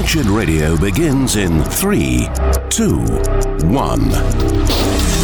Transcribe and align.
Wretched 0.00 0.24
Radio 0.28 0.78
begins 0.78 1.36
in 1.36 1.62
three, 1.62 2.26
two, 2.70 3.00
one. 3.68 5.19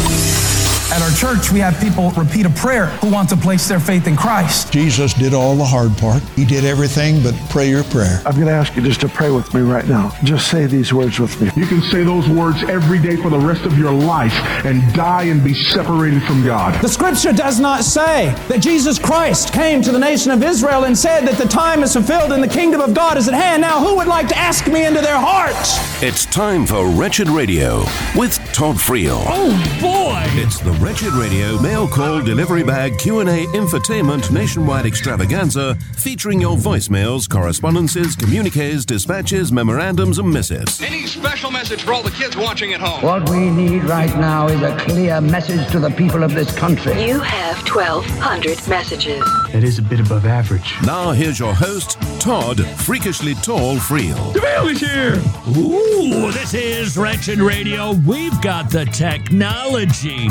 At 0.97 1.03
our 1.03 1.15
church, 1.15 1.51
we 1.51 1.59
have 1.59 1.79
people 1.79 2.09
repeat 2.13 2.47
a 2.47 2.49
prayer 2.49 2.87
who 2.87 3.11
want 3.11 3.29
to 3.29 3.37
place 3.37 3.67
their 3.67 3.79
faith 3.79 4.07
in 4.07 4.15
Christ. 4.15 4.73
Jesus 4.73 5.13
did 5.13 5.31
all 5.31 5.55
the 5.55 5.63
hard 5.63 5.95
part. 5.99 6.23
He 6.35 6.43
did 6.43 6.65
everything 6.65 7.21
but 7.21 7.35
pray 7.51 7.69
your 7.69 7.83
prayer. 7.83 8.19
I'm 8.25 8.33
going 8.33 8.47
to 8.47 8.51
ask 8.51 8.75
you 8.75 8.81
just 8.81 9.01
to 9.01 9.07
pray 9.07 9.29
with 9.29 9.53
me 9.53 9.61
right 9.61 9.87
now. 9.87 10.11
Just 10.23 10.49
say 10.49 10.65
these 10.65 10.91
words 10.91 11.19
with 11.19 11.39
me. 11.39 11.51
You 11.55 11.67
can 11.67 11.83
say 11.83 12.03
those 12.03 12.27
words 12.27 12.63
every 12.63 12.97
day 12.97 13.15
for 13.15 13.29
the 13.29 13.37
rest 13.37 13.61
of 13.61 13.77
your 13.77 13.91
life 13.91 14.33
and 14.65 14.81
die 14.95 15.25
and 15.25 15.43
be 15.43 15.53
separated 15.53 16.23
from 16.23 16.43
God. 16.43 16.81
The 16.81 16.89
scripture 16.89 17.31
does 17.31 17.59
not 17.59 17.83
say 17.83 18.33
that 18.47 18.63
Jesus 18.63 18.97
Christ 18.97 19.53
came 19.53 19.83
to 19.83 19.91
the 19.91 19.99
nation 19.99 20.31
of 20.31 20.41
Israel 20.41 20.85
and 20.85 20.97
said 20.97 21.27
that 21.27 21.37
the 21.37 21.47
time 21.47 21.83
is 21.83 21.93
fulfilled 21.93 22.31
and 22.31 22.41
the 22.41 22.47
kingdom 22.47 22.81
of 22.81 22.95
God 22.95 23.17
is 23.17 23.27
at 23.27 23.35
hand. 23.35 23.61
Now, 23.61 23.85
who 23.85 23.97
would 23.97 24.07
like 24.07 24.29
to 24.29 24.37
ask 24.37 24.65
me 24.65 24.87
into 24.87 25.01
their 25.01 25.19
hearts? 25.19 25.77
It's 26.01 26.25
time 26.25 26.65
for 26.65 26.87
Wretched 26.87 27.29
Radio 27.29 27.83
with 28.15 28.39
Todd 28.51 28.77
Friel. 28.77 29.23
Oh 29.27 29.77
boy! 29.79 30.23
It's 30.41 30.59
the 30.59 30.86
Wretched 30.87 31.11
Radio 31.15 31.61
mail 31.61 31.85
call 31.85 32.21
delivery 32.21 32.63
bag 32.63 32.97
Q&A 32.97 33.45
infotainment 33.47 34.31
nationwide 34.31 34.85
extravaganza 34.85 35.75
featuring 35.97 36.39
your 36.39 36.55
voicemails, 36.55 37.29
correspondences, 37.29 38.15
communiques, 38.15 38.85
dispatches, 38.85 39.51
memorandums 39.51 40.17
and 40.17 40.29
missives. 40.29 40.81
Any 40.81 41.05
special 41.05 41.51
message 41.51 41.83
for 41.83 41.91
all 41.91 42.03
the 42.03 42.11
kids 42.11 42.37
watching 42.37 42.73
at 42.73 42.79
home? 42.79 43.03
What 43.03 43.29
we 43.29 43.49
need 43.49 43.83
right 43.83 44.15
now 44.15 44.47
is 44.47 44.61
a 44.61 44.77
clear 44.77 45.19
message 45.19 45.69
to 45.73 45.79
the 45.79 45.89
people 45.89 46.23
of 46.23 46.33
this 46.33 46.57
country. 46.57 47.03
You 47.03 47.19
have 47.19 47.57
1,200 47.67 48.65
messages. 48.69 49.19
That 49.51 49.65
is 49.65 49.79
a 49.79 49.81
bit 49.81 49.99
above 49.99 50.25
average. 50.25 50.73
Now 50.85 51.11
here's 51.11 51.37
your 51.37 51.53
host, 51.53 51.99
Todd 52.21 52.65
Freakishly 52.65 53.33
Tall 53.43 53.75
Friel. 53.75 54.33
DeVille 54.33 54.69
is 54.69 54.79
here! 54.79 55.21
Ooh, 55.57 56.31
this 56.31 56.53
is 56.53 56.97
Wretched 56.97 57.39
Radio. 57.39 57.91
We've 57.91 58.41
got 58.41 58.71
the 58.71 58.85
technology. 58.85 60.29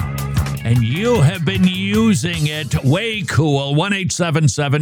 And 0.66 0.82
you 0.82 1.20
have 1.20 1.44
been 1.44 1.62
using 1.62 2.48
it 2.48 2.74
way 2.82 3.22
cool. 3.22 3.76
1 3.76 3.92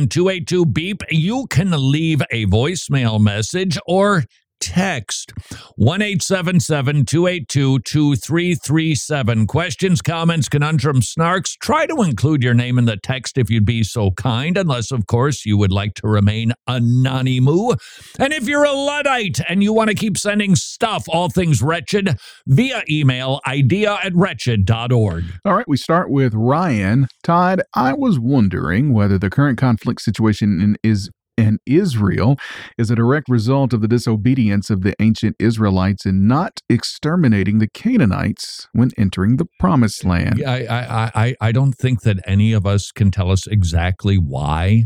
282 0.09 0.65
Beep. 0.65 1.03
You 1.11 1.47
can 1.49 1.73
leave 1.73 2.23
a 2.31 2.47
voicemail 2.47 3.21
message 3.21 3.77
or 3.87 4.25
text 4.65 5.33
1 5.77 6.01
282 6.01 7.79
2337. 7.81 9.47
Questions, 9.47 10.01
comments, 10.01 10.49
conundrums, 10.49 11.13
snarks. 11.13 11.59
Try 11.59 11.87
to 11.87 12.01
include 12.01 12.43
your 12.43 12.55
name 12.55 12.79
in 12.79 12.87
the 12.87 12.97
text 12.97 13.37
if 13.37 13.51
you'd 13.51 13.67
be 13.67 13.85
so 13.85 14.11
kind, 14.13 14.57
unless, 14.57 14.91
of 14.91 15.07
course, 15.07 15.45
you 15.45 15.59
would 15.59 15.71
like 15.71 15.93
to 15.95 16.09
remain 16.09 16.53
anonymous. 16.67 17.77
And 18.19 18.33
if 18.33 18.49
you're 18.49 18.65
a 18.65 18.73
Luddite 18.73 19.41
and 19.49 19.63
you 19.63 19.75
want 19.75 19.91
to 19.91 19.95
keep 19.95 20.17
sending 20.17 20.57
stuff, 20.57 21.05
all 21.09 21.29
things 21.29 21.61
wretched, 21.63 22.19
via 22.47 22.83
email, 22.91 23.41
idea 23.47 23.99
at 24.03 24.15
wretched.org. 24.15 25.25
All 25.45 25.55
right, 25.55 25.69
we 25.69 25.77
start 25.77 26.09
with 26.09 26.33
Ryan. 26.35 27.09
Todd, 27.23 27.61
I 27.75 27.93
was 27.93 28.19
wondering 28.19 28.95
whether 28.95 29.19
the 29.19 29.29
current 29.29 29.59
conflict 29.59 30.01
situation 30.01 30.77
is 30.83 31.11
in 31.37 31.59
Israel 31.67 32.37
is 32.79 32.91
a 32.91 32.95
direct 32.95 33.29
result 33.29 33.73
of 33.73 33.81
the 33.81 33.89
disobedience 33.89 34.71
of 34.71 34.83
the 34.83 34.95
ancient 35.01 35.37
Israelites 35.39 36.07
in 36.07 36.27
not 36.27 36.61
exterminating 36.69 37.59
the 37.59 37.69
Canaanites 37.69 38.69
when 38.73 38.91
entering 38.97 39.37
the 39.37 39.47
promised 39.59 40.05
land. 40.05 40.43
I, 40.47 40.65
I, 40.65 41.11
I, 41.15 41.35
I 41.41 41.53
don't 41.53 41.73
think 41.73 42.03
that 42.03 42.19
any 42.27 42.53
of 42.53 42.67
us 42.67 42.91
can 42.93 43.11
tell 43.11 43.31
us 43.31 43.47
exactly 43.47 44.17
why. 44.17 44.85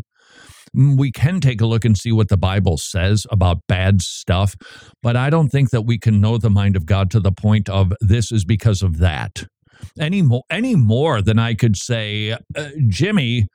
Mm, 0.76 0.98
We 0.98 1.10
can 1.10 1.40
take 1.40 1.60
a 1.60 1.66
look 1.66 1.84
and 1.84 1.96
see 1.96 2.12
what 2.12 2.28
the 2.28 2.36
Bible 2.36 2.76
says 2.76 3.26
about 3.30 3.58
bad 3.68 4.02
stuff, 4.02 4.54
but 5.02 5.16
I 5.16 5.30
don't 5.30 5.48
think 5.48 5.70
that 5.70 5.82
we 5.82 5.98
can 5.98 6.20
know 6.20 6.38
the 6.38 6.50
mind 6.50 6.76
of 6.76 6.86
God 6.86 7.10
to 7.12 7.20
the 7.20 7.32
point 7.32 7.68
of 7.68 7.92
this 8.00 8.32
is 8.32 8.44
because 8.44 8.82
of 8.82 8.98
that. 8.98 9.46
Any 9.98 10.22
more, 10.22 10.42
any 10.50 10.74
more 10.74 11.22
than 11.22 11.38
I 11.38 11.54
could 11.54 11.76
say, 11.76 12.32
uh, 12.32 12.68
Jimmy 12.88 13.46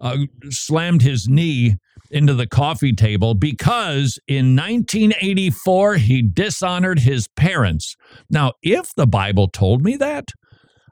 uh, 0.00 0.18
slammed 0.50 1.02
his 1.02 1.28
knee 1.28 1.76
into 2.10 2.34
the 2.34 2.46
coffee 2.46 2.92
table 2.92 3.34
because 3.34 4.18
in 4.28 4.54
1984 4.54 5.96
he 5.96 6.22
dishonored 6.22 7.00
his 7.00 7.28
parents. 7.28 7.96
Now, 8.30 8.52
if 8.62 8.94
the 8.94 9.06
Bible 9.06 9.48
told 9.48 9.82
me 9.82 9.96
that, 9.96 10.30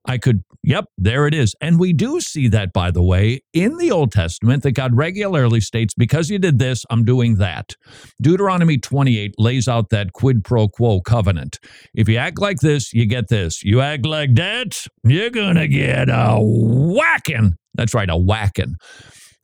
I 0.07 0.19
could, 0.19 0.45
yep, 0.63 0.87
there 0.99 1.27
it 1.27 1.35
is. 1.35 1.55
And 1.61 1.79
we 1.79 1.93
do 1.93 2.21
see 2.21 2.49
that, 2.49 2.73
by 2.73 2.91
the 2.91 3.03
way, 3.03 3.41
in 3.53 3.79
the 3.79 3.91
Old 3.91 4.13
Testament 4.13 4.63
that 4.63 4.73
God 4.73 4.95
regularly 4.95 5.61
states, 5.61 5.95
because 5.95 6.29
you 6.29 6.39
did 6.39 6.59
this, 6.59 6.85
I'm 6.91 7.05
doing 7.05 7.37
that. 7.37 7.75
Deuteronomy 8.21 8.79
28 8.79 9.35
lays 9.39 9.67
out 9.67 9.89
that 9.91 10.13
quid 10.13 10.45
pro 10.45 10.69
quo 10.69 11.01
covenant. 11.01 11.59
If 11.95 12.09
you 12.09 12.19
act 12.19 12.39
like 12.39 12.61
this, 12.61 12.93
you 12.93 13.07
get 13.07 13.29
this. 13.29 13.63
You 13.63 13.81
act 13.81 14.05
like 14.05 14.35
that, 14.35 14.87
you're 15.05 15.31
going 15.31 15.57
to 15.57 15.69
get 15.69 16.09
a 16.11 16.37
whacking. 16.39 17.57
That's 17.75 17.95
right, 17.95 18.11
a 18.11 18.17
whacking. 18.17 18.77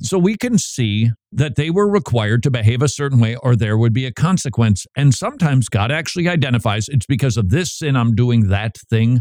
So 0.02 0.18
we 0.18 0.36
can 0.36 0.56
see 0.56 1.10
that 1.32 1.56
they 1.56 1.68
were 1.70 1.88
required 1.88 2.42
to 2.44 2.50
behave 2.50 2.80
a 2.82 2.88
certain 2.88 3.20
way 3.20 3.36
or 3.36 3.54
there 3.54 3.76
would 3.76 3.92
be 3.92 4.06
a 4.06 4.12
consequence. 4.12 4.86
And 4.96 5.14
sometimes 5.14 5.68
God 5.68 5.92
actually 5.92 6.26
identifies 6.28 6.88
it's 6.88 7.06
because 7.06 7.36
of 7.36 7.50
this 7.50 7.72
sin 7.72 7.96
I'm 7.96 8.14
doing 8.14 8.48
that 8.48 8.78
thing. 8.88 9.20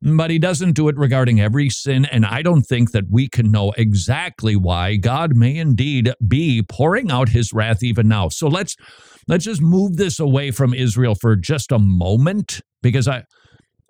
But 0.00 0.30
he 0.30 0.38
doesn't 0.38 0.72
do 0.72 0.88
it 0.88 0.96
regarding 0.96 1.40
every 1.40 1.70
sin. 1.70 2.04
And 2.04 2.24
I 2.24 2.42
don't 2.42 2.62
think 2.62 2.92
that 2.92 3.10
we 3.10 3.28
can 3.28 3.50
know 3.50 3.72
exactly 3.76 4.54
why 4.54 4.96
God 4.96 5.34
may 5.34 5.56
indeed 5.56 6.12
be 6.26 6.62
pouring 6.62 7.10
out 7.10 7.30
his 7.30 7.52
wrath 7.52 7.82
even 7.82 8.06
now. 8.06 8.28
So 8.28 8.46
let's 8.46 8.76
let's 9.26 9.44
just 9.44 9.60
move 9.60 9.96
this 9.96 10.20
away 10.20 10.52
from 10.52 10.72
Israel 10.72 11.16
for 11.20 11.34
just 11.34 11.72
a 11.72 11.78
moment 11.78 12.60
because 12.80 13.08
I 13.08 13.24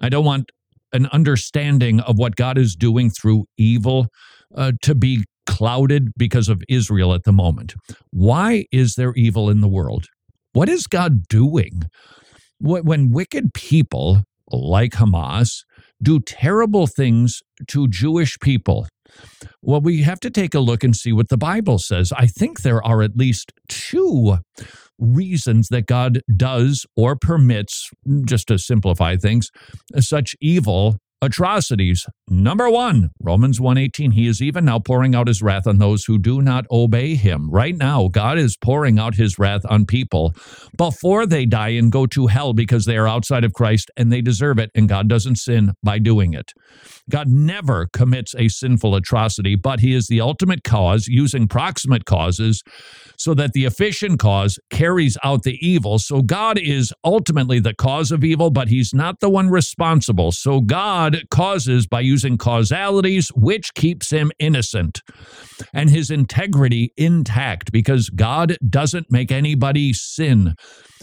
I 0.01 0.09
don't 0.09 0.25
want 0.25 0.51
an 0.93 1.07
understanding 1.07 2.01
of 2.01 2.17
what 2.19 2.37
God 2.37 2.57
is 2.57 2.75
doing 2.75 3.11
through 3.11 3.45
evil 3.59 4.07
uh, 4.57 4.73
to 4.83 4.95
be 4.95 5.25
clouded 5.47 6.13
because 6.17 6.49
of 6.49 6.63
Israel 6.69 7.13
at 7.13 7.25
the 7.25 7.33
moment. 7.33 7.75
Why 8.11 8.65
is 8.73 8.95
there 8.95 9.13
evil 9.15 9.51
in 9.51 9.61
the 9.61 9.69
world? 9.69 10.07
What 10.53 10.69
is 10.69 10.87
God 10.87 11.29
doing? 11.29 11.83
When 12.61 13.11
wicked 13.11 13.55
people 13.55 14.23
like 14.51 14.93
Hamas 14.93 15.63
do 16.03 16.21
terrible 16.21 16.87
things 16.87 17.43
to 17.69 17.89
Jewish 17.89 18.39
people, 18.41 18.87
well, 19.63 19.81
we 19.81 20.03
have 20.03 20.21
to 20.21 20.31
take 20.31 20.55
a 20.55 20.61
look 20.61 20.85
and 20.85 20.95
see 20.95 21.13
what 21.13 21.29
the 21.29 21.39
Bible 21.39 21.79
says. 21.79 22.13
I 22.13 22.27
think 22.27 22.61
there 22.61 22.85
are 22.85 23.03
at 23.03 23.17
least 23.17 23.53
two 23.69 24.39
reasons 24.99 25.69
that 25.69 25.87
God 25.87 26.21
does 26.37 26.87
or 26.97 27.17
permits, 27.17 27.91
just 28.25 28.49
to 28.49 28.59
simplify 28.59 29.17
things, 29.17 29.51
such 29.99 30.35
evil 30.41 30.99
atrocities. 31.21 32.07
Number 32.29 32.71
1, 32.71 33.11
Romans 33.21 33.61
1:18, 33.61 34.13
he 34.13 34.27
is 34.27 34.41
even 34.41 34.65
now 34.65 34.79
pouring 34.79 35.15
out 35.15 35.27
his 35.29 35.43
wrath 35.43 35.67
on 35.67 35.79
those 35.79 36.05
who 36.05 36.19
do 36.19 36.41
not 36.41 36.67
obey 36.71 37.15
him. 37.15 37.51
Right 37.51 37.77
now, 37.77 38.09
God 38.09 38.39
is 38.39 38.57
pouring 38.57 38.99
out 38.99 39.17
his 39.17 39.39
wrath 39.39 39.63
on 39.69 39.87
people 39.87 40.33
before 40.77 41.27
they 41.27 41.47
die 41.47 41.71
and 41.71 41.91
go 41.91 42.07
to 42.07 42.27
hell 42.29 42.53
because 42.53 42.85
they 42.85 42.97
are 42.97 43.09
outside 43.09 43.45
of 43.45 43.53
Christ 43.53 43.91
and 43.97 44.13
they 44.13 44.21
deserve 44.21 44.59
it 44.59 44.71
and 44.75 44.89
God 44.89 45.09
doesn't 45.09 45.37
sin 45.37 45.73
by 45.83 45.99
doing 45.99 46.35
it. 46.35 46.53
God 47.11 47.29
never 47.29 47.89
commits 47.93 48.35
a 48.37 48.49
sinful 48.49 48.95
atrocity, 48.95 49.57
but 49.57 49.81
he 49.81 49.95
is 49.95 50.07
the 50.07 50.21
ultimate 50.21 50.63
cause 50.63 51.07
using 51.09 51.49
proximate 51.49 52.05
causes 52.05 52.63
so 53.17 53.35
that 53.35 53.53
the 53.53 53.65
efficient 53.65 54.19
cause 54.19 54.59
carries 54.71 55.17
out 55.25 55.43
the 55.43 55.59
evil. 55.67 55.99
So 55.99 56.23
God 56.23 56.59
is 56.59 56.93
ultimately 57.05 57.61
the 57.61 57.75
cause 57.75 58.13
of 58.13 58.25
evil, 58.25 58.51
but 58.51 58.69
he's 58.69 58.93
not 58.93 59.21
the 59.21 59.31
one 59.31 59.49
responsible. 59.49 60.33
So 60.33 60.61
God 60.61 61.08
causes 61.31 61.87
by 61.87 62.01
using 62.01 62.39
causalities, 62.39 63.29
which 63.35 63.75
keeps 63.75 64.11
him 64.11 64.31
innocent 64.39 65.03
and 65.73 65.91
his 65.91 66.11
integrity 66.11 66.93
intact 66.97 67.73
because 67.73 68.11
God 68.11 68.57
doesn't 68.69 69.11
make 69.11 69.31
anybody 69.31 69.93
sin. 69.93 70.55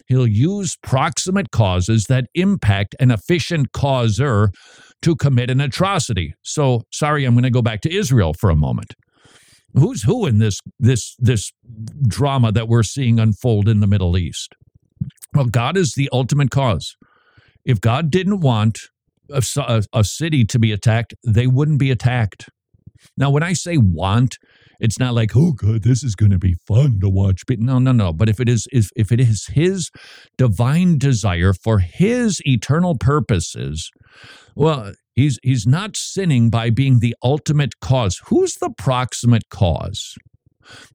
He'll 0.07 0.27
use 0.27 0.75
proximate 0.83 1.51
causes 1.51 2.05
that 2.05 2.25
impact 2.35 2.95
an 2.99 3.11
efficient 3.11 3.71
causer 3.71 4.51
to 5.01 5.15
commit 5.15 5.49
an 5.49 5.61
atrocity. 5.61 6.33
So, 6.43 6.83
sorry, 6.91 7.25
I'm 7.25 7.33
going 7.33 7.43
to 7.43 7.49
go 7.49 7.61
back 7.61 7.81
to 7.81 7.93
Israel 7.93 8.33
for 8.33 8.49
a 8.49 8.55
moment. 8.55 8.93
Who's 9.73 10.03
who 10.03 10.25
in 10.25 10.39
this 10.39 10.59
this 10.79 11.15
this 11.19 11.51
drama 12.07 12.51
that 12.53 12.69
we're 12.69 12.83
seeing 12.83 13.19
unfold 13.19 13.67
in 13.67 13.81
the 13.81 13.87
Middle 13.87 14.17
East? 14.17 14.53
Well, 15.33 15.45
God 15.45 15.75
is 15.75 15.93
the 15.95 16.09
ultimate 16.13 16.49
cause. 16.49 16.95
If 17.65 17.81
God 17.81 18.09
didn't 18.09 18.39
want 18.39 18.79
a, 19.31 19.43
a, 19.57 19.83
a 19.93 20.03
city 20.03 20.45
to 20.45 20.59
be 20.59 20.71
attacked, 20.71 21.13
they 21.25 21.47
wouldn't 21.47 21.79
be 21.79 21.91
attacked. 21.91 22.49
Now, 23.17 23.29
when 23.29 23.43
I 23.43 23.53
say 23.53 23.77
want, 23.77 24.37
it's 24.79 24.99
not 24.99 25.13
like, 25.13 25.35
oh 25.35 25.53
God, 25.53 25.83
this 25.83 26.03
is 26.03 26.15
going 26.15 26.31
to 26.31 26.39
be 26.39 26.55
fun 26.67 26.99
to 27.01 27.09
watch. 27.09 27.43
But 27.47 27.59
no, 27.59 27.79
no, 27.79 27.91
no. 27.91 28.11
But 28.11 28.29
if 28.29 28.39
it 28.39 28.49
is, 28.49 28.67
if, 28.71 28.89
if 28.95 29.11
it 29.11 29.19
is 29.19 29.47
His 29.47 29.89
divine 30.37 30.97
desire 30.97 31.53
for 31.53 31.79
His 31.79 32.41
eternal 32.45 32.97
purposes, 32.97 33.89
well, 34.55 34.93
he's 35.13 35.39
he's 35.43 35.65
not 35.65 35.95
sinning 35.95 36.49
by 36.49 36.69
being 36.69 36.99
the 36.99 37.15
ultimate 37.23 37.79
cause. 37.79 38.21
Who's 38.27 38.55
the 38.55 38.69
proximate 38.69 39.49
cause? 39.49 40.15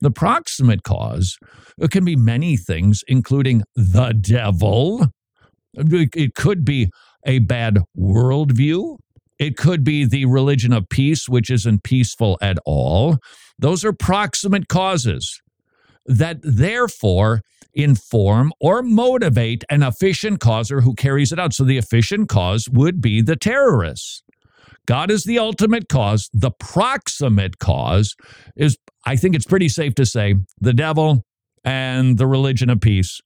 The 0.01 0.11
proximate 0.11 0.83
cause 0.83 1.39
can 1.91 2.05
be 2.05 2.17
many 2.17 2.57
things, 2.57 3.03
including 3.07 3.63
the 3.77 4.13
devil. 4.13 5.07
It 5.75 6.35
could 6.35 6.65
be 6.65 6.91
a 7.25 7.39
bad 7.41 7.79
worldview. 7.99 8.97
It 9.39 9.57
could 9.57 9.85
be 9.85 10.05
the 10.05 10.27
religion 10.27 10.73
of 10.73 10.89
peace, 10.89 11.29
which 11.29 11.51
isn't 11.51 11.83
peaceful 11.83 12.39
at 12.43 12.59
all. 12.67 13.19
Those 13.59 13.85
are 13.85 13.93
proximate 13.93 14.69
causes 14.69 15.41
that 16.07 16.39
therefore 16.43 17.41
inform 17.73 18.53
or 18.61 18.83
motivate 18.83 19.65
an 19.71 19.83
efficient 19.83 20.41
causer 20.41 20.81
who 20.81 20.95
carries 20.95 21.33
it 21.33 21.39
out. 21.39 21.55
So 21.55 21.65
the 21.65 21.79
efficient 21.79 22.29
cause 22.29 22.69
would 22.71 23.01
be 23.01 23.23
the 23.23 23.37
terrorists. 23.37 24.23
God 24.87 25.11
is 25.11 25.25
the 25.25 25.39
ultimate 25.39 25.89
cause. 25.89 26.29
The 26.33 26.51
proximate 26.51 27.59
cause 27.59 28.15
is, 28.57 28.77
I 29.07 29.17
think 29.17 29.35
it's 29.35 29.47
pretty 29.47 29.69
safe 29.69 29.95
to 29.97 30.07
say, 30.07 30.35
the 30.61 30.73
devil 30.73 31.25
and 31.65 32.19
the 32.19 32.27
religion 32.27 32.71
of 32.71 32.81
peace. 32.81 33.21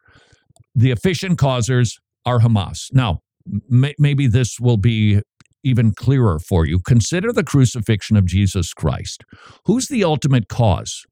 The 0.75 0.91
efficient 0.91 1.39
causers 1.39 1.99
are 2.27 2.41
Hamas. 2.41 2.89
Now, 2.93 3.21
may, 3.69 3.95
maybe 3.99 4.27
this 4.27 4.59
will 4.61 4.77
be 4.77 5.21
even 5.63 5.93
clearer 5.93 6.39
for 6.39 6.67
you. 6.67 6.79
Consider 6.81 7.33
the 7.33 7.45
crucifixion 7.45 8.17
of 8.17 8.27
Jesus 8.27 8.75
Christ. 8.75 9.25
Who's 9.65 9.89
the 9.89 10.05
ultimate 10.05 10.49
cause? 10.49 11.05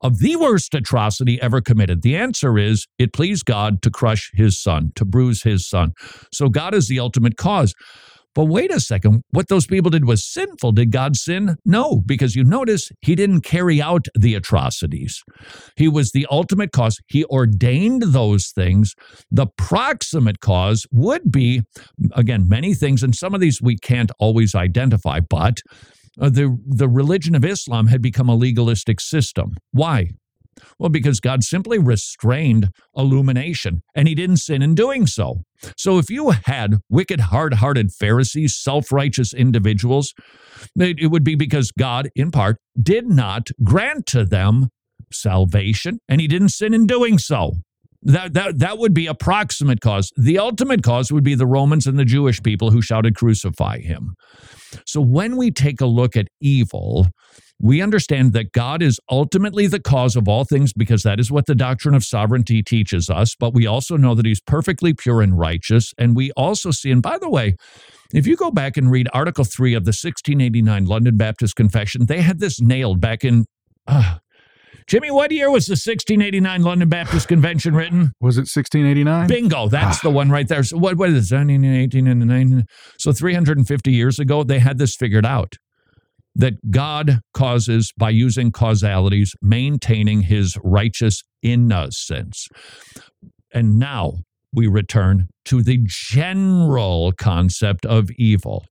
of 0.00 0.18
the 0.18 0.36
worst 0.36 0.74
atrocity 0.74 1.40
ever 1.42 1.60
committed? 1.60 2.02
The 2.02 2.16
answer 2.16 2.58
is 2.58 2.86
it 2.98 3.12
pleased 3.12 3.44
God 3.44 3.82
to 3.82 3.90
crush 3.90 4.30
his 4.34 4.60
son, 4.60 4.92
to 4.94 5.04
bruise 5.04 5.42
his 5.42 5.68
son. 5.68 5.92
So 6.32 6.48
God 6.48 6.74
is 6.74 6.88
the 6.88 7.00
ultimate 7.00 7.36
cause. 7.36 7.74
But 8.38 8.44
wait 8.44 8.72
a 8.72 8.78
second, 8.78 9.24
what 9.30 9.48
those 9.48 9.66
people 9.66 9.90
did 9.90 10.04
was 10.04 10.24
sinful. 10.24 10.70
Did 10.70 10.92
God 10.92 11.16
sin? 11.16 11.56
No, 11.64 12.02
because 12.06 12.36
you 12.36 12.44
notice 12.44 12.88
he 13.00 13.16
didn't 13.16 13.40
carry 13.40 13.82
out 13.82 14.06
the 14.16 14.36
atrocities. 14.36 15.20
He 15.74 15.88
was 15.88 16.12
the 16.12 16.24
ultimate 16.30 16.70
cause. 16.70 17.00
He 17.08 17.24
ordained 17.24 18.02
those 18.02 18.52
things. 18.54 18.94
The 19.32 19.48
proximate 19.56 20.38
cause 20.38 20.86
would 20.92 21.32
be, 21.32 21.62
again, 22.12 22.48
many 22.48 22.74
things, 22.74 23.02
and 23.02 23.12
some 23.12 23.34
of 23.34 23.40
these 23.40 23.60
we 23.60 23.76
can't 23.76 24.12
always 24.20 24.54
identify, 24.54 25.18
but 25.18 25.58
uh, 26.20 26.30
the, 26.30 26.56
the 26.64 26.88
religion 26.88 27.34
of 27.34 27.44
Islam 27.44 27.88
had 27.88 28.00
become 28.00 28.28
a 28.28 28.36
legalistic 28.36 29.00
system. 29.00 29.56
Why? 29.72 30.10
Well, 30.78 30.88
because 30.88 31.20
God 31.20 31.42
simply 31.42 31.78
restrained 31.78 32.70
illumination 32.96 33.82
and 33.94 34.08
he 34.08 34.14
didn't 34.14 34.38
sin 34.38 34.62
in 34.62 34.74
doing 34.74 35.06
so. 35.06 35.42
So 35.76 35.98
if 35.98 36.10
you 36.10 36.30
had 36.30 36.76
wicked, 36.88 37.20
hard 37.20 37.54
hearted 37.54 37.92
Pharisees, 37.92 38.56
self 38.56 38.92
righteous 38.92 39.32
individuals, 39.32 40.14
it, 40.76 41.10
would 41.10 41.24
be 41.24 41.34
because 41.34 41.72
God, 41.72 42.10
in 42.14 42.30
part, 42.30 42.58
did 42.80 43.06
not 43.06 43.48
grant 43.64 44.06
to 44.06 44.24
them 44.24 44.68
salvation 45.12 45.98
and 46.08 46.20
he 46.20 46.26
didn't 46.26 46.50
sin 46.50 46.74
in 46.74 46.86
doing 46.86 47.18
so. 47.18 47.52
That, 48.02 48.32
that, 48.34 48.60
that 48.60 48.78
would 48.78 48.94
be 48.94 49.06
a 49.06 49.14
proximate 49.14 49.80
cause. 49.80 50.12
The 50.16 50.38
ultimate 50.38 50.84
cause 50.84 51.10
would 51.10 51.24
be 51.24 51.34
the 51.34 51.46
Romans 51.46 51.86
and 51.86 51.98
the 51.98 52.04
Jewish 52.04 52.40
people 52.42 52.70
who 52.70 52.80
shouted, 52.80 53.16
Crucify 53.16 53.80
him. 53.80 54.14
So 54.86 55.00
when 55.00 55.36
we 55.36 55.50
take 55.50 55.80
a 55.80 55.86
look 55.86 56.16
at 56.16 56.28
evil, 56.40 57.08
we 57.60 57.82
understand 57.82 58.32
that 58.34 58.52
God 58.52 58.82
is 58.82 59.00
ultimately 59.10 59.66
the 59.66 59.80
cause 59.80 60.14
of 60.14 60.28
all 60.28 60.44
things 60.44 60.72
because 60.72 61.02
that 61.02 61.18
is 61.18 61.30
what 61.30 61.46
the 61.46 61.56
doctrine 61.56 61.94
of 61.94 62.04
sovereignty 62.04 62.62
teaches 62.62 63.10
us. 63.10 63.34
But 63.34 63.52
we 63.52 63.66
also 63.66 63.96
know 63.96 64.14
that 64.14 64.24
He's 64.24 64.40
perfectly 64.40 64.94
pure 64.94 65.22
and 65.22 65.36
righteous. 65.36 65.92
And 65.98 66.14
we 66.14 66.30
also 66.32 66.70
see, 66.70 66.90
and 66.92 67.02
by 67.02 67.18
the 67.18 67.28
way, 67.28 67.56
if 68.14 68.26
you 68.26 68.36
go 68.36 68.50
back 68.50 68.76
and 68.76 68.90
read 68.90 69.08
Article 69.12 69.44
3 69.44 69.74
of 69.74 69.84
the 69.84 69.88
1689 69.88 70.84
London 70.84 71.16
Baptist 71.16 71.56
Confession, 71.56 72.06
they 72.06 72.22
had 72.22 72.38
this 72.38 72.60
nailed 72.60 73.00
back 73.00 73.24
in. 73.24 73.46
Uh, 73.86 74.18
Jimmy, 74.88 75.10
what 75.10 75.30
year 75.30 75.50
was 75.50 75.66
the 75.66 75.72
1689 75.72 76.62
London 76.62 76.88
Baptist 76.88 77.28
Convention 77.28 77.74
written? 77.74 78.12
Was 78.22 78.38
it 78.38 78.48
1689? 78.48 79.28
Bingo, 79.28 79.68
that's 79.68 79.98
ah. 79.98 80.00
the 80.04 80.10
one 80.10 80.30
right 80.30 80.48
there. 80.48 80.62
So 80.62 80.78
what, 80.78 80.96
what 80.96 81.10
is 81.10 81.30
it, 81.30 81.36
18, 81.36 82.06
and 82.06 82.26
19? 82.26 82.64
So 82.98 83.12
350 83.12 83.92
years 83.92 84.18
ago, 84.18 84.42
they 84.42 84.58
had 84.58 84.78
this 84.78 84.96
figured 84.96 85.26
out 85.26 85.56
that 86.34 86.70
God 86.70 87.20
causes 87.34 87.92
by 87.98 88.08
using 88.08 88.50
causalities, 88.50 89.34
maintaining 89.42 90.22
his 90.22 90.56
righteous 90.64 91.22
innocence. 91.42 92.48
And 93.52 93.78
now 93.78 94.20
we 94.54 94.68
return 94.68 95.28
to 95.46 95.62
the 95.62 95.80
general 95.84 97.12
concept 97.12 97.84
of 97.84 98.08
evil. 98.12 98.64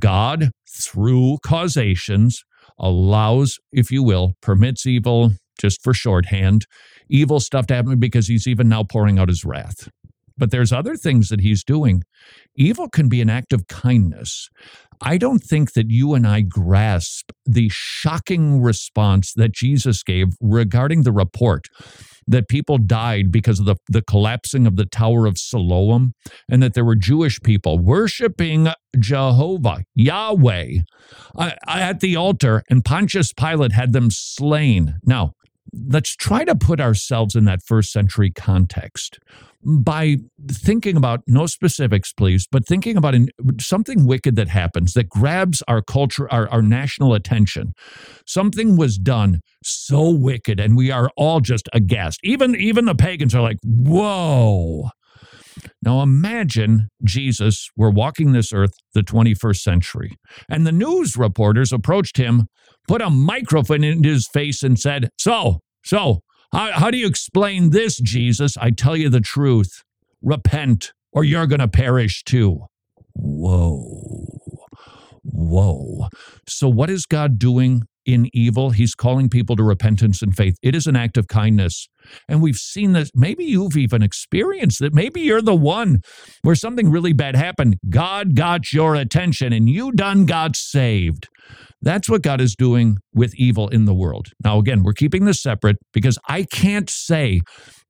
God, 0.00 0.50
through 0.68 1.38
causations, 1.44 2.42
allows, 2.78 3.58
if 3.72 3.90
you 3.90 4.02
will, 4.02 4.32
permits 4.40 4.86
evil, 4.86 5.32
just 5.60 5.82
for 5.82 5.92
shorthand, 5.92 6.66
evil 7.08 7.40
stuff 7.40 7.66
to 7.66 7.74
happen 7.74 7.98
because 7.98 8.28
he's 8.28 8.46
even 8.46 8.68
now 8.68 8.84
pouring 8.84 9.18
out 9.18 9.28
his 9.28 9.44
wrath. 9.44 9.88
But 10.36 10.52
there's 10.52 10.72
other 10.72 10.94
things 10.94 11.28
that 11.28 11.40
he's 11.40 11.64
doing. 11.64 12.04
Evil 12.54 12.88
can 12.88 13.08
be 13.08 13.20
an 13.20 13.28
act 13.28 13.52
of 13.52 13.66
kindness. 13.66 14.48
I 15.02 15.18
don't 15.18 15.42
think 15.42 15.72
that 15.72 15.90
you 15.90 16.14
and 16.14 16.26
I 16.26 16.40
grasp 16.42 17.30
the 17.46 17.68
shocking 17.72 18.60
response 18.60 19.32
that 19.34 19.52
Jesus 19.52 20.02
gave 20.02 20.28
regarding 20.40 21.02
the 21.02 21.12
report 21.12 21.66
that 22.28 22.48
people 22.48 22.76
died 22.76 23.32
because 23.32 23.58
of 23.58 23.66
the, 23.66 23.76
the 23.88 24.02
collapsing 24.02 24.66
of 24.66 24.76
the 24.76 24.84
Tower 24.84 25.26
of 25.26 25.38
Siloam 25.38 26.12
and 26.48 26.62
that 26.62 26.74
there 26.74 26.84
were 26.84 26.94
Jewish 26.94 27.40
people 27.40 27.78
worshiping 27.78 28.68
Jehovah, 28.98 29.84
Yahweh, 29.94 30.78
uh, 31.36 31.50
at 31.66 32.00
the 32.00 32.16
altar, 32.16 32.62
and 32.68 32.84
Pontius 32.84 33.32
Pilate 33.32 33.72
had 33.72 33.92
them 33.92 34.08
slain. 34.10 34.96
Now, 35.04 35.32
let's 35.72 36.14
try 36.16 36.44
to 36.44 36.54
put 36.54 36.80
ourselves 36.80 37.34
in 37.34 37.44
that 37.44 37.62
first 37.62 37.92
century 37.92 38.30
context 38.30 39.18
by 39.64 40.16
thinking 40.48 40.96
about 40.96 41.20
no 41.26 41.46
specifics, 41.46 42.12
please, 42.12 42.46
but 42.50 42.66
thinking 42.66 42.96
about 42.96 43.14
something 43.60 44.06
wicked 44.06 44.36
that 44.36 44.48
happens 44.48 44.92
that 44.92 45.08
grabs 45.08 45.62
our 45.66 45.82
culture, 45.82 46.30
our, 46.32 46.48
our 46.50 46.62
national 46.62 47.12
attention. 47.12 47.72
Something 48.24 48.76
was 48.76 48.98
done 48.98 49.40
so 49.64 50.10
wicked, 50.10 50.60
and 50.60 50.76
we 50.76 50.90
are 50.90 51.10
all 51.16 51.40
just 51.40 51.68
aghast. 51.72 52.20
Even 52.22 52.54
even 52.54 52.84
the 52.84 52.94
pagans 52.94 53.34
are 53.34 53.42
like, 53.42 53.58
"Whoa!" 53.64 54.90
Now 55.82 56.02
imagine 56.02 56.88
Jesus 57.04 57.70
were 57.76 57.90
walking 57.90 58.32
this 58.32 58.52
earth 58.52 58.72
the 58.94 59.02
21st 59.02 59.58
century, 59.58 60.16
and 60.48 60.66
the 60.66 60.72
news 60.72 61.16
reporters 61.16 61.72
approached 61.72 62.16
him, 62.16 62.48
put 62.86 63.02
a 63.02 63.10
microphone 63.10 63.84
in 63.84 64.02
his 64.02 64.26
face, 64.26 64.62
and 64.62 64.78
said, 64.78 65.10
"So, 65.18 65.60
so, 65.84 66.22
how, 66.52 66.72
how 66.72 66.90
do 66.90 66.98
you 66.98 67.06
explain 67.06 67.70
this, 67.70 67.98
Jesus? 67.98 68.56
I 68.56 68.70
tell 68.70 68.96
you 68.96 69.08
the 69.08 69.20
truth. 69.20 69.82
Repent, 70.22 70.92
or 71.12 71.24
you're 71.24 71.46
going 71.46 71.60
to 71.60 71.68
perish 71.68 72.24
too. 72.24 72.66
Whoa. 73.14 74.38
Whoa. 75.22 76.08
So, 76.46 76.68
what 76.68 76.90
is 76.90 77.06
God 77.06 77.38
doing 77.38 77.82
in 78.08 78.30
evil? 78.32 78.70
He's 78.70 78.94
calling 78.94 79.28
people 79.28 79.54
to 79.56 79.62
repentance 79.62 80.22
and 80.22 80.34
faith. 80.34 80.56
It 80.62 80.74
is 80.74 80.86
an 80.86 80.96
act 80.96 81.18
of 81.18 81.28
kindness. 81.28 81.86
And 82.26 82.40
we've 82.40 82.56
seen 82.56 82.94
this. 82.94 83.10
Maybe 83.14 83.44
you've 83.44 83.76
even 83.76 84.02
experienced 84.02 84.80
it. 84.80 84.94
Maybe 84.94 85.20
you're 85.20 85.42
the 85.42 85.54
one 85.54 86.00
where 86.42 86.54
something 86.54 86.90
really 86.90 87.12
bad 87.12 87.36
happened. 87.36 87.76
God 87.90 88.34
got 88.34 88.72
your 88.72 88.94
attention 88.94 89.52
and 89.52 89.68
you 89.68 89.92
done 89.92 90.24
got 90.24 90.56
saved. 90.56 91.28
That's 91.82 92.08
what 92.08 92.22
God 92.22 92.40
is 92.40 92.56
doing 92.56 92.96
with 93.14 93.34
evil 93.36 93.68
in 93.68 93.84
the 93.84 93.94
world. 93.94 94.28
Now, 94.42 94.58
again, 94.58 94.82
we're 94.82 94.94
keeping 94.94 95.26
this 95.26 95.40
separate 95.40 95.76
because 95.92 96.18
I 96.28 96.44
can't 96.44 96.90
say 96.90 97.42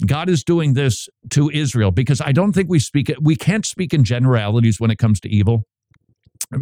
God 0.05 0.29
is 0.29 0.43
doing 0.43 0.75
this 0.75 1.07
to 1.31 1.49
Israel 1.51 1.93
because 1.93 2.21
I 2.21 2.33
don't 2.33 2.53
think 2.53 2.69
we 2.69 2.81
speak, 2.81 3.11
we 3.21 3.37
can't 3.37 3.65
speak 3.65 3.95
in 3.95 4.03
generalities 4.03 4.81
when 4.81 4.91
it 4.91 4.99
comes 4.99 5.21
to 5.21 5.29
evil. 5.29 5.63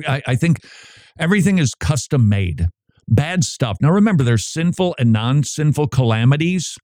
I, 0.07 0.23
I 0.27 0.35
think 0.37 0.59
everything 1.19 1.59
is 1.59 1.73
custom 1.75 2.29
made. 2.29 2.69
Bad 3.09 3.45
stuff. 3.45 3.77
Now, 3.81 3.91
remember, 3.91 4.25
there's 4.25 4.47
sinful 4.47 4.95
and 4.99 5.13
non 5.13 5.45
sinful 5.45 5.89
calamities. 5.89 6.77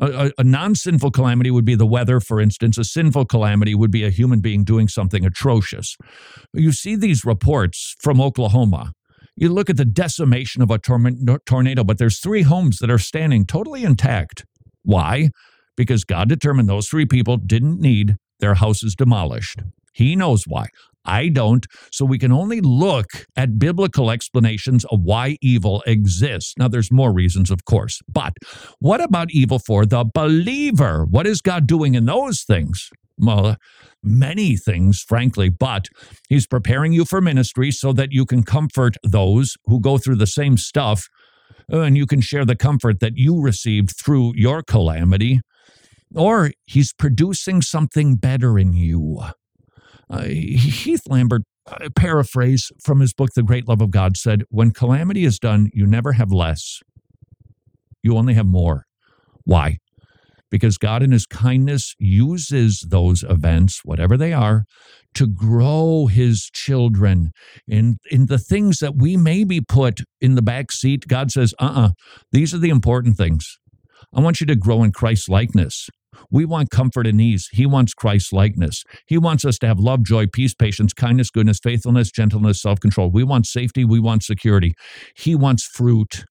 A, 0.00 0.26
a, 0.26 0.30
a 0.38 0.44
non 0.44 0.74
sinful 0.74 1.10
calamity 1.10 1.50
would 1.50 1.64
be 1.64 1.74
the 1.74 1.86
weather, 1.86 2.20
for 2.20 2.40
instance. 2.40 2.76
A 2.78 2.84
sinful 2.84 3.26
calamity 3.26 3.74
would 3.74 3.90
be 3.90 4.04
a 4.04 4.10
human 4.10 4.40
being 4.40 4.64
doing 4.64 4.88
something 4.88 5.24
atrocious. 5.24 5.96
You 6.52 6.72
see 6.72 6.96
these 6.96 7.24
reports 7.24 7.94
from 8.00 8.20
Oklahoma 8.20 8.92
you 9.36 9.48
look 9.48 9.68
at 9.68 9.76
the 9.76 9.84
decimation 9.84 10.62
of 10.62 10.70
a 10.70 10.78
tornado, 10.78 11.84
but 11.84 11.98
there's 11.98 12.20
three 12.20 12.42
homes 12.42 12.78
that 12.78 12.90
are 12.90 12.98
standing 12.98 13.44
totally 13.44 13.82
intact. 13.82 14.44
Why? 14.82 15.30
Because 15.76 16.04
God 16.04 16.28
determined 16.28 16.68
those 16.68 16.88
three 16.88 17.06
people 17.06 17.36
didn't 17.36 17.80
need 17.80 18.16
their 18.38 18.54
houses 18.54 18.94
demolished. 18.94 19.60
He 19.92 20.14
knows 20.14 20.44
why. 20.46 20.66
I 21.04 21.28
don't. 21.28 21.66
So 21.92 22.04
we 22.04 22.18
can 22.18 22.32
only 22.32 22.60
look 22.60 23.06
at 23.36 23.58
biblical 23.58 24.10
explanations 24.10 24.84
of 24.86 25.00
why 25.02 25.36
evil 25.40 25.82
exists. 25.86 26.54
Now, 26.58 26.68
there's 26.68 26.92
more 26.92 27.12
reasons, 27.12 27.50
of 27.50 27.64
course. 27.64 28.00
But 28.08 28.34
what 28.78 29.00
about 29.00 29.30
evil 29.30 29.58
for 29.58 29.84
the 29.86 30.04
believer? 30.04 31.04
What 31.04 31.26
is 31.26 31.40
God 31.40 31.66
doing 31.66 31.94
in 31.94 32.06
those 32.06 32.42
things? 32.42 32.88
Well, 33.18 33.56
many 34.02 34.56
things, 34.56 35.00
frankly, 35.00 35.48
but 35.48 35.86
he's 36.28 36.46
preparing 36.46 36.92
you 36.92 37.04
for 37.04 37.20
ministry 37.20 37.70
so 37.70 37.92
that 37.92 38.12
you 38.12 38.26
can 38.26 38.42
comfort 38.42 38.96
those 39.02 39.54
who 39.66 39.80
go 39.80 39.98
through 39.98 40.16
the 40.16 40.26
same 40.26 40.56
stuff 40.56 41.08
and 41.68 41.96
you 41.96 42.06
can 42.06 42.20
share 42.20 42.44
the 42.44 42.56
comfort 42.56 43.00
that 43.00 43.16
you 43.16 43.40
received 43.40 43.94
through 43.96 44.32
your 44.36 44.62
calamity, 44.62 45.40
or 46.14 46.50
he's 46.66 46.92
producing 46.92 47.62
something 47.62 48.16
better 48.16 48.58
in 48.58 48.72
you. 48.72 49.20
Uh, 50.14 50.22
Heath 50.24 51.02
Lambert, 51.08 51.42
uh, 51.66 51.88
paraphrase 51.96 52.70
from 52.82 53.00
his 53.00 53.12
book, 53.12 53.30
The 53.34 53.42
Great 53.42 53.66
Love 53.66 53.80
of 53.80 53.90
God, 53.90 54.16
said, 54.16 54.44
When 54.48 54.70
calamity 54.70 55.24
is 55.24 55.38
done, 55.38 55.70
you 55.72 55.86
never 55.86 56.12
have 56.12 56.30
less, 56.30 56.80
you 58.02 58.16
only 58.16 58.34
have 58.34 58.46
more. 58.46 58.86
Why? 59.44 59.78
Because 60.50 60.78
God, 60.78 61.02
in 61.02 61.10
His 61.10 61.26
kindness, 61.26 61.94
uses 61.98 62.86
those 62.88 63.24
events, 63.24 63.80
whatever 63.84 64.16
they 64.16 64.32
are, 64.32 64.64
to 65.14 65.26
grow 65.26 66.06
His 66.06 66.48
children 66.52 67.32
in, 67.66 67.96
in 68.08 68.26
the 68.26 68.38
things 68.38 68.78
that 68.78 68.94
we 68.94 69.16
maybe 69.16 69.60
put 69.60 70.02
in 70.20 70.36
the 70.36 70.42
back 70.42 70.70
seat. 70.70 71.08
God 71.08 71.32
says, 71.32 71.54
uh 71.58 71.64
uh-uh, 71.64 71.86
uh, 71.86 71.90
these 72.30 72.54
are 72.54 72.58
the 72.58 72.70
important 72.70 73.16
things. 73.16 73.58
I 74.14 74.20
want 74.20 74.40
you 74.40 74.46
to 74.46 74.54
grow 74.54 74.84
in 74.84 74.92
Christ's 74.92 75.28
likeness. 75.28 75.88
We 76.30 76.44
want 76.44 76.70
comfort 76.70 77.06
and 77.06 77.20
ease. 77.20 77.48
He 77.52 77.66
wants 77.66 77.94
Christ 77.94 78.32
likeness. 78.32 78.84
He 79.06 79.18
wants 79.18 79.44
us 79.44 79.58
to 79.58 79.66
have 79.66 79.78
love, 79.78 80.02
joy, 80.02 80.26
peace, 80.26 80.54
patience, 80.54 80.92
kindness, 80.92 81.30
goodness, 81.30 81.58
faithfulness, 81.62 82.10
gentleness, 82.10 82.60
self 82.60 82.80
control. 82.80 83.10
We 83.10 83.24
want 83.24 83.46
safety. 83.46 83.84
We 83.84 84.00
want 84.00 84.22
security. 84.22 84.74
He 85.16 85.34
wants 85.34 85.64
fruit 85.64 86.24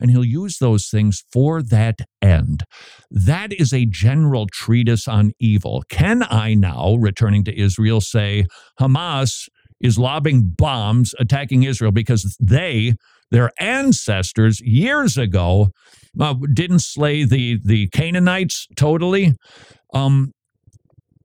and 0.00 0.10
he'll 0.10 0.24
use 0.24 0.58
those 0.58 0.88
things 0.88 1.22
for 1.30 1.62
that 1.62 2.00
end. 2.22 2.64
That 3.10 3.52
is 3.52 3.72
a 3.72 3.84
general 3.84 4.46
treatise 4.50 5.06
on 5.06 5.32
evil. 5.38 5.82
Can 5.90 6.24
I 6.28 6.54
now, 6.54 6.94
returning 6.94 7.44
to 7.44 7.58
Israel, 7.58 8.00
say 8.00 8.46
Hamas 8.80 9.48
is 9.80 9.98
lobbing 9.98 10.54
bombs 10.56 11.14
attacking 11.18 11.62
Israel 11.62 11.92
because 11.92 12.36
they, 12.40 12.94
their 13.30 13.50
ancestors, 13.58 14.60
years 14.60 15.16
ago, 15.16 15.70
uh, 16.18 16.34
didn't 16.52 16.80
slay 16.80 17.24
the 17.24 17.58
the 17.64 17.88
Canaanites 17.88 18.66
totally? 18.76 19.34
Um, 19.94 20.32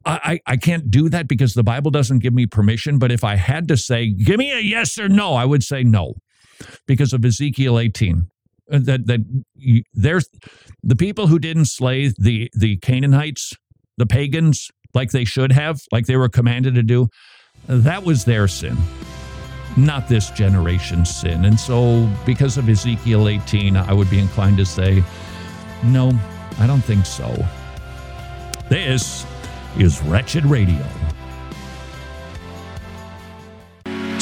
I, 0.08 0.40
I 0.46 0.58
can't 0.58 0.92
do 0.92 1.10
that 1.10 1.28
because 1.28 1.56
the 1.56 1.64
Bible 1.64 1.90
doesn't 1.90 2.20
give 2.20 2.34
me 2.34 2.46
permission. 2.46 3.00
But 3.00 3.12
if 3.12 3.24
I 3.24 3.36
had 3.38 3.68
to 3.70 3.78
say, 3.78 4.12
give 4.12 4.38
me 4.38 4.52
a 4.52 4.60
yes 4.60 5.00
or 5.00 5.10
no, 5.10 5.34
I 5.34 5.46
would 5.46 5.64
say 5.64 5.84
no 5.84 6.14
because 6.86 7.12
of 7.12 7.26
Ezekiel 7.26 7.80
18. 7.80 8.28
Uh, 8.72 8.80
that 8.80 9.06
that 9.06 9.20
there's 9.94 10.28
the 10.82 10.96
people 10.96 11.28
who 11.28 11.38
didn't 11.38 11.66
slay 11.66 12.12
the 12.18 12.50
the 12.54 12.78
Canaanites, 12.78 13.54
the 13.98 14.08
pagans, 14.08 14.70
like 14.96 15.12
they 15.12 15.26
should 15.26 15.52
have, 15.52 15.82
like 15.92 16.08
they 16.08 16.18
were 16.18 16.30
commanded 16.30 16.74
to 16.74 16.82
do. 16.82 17.08
That 17.68 18.04
was 18.04 18.26
their 18.26 18.48
sin, 18.48 18.76
not 19.78 20.08
this 20.08 20.30
generation's 20.30 21.14
sin. 21.14 21.46
And 21.46 21.60
so, 21.60 22.10
because 22.26 22.58
of 22.58 22.70
Ezekiel 22.70 23.28
18, 23.28 23.76
I 23.76 23.94
would 23.94 24.10
be 24.10 24.20
inclined 24.20 24.58
to 24.58 24.66
say, 24.66 25.04
no, 25.84 26.12
I 26.60 26.68
don't 26.68 26.84
think 26.84 27.06
so. 27.06 27.36
This 28.70 29.26
is 29.78 30.02
Wretched 30.04 30.46
Radio. 30.46 30.86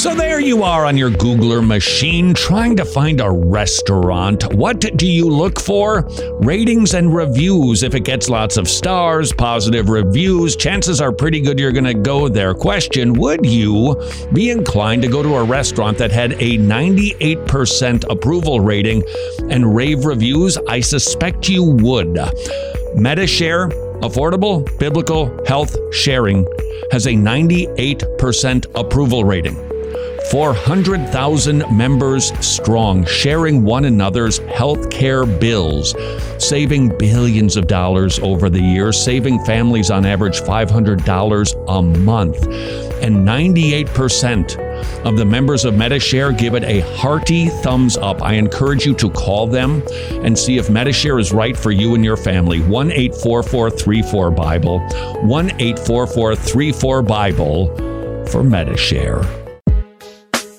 So 0.04 0.14
there 0.14 0.42
you 0.42 0.64
are 0.64 0.86
on 0.86 0.98
your 0.98 1.10
Googler 1.10 1.66
machine 1.66 2.34
trying 2.34 2.76
to 2.76 2.84
find 2.84 3.22
a 3.22 3.32
restaurant. 3.32 4.54
What 4.54 4.82
do 4.98 5.08
you 5.08 5.30
look 5.30 5.62
for? 5.62 6.06
Ratings 6.42 6.94
and 6.94 7.16
reviews. 7.16 7.84
If 7.84 7.96
it 7.96 8.02
gets 8.02 8.28
lots 8.28 8.58
of 8.58 8.68
stars, 8.68 9.32
positive 9.32 9.88
reviews, 9.88 10.58
chances 10.58 11.00
are 11.00 11.14
pretty 11.14 11.40
good 11.40 11.58
you're 11.58 11.72
going 11.72 11.86
to 11.86 11.94
go 11.94 12.28
there. 12.28 12.54
Question 12.54 13.14
Would 13.14 13.46
you 13.46 13.96
be 14.34 14.50
inclined 14.50 15.04
to 15.04 15.08
go 15.08 15.24
to 15.24 15.36
a 15.36 15.44
restaurant 15.46 15.98
that 16.00 16.12
had 16.12 16.34
a 16.34 16.58
98% 16.58 18.04
approval 18.10 18.60
rating 18.60 19.06
and 19.50 19.74
rave 19.74 20.04
reviews? 20.04 20.58
I 20.68 20.82
suspect 20.82 21.48
you 21.48 21.64
would. 21.64 22.20
Medi-Share, 22.94 23.70
affordable 24.02 24.68
biblical 24.80 25.46
health 25.46 25.78
sharing, 25.94 26.46
has 26.92 27.08
a 27.08 27.14
98% 27.14 28.66
approval 28.76 29.24
rating. 29.24 29.73
400,000 30.34 31.64
members 31.78 32.36
strong, 32.44 33.06
sharing 33.06 33.64
one 33.64 33.86
another's 33.86 34.40
health 34.40 34.90
care 34.90 35.28
bills, 35.28 35.94
saving 36.40 36.90
billions 36.98 37.56
of 37.56 37.68
dollars 37.68 38.18
over 38.18 38.50
the 38.50 38.60
years, 38.60 39.00
saving 39.00 39.46
families 39.46 39.92
on 39.92 40.08
average 40.08 40.42
$500 40.42 41.66
a 41.68 41.82
month. 42.00 42.48
And 43.04 43.18
98% 43.28 45.06
of 45.06 45.18
the 45.18 45.26
members 45.26 45.66
of 45.66 45.76
Medi-Share 45.76 46.32
give 46.32 46.56
it 46.56 46.64
a 46.64 46.80
hearty 46.98 47.50
thumbs 47.50 47.96
up. 47.96 48.24
I 48.24 48.34
encourage 48.34 48.88
you 48.88 48.96
to 48.96 49.12
call 49.12 49.46
them 49.46 49.84
and 50.24 50.36
see 50.36 50.58
if 50.58 50.68
Medi-Share 50.68 51.20
is 51.20 51.32
right 51.32 51.56
for 51.56 51.70
you 51.70 51.94
and 51.94 52.04
your 52.04 52.18
family. 52.18 52.60
1 52.60 52.92
844 52.92 54.32
Bible, 54.32 54.80
1 54.80 55.52
844 55.62 57.04
Bible 57.04 58.26
for 58.26 58.44
Medi-Share. 58.44 59.43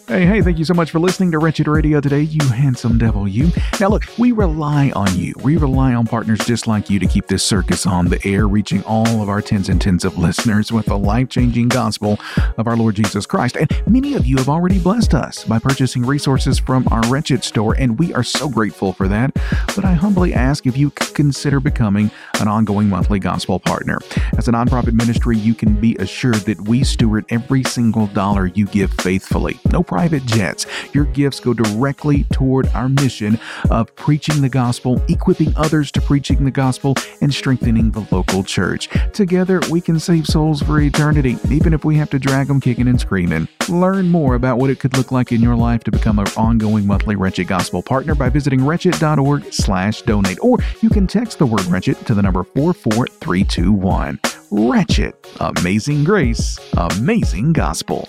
Hey, 0.06 0.26
hey, 0.26 0.42
thank 0.42 0.58
you 0.58 0.66
so 0.66 0.74
much 0.74 0.90
for 0.90 0.98
listening 0.98 1.30
to 1.30 1.38
Wretched 1.38 1.66
Radio 1.66 1.98
today, 1.98 2.20
you 2.20 2.46
handsome 2.48 2.98
devil, 2.98 3.26
you. 3.26 3.50
Now, 3.80 3.88
look, 3.88 4.04
we 4.18 4.32
rely 4.32 4.92
on 4.94 5.18
you. 5.18 5.32
We 5.42 5.56
rely 5.56 5.94
on 5.94 6.06
partners 6.06 6.40
just 6.40 6.66
like 6.66 6.90
you 6.90 6.98
to 6.98 7.06
keep 7.06 7.26
this 7.26 7.42
circus 7.42 7.86
on 7.86 8.08
the 8.08 8.20
air, 8.22 8.46
reaching 8.46 8.84
all 8.84 9.22
of 9.22 9.30
our 9.30 9.40
tens 9.40 9.70
and 9.70 9.80
tens 9.80 10.04
of 10.04 10.18
listeners 10.18 10.70
with 10.70 10.84
the 10.84 10.98
life 10.98 11.30
changing 11.30 11.68
gospel 11.68 12.18
of 12.58 12.66
our 12.66 12.76
Lord 12.76 12.96
Jesus 12.96 13.24
Christ. 13.24 13.56
And 13.56 13.70
many 13.86 14.12
of 14.12 14.26
you 14.26 14.36
have 14.36 14.50
already 14.50 14.78
blessed 14.78 15.14
us 15.14 15.42
by 15.44 15.58
purchasing 15.58 16.04
resources 16.04 16.58
from 16.58 16.86
our 16.90 17.02
Wretched 17.08 17.42
store, 17.42 17.74
and 17.78 17.98
we 17.98 18.12
are 18.12 18.22
so 18.22 18.46
grateful 18.46 18.92
for 18.92 19.08
that. 19.08 19.32
But 19.74 19.86
I 19.86 19.94
humbly 19.94 20.34
ask 20.34 20.66
if 20.66 20.76
you 20.76 20.90
could 20.90 21.14
consider 21.14 21.60
becoming 21.60 22.10
an 22.40 22.48
ongoing 22.48 22.90
monthly 22.90 23.20
gospel 23.20 23.58
partner. 23.58 23.98
As 24.36 24.48
a 24.48 24.52
nonprofit 24.52 24.92
ministry, 24.92 25.38
you 25.38 25.54
can 25.54 25.80
be 25.80 25.96
assured 25.96 26.42
that 26.42 26.60
we 26.68 26.84
steward 26.84 27.24
every 27.30 27.64
single 27.64 28.08
dollar 28.08 28.48
you 28.48 28.66
give 28.66 28.92
faithfully. 28.92 29.58
No 29.72 29.82
private 29.94 30.26
jets. 30.26 30.66
Your 30.92 31.04
gifts 31.04 31.38
go 31.38 31.54
directly 31.54 32.24
toward 32.32 32.66
our 32.74 32.88
mission 32.88 33.38
of 33.70 33.94
preaching 33.94 34.42
the 34.42 34.48
gospel, 34.48 35.00
equipping 35.08 35.56
others 35.56 35.92
to 35.92 36.00
preaching 36.00 36.44
the 36.44 36.50
gospel, 36.50 36.96
and 37.20 37.32
strengthening 37.32 37.92
the 37.92 38.04
local 38.10 38.42
church. 38.42 38.88
Together, 39.12 39.60
we 39.70 39.80
can 39.80 40.00
save 40.00 40.26
souls 40.26 40.60
for 40.60 40.80
eternity, 40.80 41.38
even 41.48 41.72
if 41.72 41.84
we 41.84 41.94
have 41.94 42.10
to 42.10 42.18
drag 42.18 42.48
them 42.48 42.60
kicking 42.60 42.88
and 42.88 43.00
screaming. 43.00 43.46
Learn 43.68 44.08
more 44.10 44.34
about 44.34 44.58
what 44.58 44.68
it 44.68 44.80
could 44.80 44.96
look 44.96 45.12
like 45.12 45.30
in 45.30 45.40
your 45.40 45.54
life 45.54 45.84
to 45.84 45.92
become 45.92 46.18
an 46.18 46.26
ongoing 46.36 46.84
monthly 46.88 47.14
Wretched 47.14 47.46
Gospel 47.46 47.80
partner 47.80 48.16
by 48.16 48.28
visiting 48.28 48.66
wretched.org 48.66 49.52
slash 49.52 50.02
donate, 50.02 50.38
or 50.42 50.58
you 50.80 50.90
can 50.90 51.06
text 51.06 51.38
the 51.38 51.46
word 51.46 51.64
wretched 51.66 52.04
to 52.04 52.14
the 52.14 52.22
number 52.22 52.42
44321. 52.42 54.18
Wretched. 54.50 55.14
Amazing 55.38 56.02
grace. 56.02 56.58
Amazing 56.76 57.52
gospel. 57.52 58.08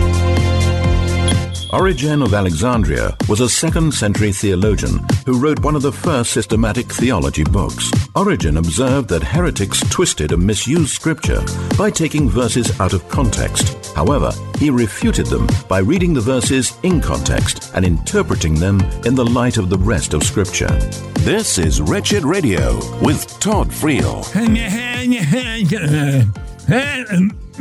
Origen 1.73 2.21
of 2.21 2.33
Alexandria 2.33 3.15
was 3.29 3.39
a 3.39 3.47
second 3.47 3.93
century 3.93 4.33
theologian 4.33 4.99
who 5.25 5.39
wrote 5.39 5.59
one 5.59 5.73
of 5.73 5.81
the 5.81 5.91
first 5.91 6.31
systematic 6.31 6.91
theology 6.91 7.45
books. 7.45 7.89
Origen 8.13 8.57
observed 8.57 9.07
that 9.07 9.23
heretics 9.23 9.79
twisted 9.89 10.33
and 10.33 10.45
misused 10.45 10.89
scripture 10.89 11.41
by 11.77 11.89
taking 11.89 12.29
verses 12.29 12.77
out 12.81 12.91
of 12.91 13.07
context. 13.07 13.95
However, 13.95 14.33
he 14.57 14.69
refuted 14.69 15.27
them 15.27 15.47
by 15.69 15.79
reading 15.79 16.13
the 16.13 16.19
verses 16.19 16.77
in 16.83 16.99
context 16.99 17.71
and 17.73 17.85
interpreting 17.85 18.55
them 18.55 18.81
in 19.05 19.15
the 19.15 19.25
light 19.25 19.57
of 19.57 19.69
the 19.69 19.77
rest 19.77 20.13
of 20.13 20.23
scripture. 20.23 20.77
This 21.21 21.57
is 21.57 21.79
Wretched 21.79 22.25
Radio 22.25 22.75
with 23.01 23.39
Todd 23.39 23.69
Friel. 23.69 24.25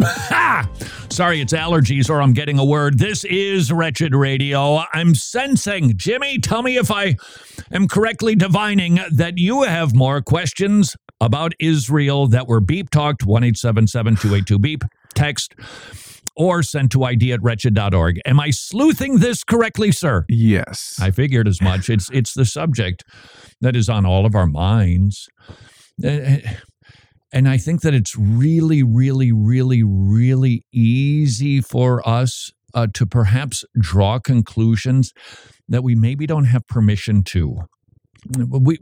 Sorry, 1.11 1.41
it's 1.41 1.53
allergies 1.53 2.09
or 2.09 2.23
I'm 2.23 2.33
getting 2.33 2.59
a 2.59 2.65
word. 2.65 2.99
This 2.99 3.25
is 3.25 3.73
Wretched 3.73 4.15
Radio. 4.15 4.81
I'm 4.93 5.15
sensing, 5.15 5.97
Jimmy, 5.97 6.39
tell 6.39 6.63
me 6.63 6.77
if 6.77 6.91
I 6.91 7.17
am 7.73 7.89
correctly 7.89 8.35
divining 8.35 9.01
that 9.11 9.37
you 9.37 9.63
have 9.63 9.95
more 9.95 10.23
questions 10.23 10.97
about 11.21 11.53
Israel 11.61 12.27
that 12.29 12.49
were 12.49 12.61
beep 12.61 12.91
talked 12.91 13.25
1 13.25 13.43
282 13.43 14.59
beep, 14.59 14.85
text, 15.15 15.55
or 16.37 16.63
sent 16.63 16.93
to 16.93 17.05
ID 17.05 17.33
at 17.33 17.43
wretched.org. 17.43 18.21
Am 18.25 18.41
I 18.41 18.51
sleuthing 18.51 19.19
this 19.19 19.45
correctly, 19.45 19.93
sir? 19.93 20.25
Yes. 20.29 20.97
I 21.01 21.11
figured 21.11 21.47
as 21.47 21.61
much. 21.61 21.91
It's 21.91 22.09
it's 22.11 22.33
the 22.33 22.47
subject 22.47 23.05
that 23.61 23.77
is 23.77 23.89
on 23.89 24.07
all 24.07 24.25
of 24.25 24.35
our 24.35 24.47
minds. 24.47 25.29
Uh, 26.03 26.37
and 27.33 27.49
I 27.49 27.59
think 27.59 27.81
that 27.83 27.95
it's 27.95 28.17
really, 28.17 28.83
really, 28.83 29.33
really, 29.33 29.83
really 29.83 30.65
easy 30.73 31.61
for 31.61 32.07
us 32.09 32.51
uh, 32.75 32.87
to 32.95 33.07
perhaps 33.07 33.65
draw 33.79 34.19
conclusions 34.19 35.13
that 35.69 35.83
we 35.83 35.95
maybe 35.95 36.27
don't 36.27 36.47
have 36.47 36.67
permission 36.67 37.23
to. 37.25 37.61
We 38.37 38.79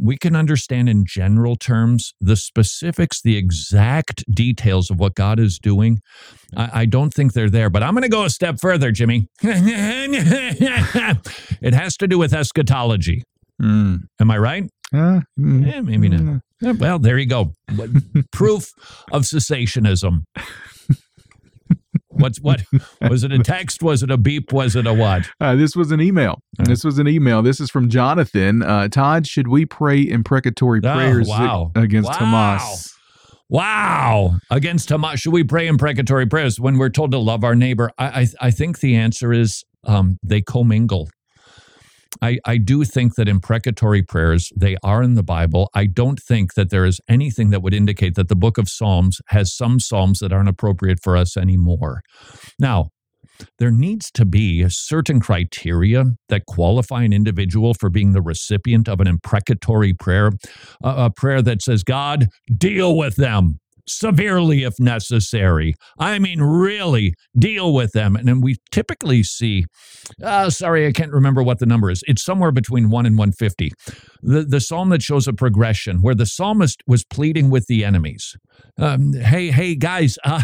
we 0.00 0.16
can 0.16 0.36
understand 0.36 0.88
in 0.88 1.04
general 1.06 1.56
terms 1.56 2.14
the 2.20 2.36
specifics, 2.36 3.20
the 3.20 3.36
exact 3.36 4.22
details 4.32 4.90
of 4.90 5.00
what 5.00 5.16
God 5.16 5.40
is 5.40 5.58
doing. 5.58 5.98
I, 6.56 6.82
I 6.82 6.86
don't 6.86 7.12
think 7.12 7.32
they're 7.32 7.50
there, 7.50 7.68
but 7.68 7.82
I'm 7.82 7.94
going 7.94 8.02
to 8.04 8.08
go 8.08 8.24
a 8.24 8.30
step 8.30 8.60
further, 8.60 8.92
Jimmy. 8.92 9.26
it 9.42 10.64
has 11.74 11.96
to 11.96 12.06
do 12.06 12.16
with 12.18 12.32
eschatology. 12.32 13.24
Mm. 13.60 14.02
Am 14.20 14.30
I 14.30 14.38
right? 14.38 14.64
Uh, 14.94 15.20
mm, 15.38 15.66
Eh, 15.72 15.80
maybe 15.80 16.08
not. 16.08 16.20
mm. 16.20 16.36
Eh, 16.36 16.40
Well, 16.62 16.98
there 16.98 17.18
you 17.18 17.26
go. 17.26 17.52
Proof 18.32 18.72
of 19.12 19.22
cessationism. 19.22 20.24
What's 22.10 22.40
what? 22.40 22.64
Was 23.08 23.22
it 23.22 23.30
a 23.30 23.38
text? 23.38 23.80
Was 23.82 24.02
it 24.02 24.10
a 24.10 24.16
beep? 24.16 24.52
Was 24.52 24.74
it 24.74 24.86
a 24.88 24.92
what? 24.92 25.30
Uh, 25.40 25.54
this 25.54 25.76
was 25.76 25.92
an 25.92 26.00
email. 26.00 26.40
This 26.58 26.82
was 26.82 26.98
an 26.98 27.06
email. 27.06 27.42
This 27.42 27.60
is 27.60 27.70
from 27.70 27.88
Jonathan. 27.88 28.62
Uh, 28.62 28.88
Todd, 28.88 29.24
should 29.26 29.46
we 29.46 29.64
pray 29.66 30.00
imprecatory 30.08 30.80
Oh, 30.82 30.94
prayers 30.94 31.28
wow. 31.28 31.70
against 31.76 32.08
Wow. 32.10 32.58
Hamas? 32.58 32.90
Wow. 33.48 34.38
Against 34.50 34.88
Hamas, 34.88 35.18
should 35.20 35.32
we 35.32 35.44
pray 35.44 35.68
imprecatory 35.68 36.26
prayers 36.26 36.58
when 36.58 36.76
we're 36.76 36.88
told 36.88 37.12
to 37.12 37.18
love 37.18 37.44
our 37.44 37.54
neighbor? 37.54 37.92
I 37.98 38.22
I, 38.22 38.26
I 38.40 38.50
think 38.50 38.80
the 38.80 38.96
answer 38.96 39.32
is 39.32 39.64
um, 39.84 40.18
they 40.24 40.40
commingle. 40.42 41.08
I, 42.22 42.38
I 42.44 42.56
do 42.58 42.84
think 42.84 43.14
that 43.14 43.28
imprecatory 43.28 44.02
prayers 44.02 44.50
they 44.56 44.76
are 44.82 45.02
in 45.02 45.14
the 45.14 45.22
Bible. 45.22 45.70
I 45.74 45.86
don't 45.86 46.20
think 46.20 46.54
that 46.54 46.70
there 46.70 46.84
is 46.84 47.00
anything 47.08 47.50
that 47.50 47.62
would 47.62 47.74
indicate 47.74 48.14
that 48.16 48.28
the 48.28 48.36
book 48.36 48.58
of 48.58 48.68
Psalms 48.68 49.18
has 49.28 49.54
some 49.54 49.80
psalms 49.80 50.18
that 50.20 50.32
aren't 50.32 50.48
appropriate 50.48 50.98
for 51.02 51.16
us 51.16 51.36
anymore. 51.36 52.02
Now, 52.58 52.88
there 53.58 53.70
needs 53.70 54.10
to 54.12 54.24
be 54.24 54.64
certain 54.68 55.20
criteria 55.20 56.04
that 56.28 56.46
qualify 56.46 57.04
an 57.04 57.12
individual 57.12 57.74
for 57.74 57.88
being 57.88 58.12
the 58.12 58.22
recipient 58.22 58.88
of 58.88 59.00
an 59.00 59.06
imprecatory 59.06 59.92
prayer, 59.94 60.32
a, 60.82 60.88
a 61.06 61.10
prayer 61.10 61.40
that 61.42 61.62
says, 61.62 61.84
God, 61.84 62.28
deal 62.56 62.96
with 62.96 63.16
them 63.16 63.60
severely 63.88 64.64
if 64.64 64.78
necessary. 64.78 65.74
I 65.98 66.18
mean, 66.18 66.40
really 66.40 67.14
deal 67.38 67.72
with 67.72 67.92
them. 67.92 68.16
And 68.16 68.26
then 68.26 68.40
we 68.40 68.56
typically 68.70 69.22
see, 69.22 69.64
uh, 70.22 70.50
sorry, 70.50 70.86
I 70.86 70.92
can't 70.92 71.12
remember 71.12 71.42
what 71.42 71.58
the 71.58 71.66
number 71.66 71.90
is. 71.90 72.02
It's 72.06 72.22
somewhere 72.22 72.52
between 72.52 72.90
1 72.90 73.06
and 73.06 73.18
150. 73.18 73.72
The, 74.22 74.42
the 74.42 74.60
psalm 74.60 74.90
that 74.90 75.02
shows 75.02 75.26
a 75.26 75.32
progression 75.32 76.02
where 76.02 76.14
the 76.14 76.26
psalmist 76.26 76.82
was 76.86 77.04
pleading 77.04 77.50
with 77.50 77.66
the 77.66 77.84
enemies. 77.84 78.36
Um, 78.76 79.12
hey, 79.12 79.50
hey, 79.50 79.74
guys, 79.74 80.18
uh, 80.24 80.42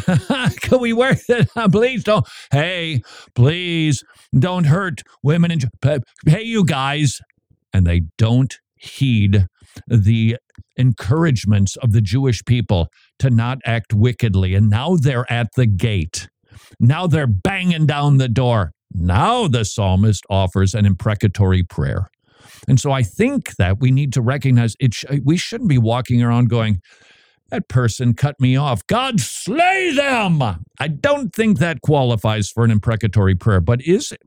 can 0.61 0.80
we 0.80 0.92
work 0.92 1.18
it? 1.28 1.48
please 1.72 2.04
don't. 2.04 2.26
Hey, 2.50 3.02
please 3.35 4.04
don't 4.38 4.64
hurt 4.64 5.02
women 5.22 5.50
and. 5.50 5.68
Hey, 6.26 6.42
you 6.42 6.64
guys. 6.64 7.20
And 7.72 7.87
they 7.87 8.02
don't 8.18 8.57
heed 8.76 9.46
the 9.88 10.37
encouragements 10.76 11.76
of 11.76 11.92
the 11.92 12.00
Jewish 12.00 12.44
people 12.44 12.88
to 13.18 13.31
not 13.31 13.59
act 13.64 13.92
wickedly. 13.92 14.55
And 14.55 14.70
now 14.70 14.96
they're 14.96 15.31
at 15.31 15.48
the 15.57 15.66
gate. 15.66 16.29
Now 16.81 17.07
they're 17.07 17.27
banging 17.27 17.87
down 17.87 18.18
the 18.18 18.29
door. 18.29 18.72
Now 18.92 19.48
the 19.48 19.64
psalmist 19.64 20.24
offers 20.31 20.74
an 20.74 20.87
imprecatory 20.87 21.62
prayer. 21.62 22.09
And 22.68 22.79
so 22.79 22.92
I 22.92 23.03
think 23.03 23.57
that 23.57 23.81
we 23.81 23.90
need 23.90 24.12
to 24.14 24.22
recognize 24.22 24.74
it. 24.79 24.94
Sh- 24.94 25.05
we 25.22 25.37
shouldn't 25.37 25.68
be 25.68 25.79
walking 25.79 26.22
around 26.22 26.48
going, 26.48 26.81
that 27.50 27.68
person 27.68 28.14
cut 28.14 28.40
me 28.40 28.57
off. 28.57 28.87
God 28.87 29.20
slay 29.20 29.92
them. 29.92 30.42
I 30.79 30.88
don't 30.88 31.35
think 31.35 31.59
that 31.59 31.83
qualifies 31.83 32.48
for 32.48 32.64
an 32.64 32.70
imprecatory 32.70 33.35
prayer, 33.35 33.61
but 33.61 33.83
is 33.83 34.12
it? 34.12 34.22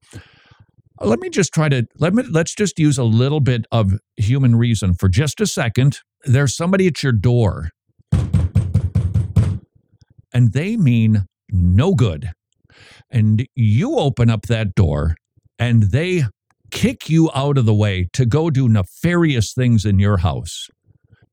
let 1.01 1.19
me 1.19 1.29
just 1.29 1.53
try 1.53 1.69
to 1.69 1.85
let 1.99 2.13
me 2.13 2.23
let's 2.23 2.55
just 2.55 2.79
use 2.79 2.97
a 2.97 3.03
little 3.03 3.39
bit 3.39 3.65
of 3.71 3.93
human 4.15 4.55
reason 4.55 4.93
for 4.93 5.09
just 5.09 5.39
a 5.39 5.45
second. 5.45 5.99
There's 6.23 6.55
somebody 6.55 6.87
at 6.87 7.03
your 7.03 7.11
door 7.11 7.69
and 10.37 10.53
they 10.53 10.77
mean 10.77 11.25
no 11.49 11.95
good. 11.95 12.29
And 13.09 13.47
you 13.55 13.95
open 13.95 14.29
up 14.29 14.43
that 14.43 14.75
door 14.75 15.15
and 15.57 15.89
they 15.89 16.25
kick 16.69 17.09
you 17.09 17.31
out 17.33 17.57
of 17.57 17.65
the 17.65 17.73
way 17.73 18.07
to 18.13 18.23
go 18.23 18.51
do 18.51 18.69
nefarious 18.69 19.51
things 19.51 19.83
in 19.83 19.97
your 19.97 20.17
house. 20.17 20.67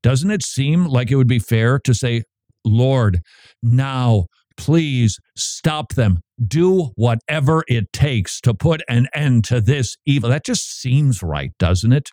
Doesn't 0.01 0.31
it 0.31 0.43
seem 0.43 0.87
like 0.87 1.11
it 1.11 1.17
would 1.17 1.27
be 1.27 1.37
fair 1.37 1.77
to 1.83 1.93
say, 1.93 2.23
Lord, 2.65 3.19
now 3.61 4.25
please 4.57 5.19
stop 5.37 5.93
them. 5.93 6.17
Do 6.43 6.89
whatever 6.95 7.63
it 7.67 7.93
takes 7.93 8.41
to 8.41 8.55
put 8.55 8.81
an 8.89 9.07
end 9.13 9.43
to 9.45 9.61
this 9.61 9.97
evil. 10.07 10.31
That 10.31 10.45
just 10.45 10.81
seems 10.81 11.21
right, 11.21 11.51
doesn't 11.59 11.93
it? 11.93 12.09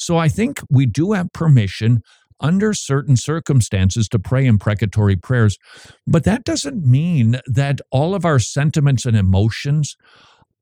So 0.00 0.16
I 0.16 0.28
think 0.28 0.58
we 0.68 0.84
do 0.84 1.12
have 1.12 1.32
permission 1.32 2.00
under 2.40 2.74
certain 2.74 3.16
circumstances 3.16 4.08
to 4.08 4.18
pray 4.18 4.46
imprecatory 4.46 5.16
prayers, 5.16 5.58
but 6.06 6.24
that 6.24 6.44
doesn't 6.44 6.84
mean 6.84 7.40
that 7.46 7.80
all 7.90 8.14
of 8.14 8.24
our 8.24 8.38
sentiments 8.38 9.06
and 9.06 9.16
emotions 9.16 9.96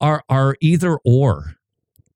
are, 0.01 0.23
are 0.29 0.57
either 0.61 0.99
or. 1.05 1.57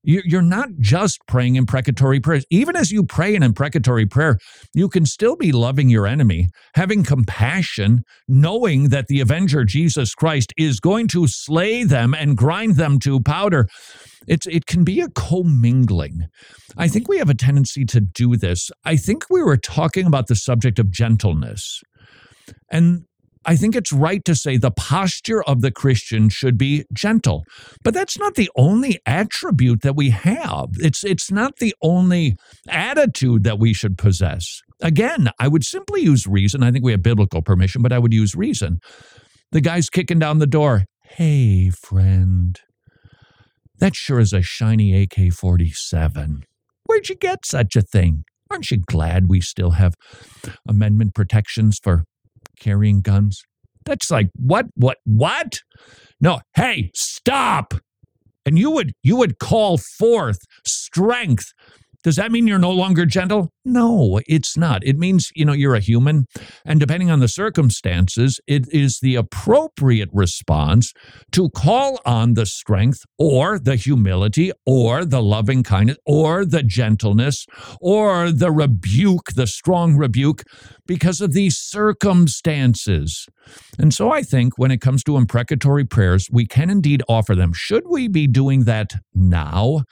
You- 0.07 0.23
You're 0.25 0.41
not 0.41 0.69
just 0.79 1.19
praying 1.27 1.57
imprecatory 1.57 2.21
prayers. 2.21 2.47
Even 2.49 2.77
as 2.77 2.93
you 2.93 3.03
pray 3.05 3.35
an 3.35 3.43
imprecatory 3.43 4.07
prayer, 4.07 4.39
you 4.73 4.89
can 4.89 5.05
still 5.05 5.35
be 5.37 5.51
loving 5.51 5.89
your 5.91 6.07
enemy, 6.07 6.49
having 6.75 7.03
compassion, 7.03 8.05
knowing 8.29 8.89
that 8.91 9.09
the 9.09 9.21
avenger, 9.21 9.65
Jesus 9.65 10.15
Christ, 10.15 10.53
is 10.57 10.79
going 10.79 11.09
to 11.09 11.27
slay 11.27 11.83
them 11.83 12.15
and 12.15 12.37
grind 12.37 12.77
them 12.77 13.01
to 13.01 13.21
powder. 13.21 13.67
It's, 14.29 14.47
it 14.47 14.67
can 14.67 14.85
be 14.85 15.01
a 15.01 15.09
commingling. 15.09 16.27
I 16.77 16.87
think 16.89 17.09
we 17.09 17.19
have 17.19 17.31
a 17.31 17.35
tendency 17.35 17.85
to 17.87 18.01
do 18.01 18.37
this. 18.37 18.71
I 18.85 18.97
think 18.97 19.25
we 19.29 19.43
were 19.43 19.57
talking 19.57 20.07
about 20.07 20.29
the 20.29 20.37
subject 20.37 20.79
of 20.79 20.91
gentleness. 20.91 21.83
And 22.71 23.05
I 23.47 23.55
think 23.55 23.77
it's 23.77 23.93
right 23.93 24.25
to 24.25 24.35
say 24.35 24.57
the 24.57 24.73
posture 24.73 25.43
of 25.45 25.61
the 25.61 25.71
Christian 25.71 26.29
should 26.29 26.59
be 26.59 26.85
gentle. 26.93 27.45
But 27.85 27.95
that's 27.95 28.19
not 28.19 28.35
the 28.35 28.51
only 28.57 29.01
attribute 29.07 29.83
that 29.83 29.95
we 29.95 30.11
have. 30.11 30.71
It's 30.79 31.05
it's 31.05 31.31
not 31.31 31.57
the 31.57 31.75
only 31.81 32.37
attitude 32.69 33.45
that 33.45 33.61
we 33.61 33.73
should 33.73 33.97
possess. 33.97 34.61
Again, 34.83 35.31
I 35.39 35.47
would 35.49 35.65
simply 35.65 36.03
use 36.03 36.27
reason. 36.27 36.63
I 36.63 36.73
think 36.73 36.85
we 36.85 36.93
have 36.93 37.03
biblical 37.03 37.41
permission, 37.41 37.83
but 37.83 37.93
I 37.93 37.99
would 38.01 38.13
use 38.13 38.35
reason. 38.35 38.81
The 39.53 39.61
guy's 39.61 39.89
kicking 39.89 40.19
down 40.19 40.39
the 40.39 40.47
door. 40.47 40.85
Hey, 41.03 41.71
friend. 41.71 42.59
That 43.79 43.95
sure 43.95 44.19
is 44.19 44.33
a 44.33 44.43
shiny 44.43 45.03
AK 45.03 45.33
47. 45.33 46.43
Where'd 46.85 47.09
you 47.09 47.15
get 47.15 47.47
such 47.47 47.77
a 47.77 47.83
thing? 47.83 48.25
Aren't 48.51 48.71
you 48.71 48.79
glad 48.79 49.29
we 49.29 49.41
still 49.41 49.73
have 49.73 49.95
amendment 50.69 51.15
protections 51.15 51.79
for 51.83 52.05
carrying 52.59 53.01
guns? 53.03 53.43
That's 53.85 54.11
like 54.11 54.29
what 54.37 54.67
what 54.75 54.99
what? 55.05 55.61
No, 56.21 56.41
hey, 56.57 56.91
stop. 56.95 57.75
And 58.47 58.59
you 58.59 58.71
would 58.71 58.93
you 59.03 59.17
would 59.17 59.39
call 59.39 59.79
forth 59.79 60.39
strength 60.67 61.53
Does 62.05 62.17
that 62.17 62.31
mean 62.31 62.47
you're 62.47 62.59
no 62.59 62.71
longer 62.71 63.05
gentle? 63.05 63.51
No, 63.65 64.21
it's 64.29 64.57
not. 64.57 64.85
It 64.87 64.97
means, 64.97 65.31
you 65.35 65.45
know, 65.45 65.53
you're 65.53 65.75
a 65.75 65.81
human. 65.81 66.27
And 66.65 66.79
depending 66.79 67.11
on 67.11 67.19
the 67.19 67.27
circumstances, 67.29 68.39
it 68.47 68.73
is 68.73 69.01
the 69.03 69.17
appropriate 69.17 70.09
response 70.13 70.93
to 71.33 71.51
call 71.51 72.01
on 72.07 72.35
the 72.35 72.47
strength 72.47 73.01
or 73.19 73.59
the 73.59 73.75
humility 73.75 74.53
or 74.65 75.05
the 75.05 75.21
loving 75.21 75.65
kindness 75.65 75.99
or 76.07 76.45
the 76.45 76.63
gentleness 76.63 77.45
or 77.81 78.31
the 78.31 78.53
rebuke, 78.53 79.33
the 79.35 79.49
strong 79.49 79.97
rebuke, 79.97 80.45
because 80.87 81.21
of 81.21 81.33
these 81.33 81.57
circumstances. 81.57 83.27
And 83.79 83.93
so 83.93 84.11
I 84.11 84.23
think 84.23 84.59
when 84.59 84.71
it 84.71 84.81
comes 84.81 85.03
to 85.05 85.17
imprecatory 85.17 85.85
prayers, 85.85 86.29
we 86.31 86.47
can 86.47 86.71
indeed 86.71 87.03
offer 87.09 87.35
them. 87.35 87.53
Should 87.53 87.85
we 87.89 88.09
be 88.09 88.27
doing 88.27 88.65
that 88.65 88.95
now? 89.15 89.83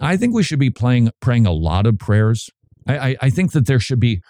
I 0.00 0.16
think 0.16 0.34
we 0.34 0.42
should 0.42 0.58
be 0.58 0.70
playing, 0.70 1.10
praying 1.20 1.46
a 1.46 1.52
lot 1.52 1.86
of 1.86 1.98
prayers. 1.98 2.50
I, 2.86 2.98
I, 2.98 3.16
I 3.22 3.30
think 3.30 3.52
that 3.52 3.66
there 3.66 3.80
should 3.80 4.00
be. 4.00 4.22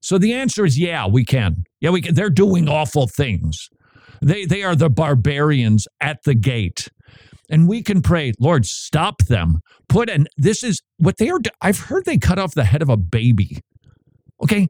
So 0.00 0.18
the 0.18 0.32
answer 0.34 0.64
is 0.64 0.78
yeah, 0.78 1.06
we 1.06 1.24
can. 1.24 1.64
Yeah, 1.80 1.90
we 1.90 2.00
can. 2.00 2.14
They're 2.14 2.30
doing 2.30 2.68
awful 2.68 3.06
things. 3.06 3.68
They 4.20 4.46
they 4.46 4.62
are 4.62 4.74
the 4.74 4.90
barbarians 4.90 5.86
at 6.00 6.22
the 6.24 6.34
gate. 6.34 6.88
And 7.50 7.66
we 7.66 7.82
can 7.82 8.02
pray, 8.02 8.32
Lord, 8.38 8.66
stop 8.66 9.22
them. 9.22 9.60
Put 9.88 10.10
an 10.10 10.26
this 10.36 10.62
is 10.62 10.82
what 10.98 11.16
they 11.16 11.30
are. 11.30 11.40
I've 11.62 11.78
heard 11.78 12.04
they 12.04 12.18
cut 12.18 12.38
off 12.38 12.54
the 12.54 12.64
head 12.64 12.82
of 12.82 12.88
a 12.88 12.96
baby. 12.96 13.60
Okay. 14.42 14.68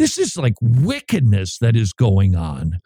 This 0.00 0.16
is 0.16 0.34
like 0.34 0.54
wickedness 0.62 1.58
that 1.58 1.76
is 1.76 1.92
going 1.92 2.34
on. 2.34 2.80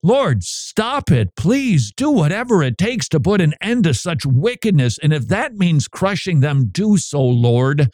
Lord, 0.00 0.44
stop 0.44 1.10
it. 1.10 1.34
Please 1.34 1.90
do 1.90 2.08
whatever 2.08 2.62
it 2.62 2.78
takes 2.78 3.08
to 3.08 3.18
put 3.18 3.40
an 3.40 3.54
end 3.60 3.82
to 3.82 3.94
such 3.94 4.24
wickedness. 4.24 4.96
And 4.96 5.12
if 5.12 5.26
that 5.26 5.54
means 5.54 5.88
crushing 5.88 6.38
them, 6.38 6.68
do 6.70 6.98
so, 6.98 7.20
Lord. 7.20 7.88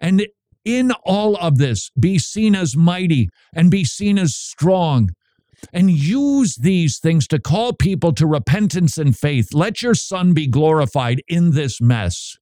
And 0.00 0.24
in 0.64 0.92
all 1.04 1.34
of 1.38 1.58
this, 1.58 1.90
be 1.98 2.20
seen 2.20 2.54
as 2.54 2.76
mighty 2.76 3.28
and 3.52 3.72
be 3.72 3.84
seen 3.84 4.20
as 4.20 4.36
strong. 4.36 5.10
And 5.72 5.90
use 5.90 6.54
these 6.54 7.00
things 7.00 7.26
to 7.26 7.40
call 7.40 7.72
people 7.72 8.12
to 8.12 8.24
repentance 8.24 8.98
and 8.98 9.18
faith. 9.18 9.48
Let 9.52 9.82
your 9.82 9.94
Son 9.94 10.32
be 10.32 10.46
glorified 10.46 11.22
in 11.26 11.50
this 11.56 11.80
mess. 11.80 12.36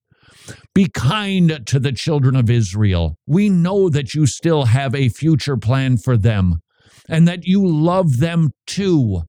Be 0.74 0.88
kind 0.88 1.60
to 1.66 1.78
the 1.78 1.92
children 1.92 2.36
of 2.36 2.50
Israel. 2.50 3.16
We 3.26 3.48
know 3.48 3.88
that 3.88 4.14
you 4.14 4.26
still 4.26 4.64
have 4.64 4.94
a 4.94 5.08
future 5.08 5.56
plan 5.56 5.96
for 5.96 6.16
them 6.16 6.60
and 7.08 7.26
that 7.26 7.44
you 7.44 7.66
love 7.66 8.18
them 8.18 8.50
too. 8.66 9.22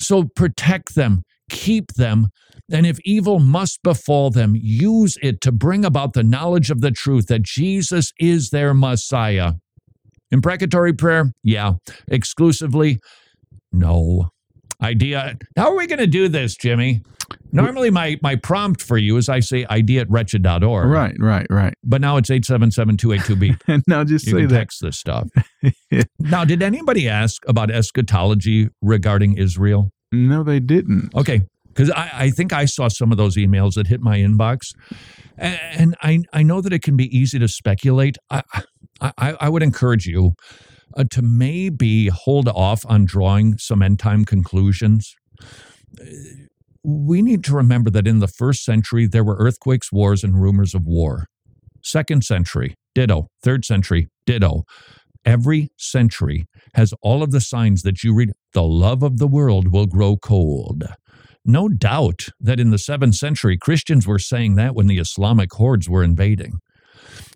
So 0.00 0.24
protect 0.34 0.94
them, 0.94 1.22
keep 1.48 1.94
them, 1.94 2.28
and 2.70 2.86
if 2.86 2.98
evil 3.04 3.38
must 3.38 3.82
befall 3.82 4.30
them, 4.30 4.54
use 4.56 5.18
it 5.22 5.40
to 5.42 5.52
bring 5.52 5.84
about 5.84 6.14
the 6.14 6.22
knowledge 6.22 6.70
of 6.70 6.80
the 6.80 6.90
truth 6.90 7.26
that 7.26 7.42
Jesus 7.42 8.12
is 8.18 8.50
their 8.50 8.72
Messiah. 8.72 9.52
Imprecatory 10.30 10.94
prayer? 10.94 11.32
Yeah. 11.42 11.74
Exclusively? 12.08 12.98
No. 13.70 14.30
Idea. 14.82 15.36
How 15.56 15.70
are 15.70 15.76
we 15.76 15.86
going 15.86 15.98
to 16.00 16.06
do 16.06 16.28
this, 16.28 16.56
Jimmy? 16.56 17.02
Normally, 17.52 17.90
my, 17.90 18.18
my 18.22 18.36
prompt 18.36 18.82
for 18.82 18.96
you 18.96 19.16
is 19.16 19.28
I 19.28 19.40
say 19.40 19.66
idea 19.66 20.02
at 20.02 20.10
wretched.org. 20.10 20.88
Right, 20.88 21.14
right, 21.18 21.46
right. 21.50 21.74
But 21.84 22.00
now 22.00 22.16
it's 22.16 22.30
877-282-B. 22.30 23.56
and 23.68 23.82
now 23.86 24.04
just 24.04 24.26
you 24.26 24.32
say 24.32 24.38
can 24.40 24.48
that. 24.48 24.58
text 24.58 24.82
this 24.82 24.98
stuff. 24.98 25.28
now, 26.18 26.44
did 26.44 26.62
anybody 26.62 27.08
ask 27.08 27.42
about 27.46 27.70
eschatology 27.70 28.68
regarding 28.80 29.36
Israel? 29.36 29.90
No, 30.10 30.42
they 30.42 30.60
didn't. 30.60 31.14
Okay. 31.14 31.42
Because 31.68 31.90
I, 31.90 32.10
I 32.12 32.30
think 32.30 32.52
I 32.52 32.64
saw 32.66 32.88
some 32.88 33.12
of 33.12 33.18
those 33.18 33.36
emails 33.36 33.74
that 33.74 33.86
hit 33.86 34.00
my 34.00 34.18
inbox. 34.18 34.74
And, 35.38 35.60
and 35.72 35.96
I, 36.02 36.20
I 36.32 36.42
know 36.42 36.60
that 36.60 36.72
it 36.72 36.82
can 36.82 36.96
be 36.96 37.14
easy 37.16 37.38
to 37.38 37.48
speculate. 37.48 38.16
I, 38.30 38.42
I, 39.00 39.36
I 39.40 39.48
would 39.48 39.62
encourage 39.62 40.06
you 40.06 40.32
uh, 40.96 41.04
to 41.10 41.22
maybe 41.22 42.08
hold 42.08 42.48
off 42.48 42.84
on 42.88 43.04
drawing 43.04 43.58
some 43.58 43.82
end 43.82 43.98
time 43.98 44.24
conclusions 44.24 45.14
we 46.84 47.22
need 47.22 47.44
to 47.44 47.54
remember 47.54 47.90
that 47.90 48.06
in 48.06 48.18
the 48.18 48.28
first 48.28 48.64
century, 48.64 49.06
there 49.06 49.24
were 49.24 49.36
earthquakes, 49.36 49.92
wars, 49.92 50.24
and 50.24 50.40
rumors 50.40 50.74
of 50.74 50.84
war. 50.84 51.26
Second 51.82 52.24
century, 52.24 52.74
ditto. 52.94 53.28
Third 53.42 53.64
century, 53.64 54.08
ditto. 54.26 54.64
Every 55.24 55.70
century 55.76 56.46
has 56.74 56.92
all 57.00 57.22
of 57.22 57.30
the 57.30 57.40
signs 57.40 57.82
that 57.82 58.02
you 58.02 58.14
read. 58.14 58.32
The 58.52 58.64
love 58.64 59.02
of 59.02 59.18
the 59.18 59.28
world 59.28 59.72
will 59.72 59.86
grow 59.86 60.16
cold. 60.16 60.84
No 61.44 61.68
doubt 61.68 62.26
that 62.40 62.60
in 62.60 62.70
the 62.70 62.78
seventh 62.78 63.14
century, 63.14 63.56
Christians 63.56 64.06
were 64.06 64.18
saying 64.18 64.56
that 64.56 64.74
when 64.74 64.86
the 64.86 64.98
Islamic 64.98 65.52
hordes 65.52 65.88
were 65.88 66.04
invading. 66.04 66.58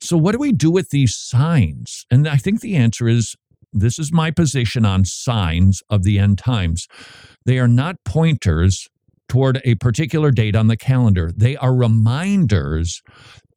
So, 0.01 0.17
what 0.17 0.33
do 0.33 0.39
we 0.39 0.53
do 0.53 0.71
with 0.71 0.91
these 0.91 1.17
signs? 1.17 2.05
And 2.11 2.29
I 2.29 2.37
think 2.37 2.61
the 2.61 2.77
answer 2.77 3.09
is 3.09 3.35
this 3.81 3.99
is 3.99 4.13
my 4.13 4.31
position 4.31 4.85
on 4.85 5.05
signs 5.05 5.83
of 5.91 6.03
the 6.03 6.19
end 6.19 6.39
times. 6.39 6.87
They 7.45 7.59
are 7.59 7.69
not 7.69 7.97
pointers 8.05 8.89
toward 9.29 9.61
a 9.65 9.75
particular 9.77 10.31
date 10.31 10.55
on 10.55 10.69
the 10.69 10.77
calendar. 10.77 11.33
They 11.35 11.57
are 11.57 11.75
reminders 11.75 13.03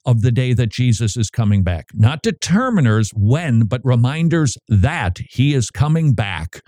of 0.06 0.22
the 0.22 0.32
day 0.32 0.54
that 0.54 0.72
Jesus 0.72 1.18
is 1.18 1.30
coming 1.30 1.62
back. 1.62 1.88
Not 1.94 2.24
determiners 2.24 3.12
when, 3.14 3.66
but 3.66 3.82
reminders 3.84 4.58
that 4.68 5.20
he 5.30 5.54
is 5.54 5.70
coming 5.70 6.14
back. 6.14 6.62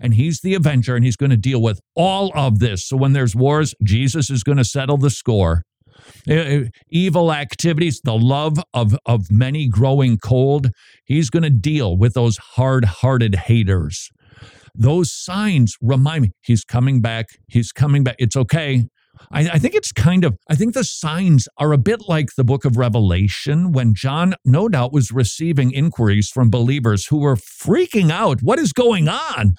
And 0.00 0.14
he's 0.14 0.40
the 0.40 0.54
avenger 0.54 0.96
and 0.96 1.04
he's 1.04 1.16
going 1.16 1.30
to 1.30 1.36
deal 1.36 1.62
with 1.62 1.80
all 1.94 2.32
of 2.34 2.58
this. 2.58 2.86
So 2.86 2.96
when 2.96 3.12
there's 3.12 3.36
wars, 3.36 3.74
Jesus 3.84 4.30
is 4.30 4.42
going 4.42 4.58
to 4.58 4.64
settle 4.64 4.96
the 4.96 5.10
score. 5.10 5.62
Eh, 6.28 6.34
eh, 6.34 6.64
evil 6.90 7.32
activities, 7.32 8.00
the 8.04 8.16
love 8.16 8.58
of, 8.74 8.96
of 9.06 9.30
many 9.30 9.68
growing 9.68 10.18
cold, 10.18 10.70
he's 11.04 11.30
going 11.30 11.42
to 11.42 11.50
deal 11.50 11.96
with 11.96 12.14
those 12.14 12.38
hard 12.38 12.84
hearted 12.84 13.34
haters. 13.34 14.10
Those 14.74 15.12
signs 15.12 15.74
remind 15.80 16.22
me 16.22 16.30
he's 16.42 16.64
coming 16.64 17.00
back. 17.00 17.26
He's 17.48 17.72
coming 17.72 18.04
back. 18.04 18.16
It's 18.18 18.36
okay. 18.36 18.84
I, 19.30 19.48
I, 19.50 19.58
think 19.58 19.74
it's 19.74 19.92
kind 19.92 20.24
of, 20.24 20.36
I 20.48 20.54
think 20.54 20.74
the 20.74 20.84
signs 20.84 21.48
are 21.58 21.72
a 21.72 21.78
bit 21.78 22.02
like 22.08 22.28
the 22.36 22.44
book 22.44 22.64
of 22.64 22.76
Revelation 22.76 23.72
when 23.72 23.94
John, 23.94 24.34
no 24.44 24.68
doubt, 24.68 24.92
was 24.92 25.10
receiving 25.12 25.70
inquiries 25.72 26.30
from 26.30 26.50
believers 26.50 27.06
who 27.06 27.18
were 27.18 27.36
freaking 27.36 28.10
out. 28.10 28.40
What 28.42 28.58
is 28.58 28.72
going 28.72 29.08
on? 29.08 29.54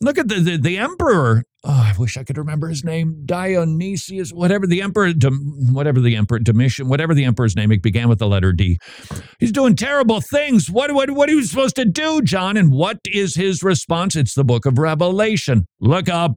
Look 0.00 0.18
at 0.18 0.28
the, 0.28 0.36
the, 0.36 0.56
the 0.56 0.78
emperor. 0.78 1.44
Oh, 1.66 1.92
I 1.94 1.98
wish 1.98 2.18
I 2.18 2.24
could 2.24 2.36
remember 2.36 2.68
his 2.68 2.84
name. 2.84 3.22
Dionysius, 3.24 4.32
whatever 4.32 4.66
the 4.66 4.82
emperor, 4.82 5.12
whatever 5.70 5.98
the 5.98 6.14
emperor, 6.14 6.38
Domitian, 6.38 6.88
whatever 6.88 7.14
the 7.14 7.24
emperor's 7.24 7.56
name, 7.56 7.72
it 7.72 7.82
began 7.82 8.10
with 8.10 8.18
the 8.18 8.26
letter 8.26 8.52
D. 8.52 8.78
He's 9.40 9.52
doing 9.52 9.74
terrible 9.74 10.20
things. 10.20 10.70
What, 10.70 10.92
what, 10.92 11.10
what 11.12 11.30
are 11.30 11.32
you 11.32 11.42
supposed 11.42 11.76
to 11.76 11.86
do, 11.86 12.20
John? 12.20 12.58
And 12.58 12.70
what 12.70 12.98
is 13.06 13.36
his 13.36 13.62
response? 13.62 14.14
It's 14.14 14.34
the 14.34 14.44
book 14.44 14.66
of 14.66 14.78
Revelation. 14.78 15.66
Look 15.80 16.10
up. 16.10 16.32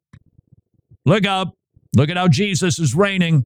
Look 1.05 1.27
up. 1.27 1.53
Look 1.95 2.09
at 2.09 2.17
how 2.17 2.27
Jesus 2.27 2.79
is 2.79 2.95
reigning. 2.95 3.45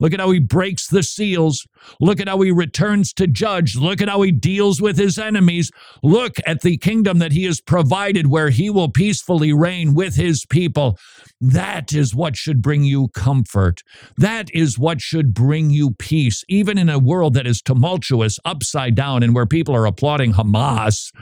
Look 0.00 0.12
at 0.12 0.20
how 0.20 0.30
he 0.30 0.38
breaks 0.38 0.86
the 0.86 1.02
seals. 1.02 1.66
Look 2.00 2.20
at 2.20 2.28
how 2.28 2.40
he 2.40 2.50
returns 2.50 3.12
to 3.14 3.26
judge. 3.26 3.76
Look 3.76 4.00
at 4.00 4.08
how 4.08 4.22
he 4.22 4.30
deals 4.30 4.80
with 4.80 4.96
his 4.96 5.18
enemies. 5.18 5.70
Look 6.02 6.36
at 6.46 6.60
the 6.60 6.76
kingdom 6.76 7.18
that 7.18 7.32
he 7.32 7.44
has 7.44 7.60
provided 7.60 8.28
where 8.28 8.50
he 8.50 8.70
will 8.70 8.90
peacefully 8.90 9.52
reign 9.52 9.94
with 9.94 10.14
his 10.14 10.44
people. 10.46 10.98
That 11.40 11.92
is 11.92 12.14
what 12.14 12.36
should 12.36 12.62
bring 12.62 12.84
you 12.84 13.08
comfort. 13.08 13.82
That 14.16 14.48
is 14.54 14.78
what 14.78 15.00
should 15.00 15.34
bring 15.34 15.70
you 15.70 15.92
peace, 15.92 16.44
even 16.48 16.78
in 16.78 16.88
a 16.88 16.98
world 16.98 17.34
that 17.34 17.46
is 17.46 17.62
tumultuous, 17.62 18.38
upside 18.44 18.94
down, 18.94 19.22
and 19.22 19.34
where 19.34 19.46
people 19.46 19.74
are 19.74 19.86
applauding 19.86 20.34
Hamas 20.34 21.12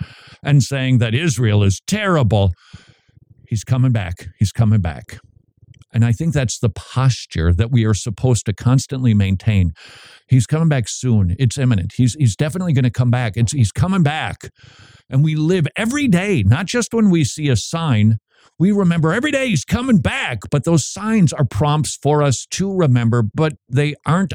and 0.43 0.63
saying 0.63 0.99
that 0.99 1.15
Israel 1.15 1.63
is 1.63 1.81
terrible. 1.87 2.53
He's 3.49 3.65
coming 3.65 3.93
back. 3.93 4.27
He's 4.39 4.53
coming 4.53 4.81
back. 4.81 5.19
And 5.97 6.05
I 6.05 6.13
think 6.13 6.35
that's 6.35 6.59
the 6.59 6.69
posture 6.69 7.55
that 7.55 7.71
we 7.71 7.87
are 7.87 7.95
supposed 7.95 8.45
to 8.45 8.53
constantly 8.53 9.15
maintain. 9.15 9.73
He's 10.29 10.47
coming 10.47 10.69
back 10.69 10.91
soon. 10.91 11.35
It's 11.39 11.57
imminent. 11.57 11.95
He's, 11.97 12.13
he's 12.19 12.37
definitely 12.37 12.75
going 12.75 12.85
to 12.85 12.91
come 12.91 13.11
back. 13.11 13.33
It's, 13.39 13.53
he's 13.53 13.73
coming 13.73 14.03
back. 14.03 14.51
And 15.09 15.25
we 15.25 15.37
live 15.37 15.67
every 15.75 16.07
day, 16.07 16.43
not 16.43 16.67
just 16.67 16.93
when 16.93 17.09
we 17.09 17.25
see 17.25 17.49
a 17.49 17.57
sign. 17.57 18.19
We 18.59 18.73
remember 18.73 19.15
every 19.15 19.31
day 19.31 19.49
he's 19.49 19.65
coming 19.65 19.97
back, 19.97 20.41
but 20.51 20.65
those 20.65 20.87
signs 20.87 21.33
are 21.33 21.47
prompts 21.47 21.97
for 21.97 22.23
us 22.23 22.47
to 22.51 22.77
remember, 22.77 23.23
but 23.35 23.55
they 23.67 23.95
aren't 24.05 24.35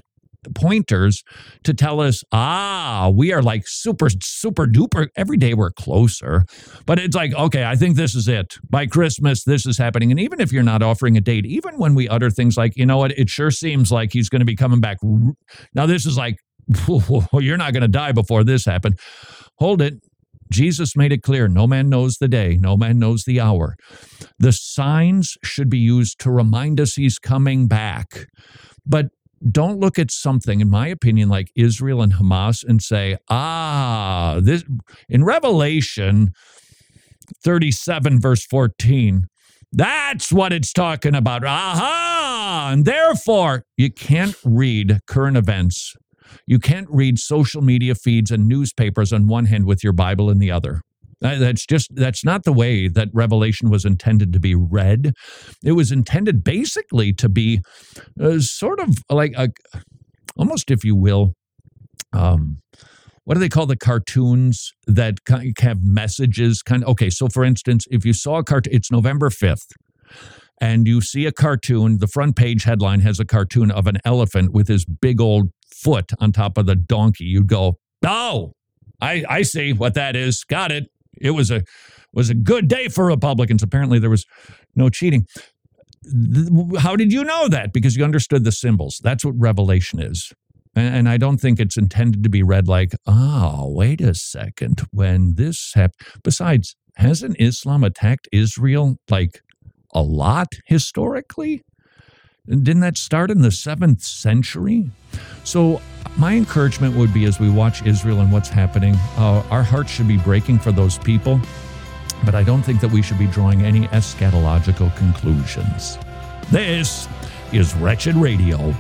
pointers 0.56 1.24
to 1.64 1.74
tell 1.74 2.00
us, 2.00 2.24
ah, 2.32 3.12
we 3.14 3.32
are 3.32 3.42
like 3.42 3.64
super, 3.68 4.08
super 4.22 4.66
duper. 4.66 5.08
Every 5.16 5.38
day 5.38 5.54
we're 5.54 5.72
closer. 5.72 6.46
But 6.86 7.00
it's 7.00 7.16
like, 7.16 7.34
okay, 7.34 7.66
I 7.66 7.76
think 7.76 7.96
this 7.96 8.16
is 8.16 8.28
it. 8.28 8.58
By 8.70 8.86
Christmas, 8.88 9.44
this 9.44 9.66
is 9.66 9.78
happening. 9.78 10.12
And 10.12 10.20
even 10.20 10.42
if 10.42 10.52
you're 10.52 10.64
not 10.64 10.82
offering 10.82 11.18
a 11.18 11.22
date, 11.22 11.46
even 11.46 11.78
when 11.78 11.96
we 11.96 12.08
utter 12.10 12.30
things 12.30 12.58
like, 12.58 12.76
you 12.76 12.86
know 12.86 12.98
what, 12.98 13.12
it 13.12 13.30
sure 13.30 13.52
seems 13.52 13.92
like 13.92 14.14
he's 14.14 14.30
going 14.30 14.42
to 14.42 14.46
be 14.46 14.56
coming 14.56 14.82
back. 14.82 14.98
Now, 15.74 15.86
this 15.86 16.06
is 16.06 16.18
like, 16.18 16.38
you're 17.34 17.58
not 17.58 17.74
going 17.74 17.82
to 17.82 17.88
die 17.88 18.12
before 18.12 18.44
this 18.44 18.66
happened. 18.66 19.00
Hold 19.58 19.82
it. 19.82 19.96
Jesus 20.52 20.98
made 20.98 21.14
it 21.14 21.24
clear 21.24 21.48
no 21.48 21.66
man 21.66 21.88
knows 21.88 22.18
the 22.18 22.28
day, 22.28 22.58
no 22.60 22.76
man 22.76 23.00
knows 23.00 23.24
the 23.24 23.40
hour. 23.40 23.76
The 24.38 24.52
signs 24.52 25.38
should 25.44 25.70
be 25.70 25.80
used 25.80 26.20
to 26.20 26.30
remind 26.30 26.82
us 26.82 26.96
he's 26.96 27.18
coming 27.18 27.68
back. 27.68 28.28
But 28.86 29.08
don't 29.50 29.80
look 29.80 29.98
at 29.98 30.12
something, 30.12 30.62
in 30.62 30.70
my 30.70 30.88
opinion, 30.88 31.30
like 31.30 31.52
Israel 31.56 32.02
and 32.02 32.14
Hamas 32.14 32.64
and 32.64 32.82
say, 32.82 33.18
ah, 33.30 34.40
this 34.42 34.64
in 35.10 35.24
Revelation 35.24 36.34
37, 37.44 38.20
verse 38.20 38.46
14, 38.46 39.28
that's 39.72 40.32
what 40.32 40.52
it's 40.52 40.74
talking 40.74 41.16
about. 41.16 41.46
Aha! 41.46 42.70
And 42.72 42.86
therefore, 42.86 43.66
you 43.78 43.92
can't 43.92 44.36
read 44.44 45.00
current 45.08 45.38
events. 45.38 45.96
You 46.46 46.60
can't 46.60 46.88
read 46.90 47.20
social 47.20 47.62
media 47.62 47.96
feeds 47.96 48.32
and 48.32 48.48
newspapers 48.48 49.12
on 49.14 49.28
one 49.28 49.46
hand 49.46 49.66
with 49.66 49.84
your 49.84 49.94
Bible 49.94 50.30
in 50.30 50.40
the 50.40 50.52
other. 50.52 50.82
That's 51.22 51.68
just 51.68 51.94
that's 51.96 52.26
not 52.26 52.44
the 52.46 52.54
way 52.54 52.88
that 52.88 53.10
Revelation 53.14 53.70
was 53.70 53.86
intended 53.86 54.34
to 54.34 54.40
be 54.40 54.56
read. 54.56 55.14
It 55.64 55.74
was 55.74 55.92
intended 55.92 56.44
basically 56.44 57.14
to 57.14 57.30
be 57.30 57.62
uh, 58.20 58.40
sort 58.40 58.80
of 58.80 58.98
like 59.10 59.34
a, 59.38 59.50
almost, 60.36 60.72
if 60.72 60.84
you 60.84 60.96
will, 60.96 61.36
um, 62.12 62.58
what 63.26 63.36
do 63.36 63.40
they 63.40 63.50
call 63.50 63.68
the 63.68 63.78
cartoons 63.78 64.74
that 64.88 65.20
have 65.60 65.78
messages? 65.84 66.62
Kind 66.64 66.84
of 66.84 66.90
okay. 66.90 67.10
So, 67.10 67.28
for 67.28 67.44
instance, 67.44 67.86
if 67.92 68.04
you 68.04 68.14
saw 68.14 68.40
a 68.40 68.44
cartoon, 68.44 68.74
it's 68.74 68.92
November 68.92 69.30
fifth, 69.30 69.68
and 70.60 70.88
you 70.88 71.02
see 71.02 71.28
a 71.28 71.32
cartoon. 71.32 72.00
The 72.00 72.08
front 72.08 72.36
page 72.36 72.64
headline 72.64 73.02
has 73.02 73.20
a 73.20 73.26
cartoon 73.26 73.70
of 73.70 73.86
an 73.86 74.00
elephant 74.06 74.54
with 74.54 74.68
his 74.68 74.86
big 74.86 75.22
old 75.22 75.52
foot 75.72 76.12
on 76.20 76.32
top 76.32 76.58
of 76.58 76.66
the 76.66 76.76
donkey. 76.76 77.26
You'd 77.26 77.48
go, 77.48 77.78
"Oh, 78.04 78.54
I 79.00 79.24
I 79.30 79.42
see 79.44 79.72
what 79.72 79.94
that 79.94 80.16
is. 80.16 80.44
Got 80.44 80.72
it." 80.72 80.91
It 81.22 81.32
was 81.32 81.52
a 81.52 81.64
was 82.14 82.30
a 82.30 82.34
good 82.34 82.68
day 82.68 82.88
for 82.88 83.06
Republicans. 83.06 83.64
Apparently, 83.64 84.00
there 84.00 84.10
was 84.10 84.26
no 84.76 84.90
cheating. 84.90 85.26
How 86.80 86.96
did 86.96 87.14
you 87.14 87.24
know 87.24 87.48
that? 87.48 87.74
Because 87.74 87.96
you 87.96 88.04
understood 88.04 88.44
the 88.44 88.52
symbols. 88.52 89.00
That's 89.04 89.24
what 89.24 89.36
Revelation 89.38 90.02
is. 90.02 90.34
And, 90.76 91.10
I 91.10 91.18
don't 91.18 91.38
think 91.38 91.60
it's 91.60 91.78
intended 91.78 92.24
to 92.24 92.30
be 92.30 92.44
read 92.44 92.68
like, 92.68 92.94
oh, 93.06 93.72
wait 93.74 94.00
a 94.00 94.14
second, 94.14 94.82
when 94.92 95.36
this 95.36 95.74
happened. 95.76 96.08
Besides, 96.24 96.76
hasn't 96.96 97.36
Islam 97.40 97.84
attacked 97.84 98.30
Israel 98.32 98.98
like 99.10 99.42
a 99.94 100.02
lot 100.02 100.48
historically? 100.66 101.62
Didn't 102.52 102.82
that 102.82 102.98
start 102.98 103.32
in 103.32 103.42
the 103.42 103.50
seventh 103.50 104.04
century? 104.04 104.90
So, 105.46 105.82
my 106.18 106.36
encouragement 106.36 106.98
would 106.98 107.14
be 107.14 107.24
as 107.24 107.40
we 107.40 107.50
watch 107.50 107.82
Israel 107.86 108.20
and 108.20 108.30
what's 108.30 108.50
happening, 108.50 108.96
uh, 109.16 109.42
our 109.50 109.64
hearts 109.64 109.90
should 109.90 110.10
be 110.10 110.18
breaking 110.18 110.60
for 110.60 110.74
those 110.74 110.98
people, 110.98 111.40
but 112.26 112.36
I 112.36 112.44
don't 112.44 112.62
think 112.62 112.82
that 112.82 112.92
we 112.92 113.02
should 113.02 113.18
be 113.18 113.28
drawing 113.28 113.62
any 113.62 113.88
eschatological 113.88 114.94
conclusions. 114.98 115.98
This 116.52 117.08
is 117.54 117.74
Wretched 117.78 118.16
Radio. 118.16 118.76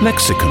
Lexicon 0.00 0.48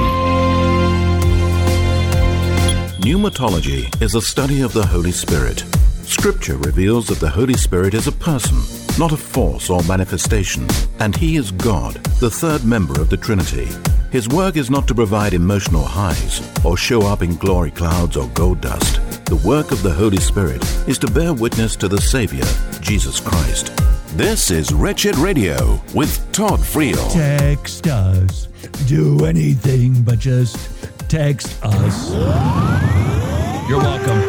Pneumatology 3.01 3.99
is 3.99 4.13
a 4.13 4.21
study 4.21 4.61
of 4.61 4.73
the 4.73 4.85
Holy 4.85 5.11
Spirit 5.11 5.63
Scripture 6.09 6.57
reveals 6.57 7.05
that 7.05 7.19
the 7.19 7.29
Holy 7.29 7.53
Spirit 7.53 7.93
is 7.93 8.07
a 8.07 8.11
person, 8.11 8.57
not 8.97 9.11
a 9.11 9.17
force 9.17 9.69
or 9.69 9.83
manifestation, 9.83 10.67
and 10.99 11.15
He 11.15 11.35
is 11.35 11.51
God, 11.51 11.93
the 12.19 12.31
third 12.31 12.65
member 12.65 12.99
of 12.99 13.11
the 13.11 13.15
Trinity. 13.15 13.67
His 14.11 14.27
work 14.27 14.57
is 14.57 14.71
not 14.71 14.87
to 14.87 14.95
provide 14.95 15.35
emotional 15.35 15.83
highs 15.83 16.41
or 16.65 16.75
show 16.75 17.03
up 17.03 17.21
in 17.21 17.35
glory 17.35 17.69
clouds 17.69 18.17
or 18.17 18.27
gold 18.29 18.59
dust. 18.59 18.95
The 19.25 19.39
work 19.45 19.71
of 19.71 19.83
the 19.83 19.93
Holy 19.93 20.17
Spirit 20.17 20.63
is 20.87 20.97
to 20.97 21.11
bear 21.11 21.31
witness 21.31 21.75
to 21.75 21.87
the 21.87 22.01
Savior, 22.01 22.45
Jesus 22.81 23.19
Christ. 23.19 23.71
This 24.17 24.49
is 24.49 24.73
Wretched 24.73 25.15
Radio 25.17 25.79
with 25.93 26.31
Todd 26.31 26.59
Friel. 26.59 27.13
Text 27.13 27.85
us. 27.85 28.47
Do 28.87 29.25
anything 29.25 30.01
but 30.01 30.17
just 30.17 30.57
text 31.07 31.63
us. 31.63 32.09
You're 33.69 33.77
welcome. 33.77 34.28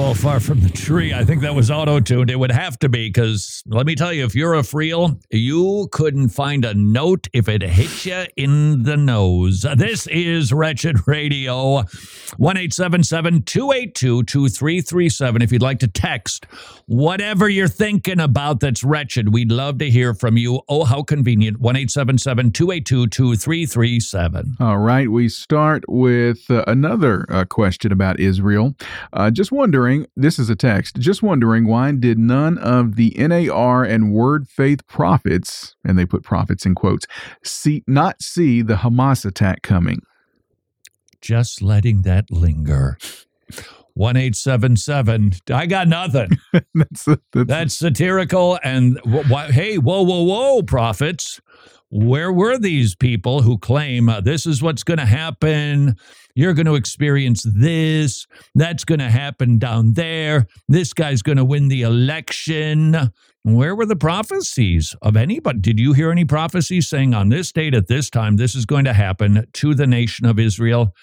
Fall 0.00 0.14
far 0.14 0.40
from 0.40 0.60
the 0.60 0.70
tree. 0.70 1.12
I 1.12 1.26
think 1.26 1.42
that 1.42 1.54
was 1.54 1.70
auto 1.70 2.00
tuned. 2.00 2.30
It 2.30 2.36
would 2.36 2.50
have 2.50 2.78
to 2.78 2.88
be 2.88 3.08
because 3.08 3.62
let 3.66 3.84
me 3.84 3.94
tell 3.94 4.14
you, 4.14 4.24
if 4.24 4.34
you're 4.34 4.54
a 4.54 4.62
Friel, 4.62 5.22
you 5.30 5.88
couldn't 5.92 6.30
find 6.30 6.64
a 6.64 6.72
note 6.72 7.28
if 7.34 7.50
it 7.50 7.60
hit 7.60 8.06
you 8.06 8.24
in 8.34 8.84
the 8.84 8.96
nose. 8.96 9.66
This 9.76 10.06
is 10.06 10.54
Wretched 10.54 11.06
Radio. 11.06 11.82
1 12.38 12.56
282 12.56 14.22
2337. 14.22 15.42
If 15.42 15.52
you'd 15.52 15.60
like 15.60 15.80
to 15.80 15.88
text 15.88 16.46
whatever 16.86 17.46
you're 17.50 17.68
thinking 17.68 18.20
about 18.20 18.60
that's 18.60 18.82
wretched, 18.82 19.34
we'd 19.34 19.52
love 19.52 19.76
to 19.78 19.90
hear 19.90 20.14
from 20.14 20.38
you. 20.38 20.62
Oh, 20.66 20.84
how 20.84 21.02
convenient. 21.02 21.60
1 21.60 21.74
282 21.74 23.06
2337. 23.06 24.56
All 24.60 24.78
right. 24.78 25.10
We 25.10 25.28
start 25.28 25.84
with 25.88 26.50
uh, 26.50 26.64
another 26.66 27.26
uh, 27.28 27.44
question 27.44 27.92
about 27.92 28.18
Israel. 28.18 28.74
Uh, 29.12 29.30
just 29.30 29.52
wondering, 29.52 29.89
this 30.16 30.38
is 30.38 30.50
a 30.50 30.56
text, 30.56 30.96
just 30.96 31.22
wondering 31.22 31.66
why 31.66 31.92
did 31.92 32.18
none 32.18 32.58
of 32.58 32.96
the 32.96 33.14
NAR 33.16 33.84
and 33.84 34.12
Word 34.12 34.48
Faith 34.48 34.86
prophets, 34.86 35.74
and 35.84 35.98
they 35.98 36.06
put 36.06 36.22
prophets 36.22 36.66
in 36.66 36.74
quotes, 36.74 37.06
see 37.44 37.82
not 37.86 38.22
see 38.22 38.62
the 38.62 38.76
Hamas 38.76 39.24
attack 39.24 39.62
coming? 39.62 40.02
just 41.20 41.62
letting 41.62 42.02
that 42.02 42.30
linger. 42.30 42.98
1877 44.00 45.32
i 45.52 45.66
got 45.66 45.86
nothing. 45.86 46.30
That's, 46.74 47.04
that's, 47.04 47.20
that's, 47.32 47.74
satirical 47.74 48.58
and 48.64 48.98
wh- 49.06 49.50
hey 49.50 49.76
whoa 49.76 50.02
whoa 50.02 50.22
whoa 50.22 50.62
prophets. 50.62 51.40
Where 51.90 52.32
were 52.32 52.56
these 52.56 52.94
people 52.94 53.42
who 53.42 53.58
claim 53.58 54.08
uh, 54.08 54.20
this 54.20 54.46
is 54.46 54.62
what's 54.62 54.84
going 54.84 54.98
to 54.98 55.06
happen? 55.06 55.96
You're 56.36 56.54
going 56.54 56.66
to 56.66 56.76
experience 56.76 57.44
this. 57.54 58.26
That's 58.54 58.84
going 58.84 59.00
to 59.00 59.10
happen 59.10 59.58
down 59.58 59.94
there. 59.94 60.46
This 60.68 60.92
guy's 60.92 61.20
going 61.20 61.38
to 61.38 61.44
win 61.44 61.66
the 61.68 61.82
election. 61.82 63.10
Where 63.42 63.74
were 63.74 63.86
the 63.86 63.96
prophecies 63.96 64.94
of 65.02 65.16
anybody? 65.16 65.58
Did 65.58 65.80
you 65.80 65.92
hear 65.92 66.12
any 66.12 66.24
prophecies 66.24 66.88
saying 66.88 67.12
on 67.12 67.28
this 67.28 67.50
date 67.50 67.74
at 67.74 67.88
this 67.88 68.08
time 68.08 68.36
this 68.36 68.54
is 68.54 68.66
going 68.66 68.84
to 68.84 68.92
happen 68.92 69.46
to 69.54 69.74
the 69.74 69.86
nation 69.86 70.26
of 70.26 70.38
israel? 70.38 70.94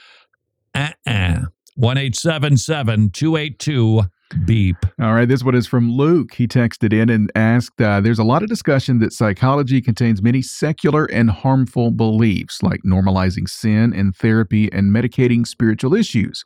Uh-uh. 0.73 1.45
1877 1.77 3.11
282 3.11 4.01
beep. 4.45 4.77
All 4.99 5.13
right, 5.13 5.27
this 5.27 5.43
one 5.43 5.55
is 5.55 5.67
from 5.67 5.91
Luke. 5.91 6.33
He 6.33 6.47
texted 6.47 6.93
in 6.93 7.09
and 7.09 7.31
asked 7.35 7.79
uh, 7.81 8.01
There's 8.01 8.19
a 8.19 8.23
lot 8.23 8.43
of 8.43 8.49
discussion 8.49 8.99
that 8.99 9.13
psychology 9.13 9.81
contains 9.81 10.21
many 10.21 10.41
secular 10.41 11.05
and 11.05 11.29
harmful 11.29 11.91
beliefs, 11.91 12.63
like 12.63 12.81
normalizing 12.85 13.47
sin 13.47 13.93
and 13.93 14.15
therapy 14.15 14.71
and 14.73 14.91
medicating 14.91 15.45
spiritual 15.45 15.93
issues. 15.93 16.43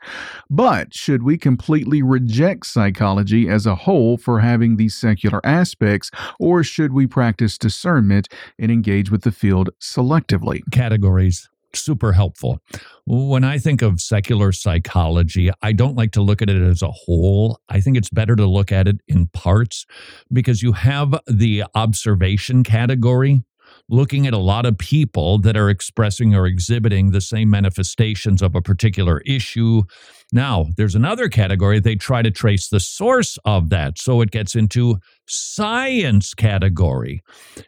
But 0.50 0.94
should 0.94 1.24
we 1.24 1.38
completely 1.38 2.02
reject 2.02 2.66
psychology 2.66 3.48
as 3.50 3.66
a 3.66 3.76
whole 3.76 4.18
for 4.18 4.40
having 4.40 4.78
these 4.78 4.96
secular 4.96 5.42
aspects, 5.46 6.12
or 6.40 6.64
should 6.64 6.94
we 6.94 7.08
practice 7.08 7.58
discernment 7.58 8.28
and 8.60 8.72
engage 8.72 9.10
with 9.10 9.24
the 9.24 9.32
field 9.32 9.70
selectively? 9.80 10.62
Categories 10.72 11.50
super 11.76 12.14
helpful. 12.14 12.60
When 13.06 13.44
I 13.44 13.58
think 13.58 13.82
of 13.82 14.00
secular 14.00 14.52
psychology, 14.52 15.52
I 15.62 15.74
don't 15.74 15.96
like 15.96 16.12
to 16.12 16.22
look 16.22 16.42
at 16.42 16.50
it 16.50 16.62
as 16.62 16.82
a 16.82 16.92
whole. 16.92 17.60
I 17.70 17.82
think 17.82 17.98
it's 17.98 18.10
better 18.10 18.36
to 18.36 18.46
look 18.46 18.72
at 18.72 18.88
it 18.88 18.98
in 19.08 19.28
parts 19.28 19.86
because 20.32 20.62
you 20.62 20.74
have 20.74 21.20
the 21.28 21.64
observation 21.76 22.64
category, 22.64 23.42
looking 23.92 24.26
at 24.26 24.34
a 24.34 24.38
lot 24.38 24.66
of 24.66 24.78
people 24.78 25.38
that 25.40 25.58
are 25.58 25.70
expressing 25.70 26.34
or 26.34 26.48
exhibiting 26.48 27.12
the 27.12 27.22
same 27.22 27.50
manifestations 27.50 28.42
of 28.42 28.56
a 28.56 28.62
particular 28.62 29.20
issue. 29.26 29.84
Now, 30.32 30.68
there's 30.78 30.96
another 30.96 31.28
category 31.28 31.80
they 31.80 31.96
try 31.96 32.22
to 32.22 32.32
trace 32.32 32.70
the 32.70 32.80
source 32.80 33.38
of 33.44 33.70
that. 33.70 34.00
So 34.00 34.22
it 34.22 34.32
gets 34.32 34.56
into 34.56 34.98
science 35.28 36.34
category. 36.34 37.22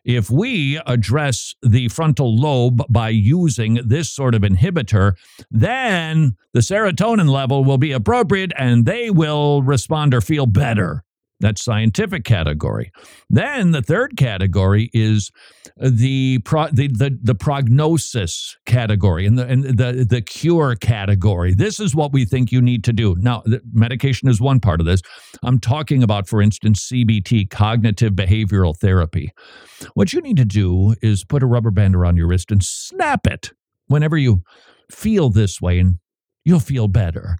If 0.05 0.29
we 0.29 0.79
address 0.87 1.53
the 1.61 1.89
frontal 1.89 2.35
lobe 2.35 2.81
by 2.89 3.09
using 3.09 3.79
this 3.85 4.09
sort 4.09 4.33
of 4.33 4.43
inhibitor, 4.43 5.13
then 5.51 6.37
the 6.53 6.61
serotonin 6.61 7.29
level 7.29 7.65
will 7.65 7.77
be 7.77 7.91
appropriate 7.91 8.53
and 8.57 8.85
they 8.85 9.09
will 9.09 9.61
respond 9.61 10.13
or 10.13 10.21
feel 10.21 10.45
better. 10.45 11.03
That's 11.43 11.61
scientific 11.61 12.23
category. 12.23 12.89
Then 13.29 13.71
the 13.71 13.81
third 13.81 14.15
category 14.15 14.89
is 14.93 15.29
the 15.77 16.39
pro, 16.39 16.67
the, 16.67 16.87
the, 16.87 17.19
the 17.21 17.35
prognosis 17.35 18.55
category 18.65 19.25
and 19.25 19.37
the 19.37 19.45
and 19.45 19.65
the 19.65 20.07
the 20.09 20.21
cure 20.21 20.75
category. 20.75 21.53
This 21.53 21.81
is 21.81 21.93
what 21.93 22.13
we 22.13 22.23
think 22.23 22.53
you 22.53 22.61
need 22.61 22.85
to 22.85 22.93
do. 22.93 23.15
Now, 23.19 23.43
medication 23.73 24.29
is 24.29 24.39
one 24.39 24.61
part 24.61 24.79
of 24.79 24.85
this. 24.85 25.01
I'm 25.43 25.59
talking 25.59 26.01
about, 26.01 26.29
for 26.29 26.41
instance, 26.41 26.87
CBT, 26.89 27.49
cognitive 27.49 28.13
behavioral 28.13 28.77
therapy. 28.77 29.33
What 29.95 30.13
you 30.13 30.21
need 30.21 30.37
to 30.37 30.45
do 30.45 30.95
is 31.01 31.25
put 31.25 31.43
a 31.43 31.45
rubber 31.45 31.71
band 31.71 31.93
around 31.93 32.15
your 32.15 32.27
wrist 32.27 32.51
and 32.51 32.63
snap 32.63 33.27
it 33.27 33.51
whenever 33.87 34.17
you 34.17 34.43
feel 34.89 35.29
this 35.29 35.61
way 35.61 35.79
and 35.79 35.99
you'll 36.45 36.61
feel 36.61 36.87
better. 36.87 37.37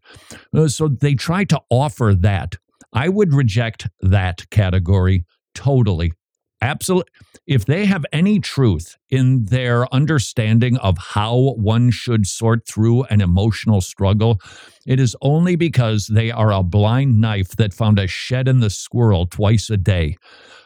Uh, 0.54 0.68
so 0.68 0.88
they 0.88 1.16
try 1.16 1.44
to 1.46 1.62
offer 1.70 2.14
that. 2.14 2.58
I 2.94 3.10
would 3.10 3.34
reject 3.34 3.88
that 4.02 4.50
category 4.50 5.26
totally. 5.56 6.14
Absolutely. 6.62 7.12
If 7.46 7.66
they 7.66 7.86
have 7.86 8.06
any 8.14 8.40
truth 8.40 8.96
in 9.10 9.46
their 9.46 9.94
understanding 9.94 10.78
of 10.78 10.98
how 10.98 11.56
one 11.58 11.92
should 11.92 12.26
sort 12.26 12.66
through 12.66 13.04
an 13.06 13.20
emotional 13.20 13.82
struggle, 13.82 14.40
it 14.86 14.98
is 14.98 15.14
only 15.22 15.58
because 15.58 16.08
they 16.08 16.32
are 16.32 16.54
a 16.54 16.64
blind 16.64 17.20
knife 17.20 17.50
that 17.58 17.74
found 17.74 18.00
a 18.00 18.08
shed 18.08 18.48
in 18.48 18.62
the 18.62 18.70
squirrel 18.70 19.26
twice 19.26 19.70
a 19.70 19.76
day. 19.76 20.16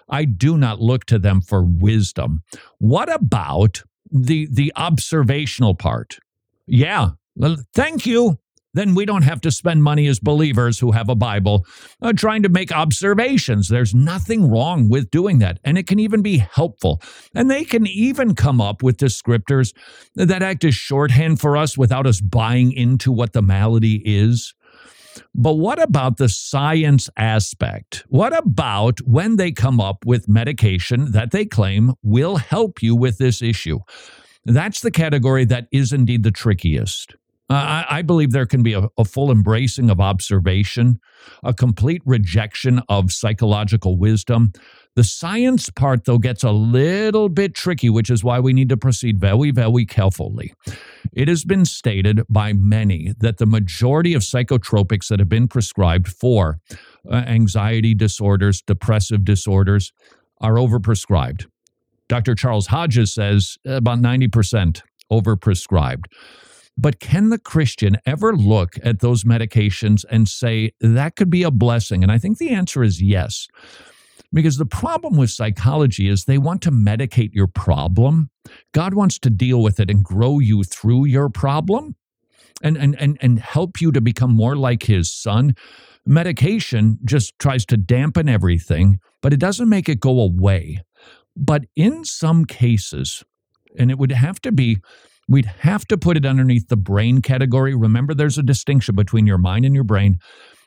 I 0.08 0.26
do 0.26 0.56
not 0.56 0.80
look 0.80 1.06
to 1.06 1.18
them 1.18 1.42
for 1.42 1.64
wisdom. 1.64 2.44
What 2.78 3.12
about 3.12 3.82
the 4.12 4.48
the 4.52 4.72
observational 4.76 5.74
part? 5.74 6.20
Yeah, 6.68 7.12
thank 7.74 8.06
you 8.06 8.38
then 8.78 8.96
we 8.96 9.06
don't 9.06 9.24
have 9.24 9.42
to 9.42 9.52
spend 9.52 9.84
money 9.84 10.08
as 10.08 10.20
believers 10.20 10.80
who 10.80 10.92
have 10.92 11.10
a 11.10 11.16
Bible 11.16 11.66
uh, 12.02 12.14
trying 12.14 12.44
to 12.44 12.50
make 12.50 12.72
observations. 12.72 13.68
There's 13.68 13.96
nothing 13.96 14.50
wrong 14.50 14.90
with 14.90 15.12
doing 15.12 15.40
that. 15.40 15.60
And 15.64 15.78
it 15.78 15.88
can 15.88 16.00
even 16.00 16.22
be 16.22 16.38
helpful. 16.38 17.02
And 17.34 17.50
they 17.50 17.64
can 17.64 17.88
even 17.88 18.36
come 18.36 18.62
up 18.62 18.84
with 18.84 18.98
descriptors 18.98 19.74
that 20.16 20.44
act 20.44 20.64
as 20.66 20.76
shorthand 20.76 21.40
for 21.40 21.58
us 21.58 21.78
without 21.78 22.06
us 22.08 22.22
buying 22.22 22.72
into 22.72 23.12
what 23.12 23.34
the 23.34 23.42
malady 23.42 24.02
is. 24.06 24.54
But 25.34 25.54
what 25.54 25.82
about 25.82 26.18
the 26.18 26.30
science 26.30 27.10
aspect? 27.18 28.04
What 28.08 28.38
about 28.38 29.00
when 29.02 29.38
they 29.38 29.52
come 29.52 29.80
up 29.80 30.06
with 30.06 30.28
medication 30.28 31.12
that 31.12 31.32
they 31.32 31.46
claim 31.46 31.94
will 32.04 32.38
help 32.38 32.84
you 32.84 32.96
with 32.96 33.18
this 33.18 33.42
issue? 33.42 33.80
That's 34.46 34.82
the 34.82 34.92
category 34.92 35.46
that 35.46 35.68
is 35.72 35.92
indeed 35.92 36.24
the 36.24 36.32
trickiest. 36.32 37.16
I, 37.50 37.86
I, 37.90 38.02
believe 38.02 38.32
there 38.32 38.46
can 38.46 38.62
be 38.62 38.74
a, 38.74 38.90
a, 38.98 39.06
full 39.06 39.32
embracing 39.32 39.90
of 39.90 40.02
observation, 40.02 41.00
a 41.44 41.54
complete 41.54 42.02
rejection 42.06 42.82
of 42.90 43.12
psychological 43.12 43.98
wisdom. 43.98 44.52
The 44.96 45.06
science 45.06 45.70
part, 45.70 46.04
though, 46.04 46.18
gets 46.18 46.44
a 46.44 46.52
little 46.52 47.30
bit 47.30 47.54
tricky, 47.54 47.90
which 47.90 48.10
is 48.10 48.24
why 48.24 48.40
we 48.40 48.52
need 48.52 48.68
to 48.70 48.78
proceed 48.78 49.18
very, 49.18 49.52
very 49.52 49.86
carefully. 49.86 50.54
It 51.14 51.30
has 51.30 51.46
been 51.46 51.64
stated 51.64 52.22
by 52.28 52.52
many 52.52 53.14
that 53.20 53.38
the 53.38 53.46
majority 53.46 54.14
of 54.14 54.24
psychotropics 54.24 55.08
that 55.08 55.20
have 55.20 55.30
been 55.30 55.48
prescribed 55.48 56.08
for 56.10 56.60
uh, 57.10 57.16
anxiety 57.16 57.96
disorders, 57.96 58.62
depressive 58.62 59.24
disorders, 59.24 59.94
are 60.42 60.56
overprescribed. 60.56 61.46
Dr. 62.10 62.36
Charles 62.36 62.68
Hodges 62.68 63.14
says 63.14 63.58
about 63.66 64.00
90% 64.00 64.82
overprescribed. 65.12 66.06
But 66.78 67.00
can 67.00 67.30
the 67.30 67.40
Christian 67.40 67.98
ever 68.06 68.36
look 68.36 68.76
at 68.84 69.00
those 69.00 69.24
medications 69.24 70.06
and 70.10 70.28
say 70.28 70.72
that 70.80 71.16
could 71.16 71.30
be 71.30 71.44
a 71.44 71.52
blessing? 71.52 72.04
And 72.04 72.12
I 72.12 72.20
think 72.20 72.38
the 72.38 72.52
answer 72.52 72.84
is 72.84 73.02
yes. 73.02 73.48
Because 74.32 74.58
the 74.58 74.66
problem 74.66 75.18
with 75.18 75.32
psychology 75.32 76.08
is 76.08 76.26
they 76.26 76.38
want 76.38 76.62
to 76.64 76.72
medicate 76.72 77.34
your 77.34 77.48
problem. 77.48 78.30
God 78.74 78.94
wants 78.94 79.18
to 79.20 79.30
deal 79.30 79.62
with 79.62 79.80
it 79.80 79.90
and 79.90 80.04
grow 80.04 80.40
you 80.40 80.64
through 80.64 81.06
your 81.06 81.30
problem 81.30 81.96
and, 82.62 82.78
and, 82.78 82.96
and, 83.00 83.18
and 83.22 83.40
help 83.40 83.82
you 83.82 83.92
to 83.92 84.02
become 84.02 84.34
more 84.34 84.56
like 84.56 84.84
his 84.84 85.12
son. 85.12 85.56
Medication 86.06 87.00
just 87.06 87.38
tries 87.40 87.66
to 87.68 87.78
dampen 87.78 88.30
everything, 88.30 89.00
but 89.22 89.34
it 89.34 89.40
doesn't 89.40 89.70
make 89.70 89.90
it 89.90 90.00
go 90.00 90.20
away. 90.20 90.84
But 91.36 91.66
in 91.76 92.04
some 92.04 92.46
cases, 92.46 93.24
and 93.78 93.92
it 93.92 93.98
would 93.98 94.12
have 94.12 94.42
to 94.42 94.52
be 94.52 94.80
We'd 95.28 95.46
have 95.46 95.86
to 95.88 95.98
put 95.98 96.18
it 96.18 96.26
underneath 96.26 96.70
the 96.70 96.78
brain 96.78 97.22
category. 97.22 97.76
Remember, 97.76 98.14
there's 98.14 98.38
a 98.38 98.44
distinction 98.44 98.96
between 98.96 99.28
your 99.28 99.38
mind 99.38 99.66
and 99.66 99.76
your 99.76 99.84
brain. 99.84 100.20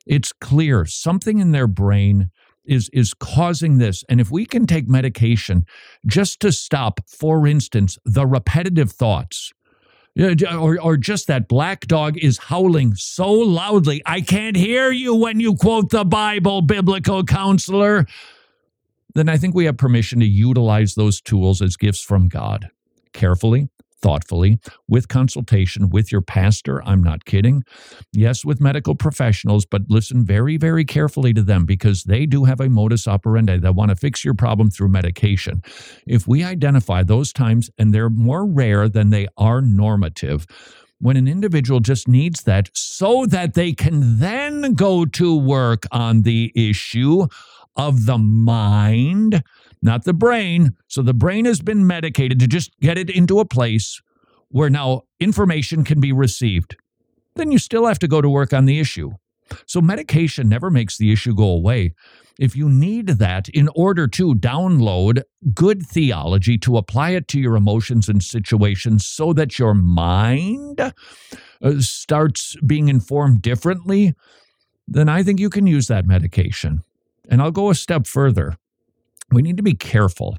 It's 0.06 0.32
clear 0.32 0.84
something 0.84 1.38
in 1.38 1.52
their 1.52 1.66
brain 1.66 2.30
is 2.64 2.90
is 2.92 3.14
causing 3.14 3.78
this 3.78 4.04
and 4.08 4.20
if 4.20 4.30
we 4.30 4.44
can 4.44 4.66
take 4.66 4.88
medication 4.88 5.64
just 6.06 6.40
to 6.40 6.52
stop 6.52 7.00
for 7.08 7.46
instance 7.46 7.98
the 8.04 8.26
repetitive 8.26 8.92
thoughts 8.92 9.52
or, 10.48 10.78
or 10.80 10.96
just 10.96 11.26
that 11.26 11.48
black 11.48 11.86
dog 11.86 12.18
is 12.18 12.38
howling 12.38 12.94
so 12.94 13.32
loudly 13.32 14.02
i 14.04 14.20
can't 14.20 14.56
hear 14.56 14.90
you 14.90 15.14
when 15.14 15.40
you 15.40 15.54
quote 15.54 15.90
the 15.90 16.04
bible 16.04 16.60
biblical 16.60 17.24
counselor 17.24 18.06
then 19.14 19.28
i 19.28 19.36
think 19.36 19.54
we 19.54 19.64
have 19.64 19.78
permission 19.78 20.20
to 20.20 20.26
utilize 20.26 20.94
those 20.94 21.20
tools 21.20 21.62
as 21.62 21.76
gifts 21.76 22.02
from 22.02 22.28
god 22.28 22.68
carefully 23.12 23.68
thoughtfully 24.02 24.58
with 24.88 25.08
consultation 25.08 25.90
with 25.90 26.10
your 26.10 26.22
pastor. 26.22 26.82
I'm 26.84 27.02
not 27.02 27.24
kidding. 27.24 27.62
Yes, 28.12 28.44
with 28.44 28.60
medical 28.60 28.94
professionals, 28.94 29.66
but 29.66 29.82
listen 29.88 30.24
very, 30.24 30.56
very 30.56 30.84
carefully 30.84 31.32
to 31.34 31.42
them 31.42 31.64
because 31.64 32.04
they 32.04 32.26
do 32.26 32.44
have 32.44 32.60
a 32.60 32.68
modus 32.68 33.06
operandi 33.06 33.58
that 33.58 33.74
want 33.74 33.90
to 33.90 33.96
fix 33.96 34.24
your 34.24 34.34
problem 34.34 34.70
through 34.70 34.88
medication. 34.88 35.62
If 36.06 36.26
we 36.26 36.44
identify 36.44 37.02
those 37.02 37.32
times, 37.32 37.70
and 37.78 37.92
they're 37.94 38.10
more 38.10 38.46
rare 38.46 38.88
than 38.88 39.10
they 39.10 39.28
are 39.36 39.60
normative, 39.60 40.46
when 41.00 41.16
an 41.16 41.26
individual 41.26 41.80
just 41.80 42.08
needs 42.08 42.42
that 42.42 42.68
so 42.74 43.26
that 43.26 43.54
they 43.54 43.72
can 43.72 44.18
then 44.18 44.74
go 44.74 45.06
to 45.06 45.36
work 45.36 45.84
on 45.90 46.22
the 46.22 46.52
issue 46.54 47.26
of 47.76 48.04
the 48.06 48.18
mind 48.18 49.42
not 49.82 50.04
the 50.04 50.12
brain. 50.12 50.76
So 50.88 51.02
the 51.02 51.14
brain 51.14 51.44
has 51.44 51.60
been 51.60 51.86
medicated 51.86 52.38
to 52.40 52.46
just 52.46 52.78
get 52.80 52.98
it 52.98 53.10
into 53.10 53.40
a 53.40 53.44
place 53.44 54.00
where 54.48 54.70
now 54.70 55.02
information 55.18 55.84
can 55.84 56.00
be 56.00 56.12
received. 56.12 56.76
Then 57.36 57.52
you 57.52 57.58
still 57.58 57.86
have 57.86 57.98
to 58.00 58.08
go 58.08 58.20
to 58.20 58.28
work 58.28 58.52
on 58.52 58.66
the 58.66 58.80
issue. 58.80 59.12
So 59.66 59.80
medication 59.80 60.48
never 60.48 60.70
makes 60.70 60.98
the 60.98 61.12
issue 61.12 61.34
go 61.34 61.48
away. 61.48 61.94
If 62.38 62.56
you 62.56 62.68
need 62.68 63.08
that 63.08 63.48
in 63.50 63.68
order 63.74 64.06
to 64.08 64.34
download 64.34 65.22
good 65.52 65.82
theology 65.86 66.56
to 66.58 66.76
apply 66.76 67.10
it 67.10 67.28
to 67.28 67.40
your 67.40 67.56
emotions 67.56 68.08
and 68.08 68.22
situations 68.22 69.06
so 69.06 69.32
that 69.34 69.58
your 69.58 69.74
mind 69.74 70.80
uh, 70.80 70.92
starts 71.80 72.56
being 72.64 72.88
informed 72.88 73.42
differently, 73.42 74.14
then 74.88 75.08
I 75.08 75.22
think 75.22 75.38
you 75.38 75.50
can 75.50 75.66
use 75.66 75.86
that 75.88 76.06
medication. 76.06 76.82
And 77.28 77.42
I'll 77.42 77.50
go 77.50 77.70
a 77.70 77.74
step 77.74 78.06
further 78.06 78.56
we 79.32 79.42
need 79.42 79.56
to 79.56 79.62
be 79.62 79.74
careful. 79.74 80.38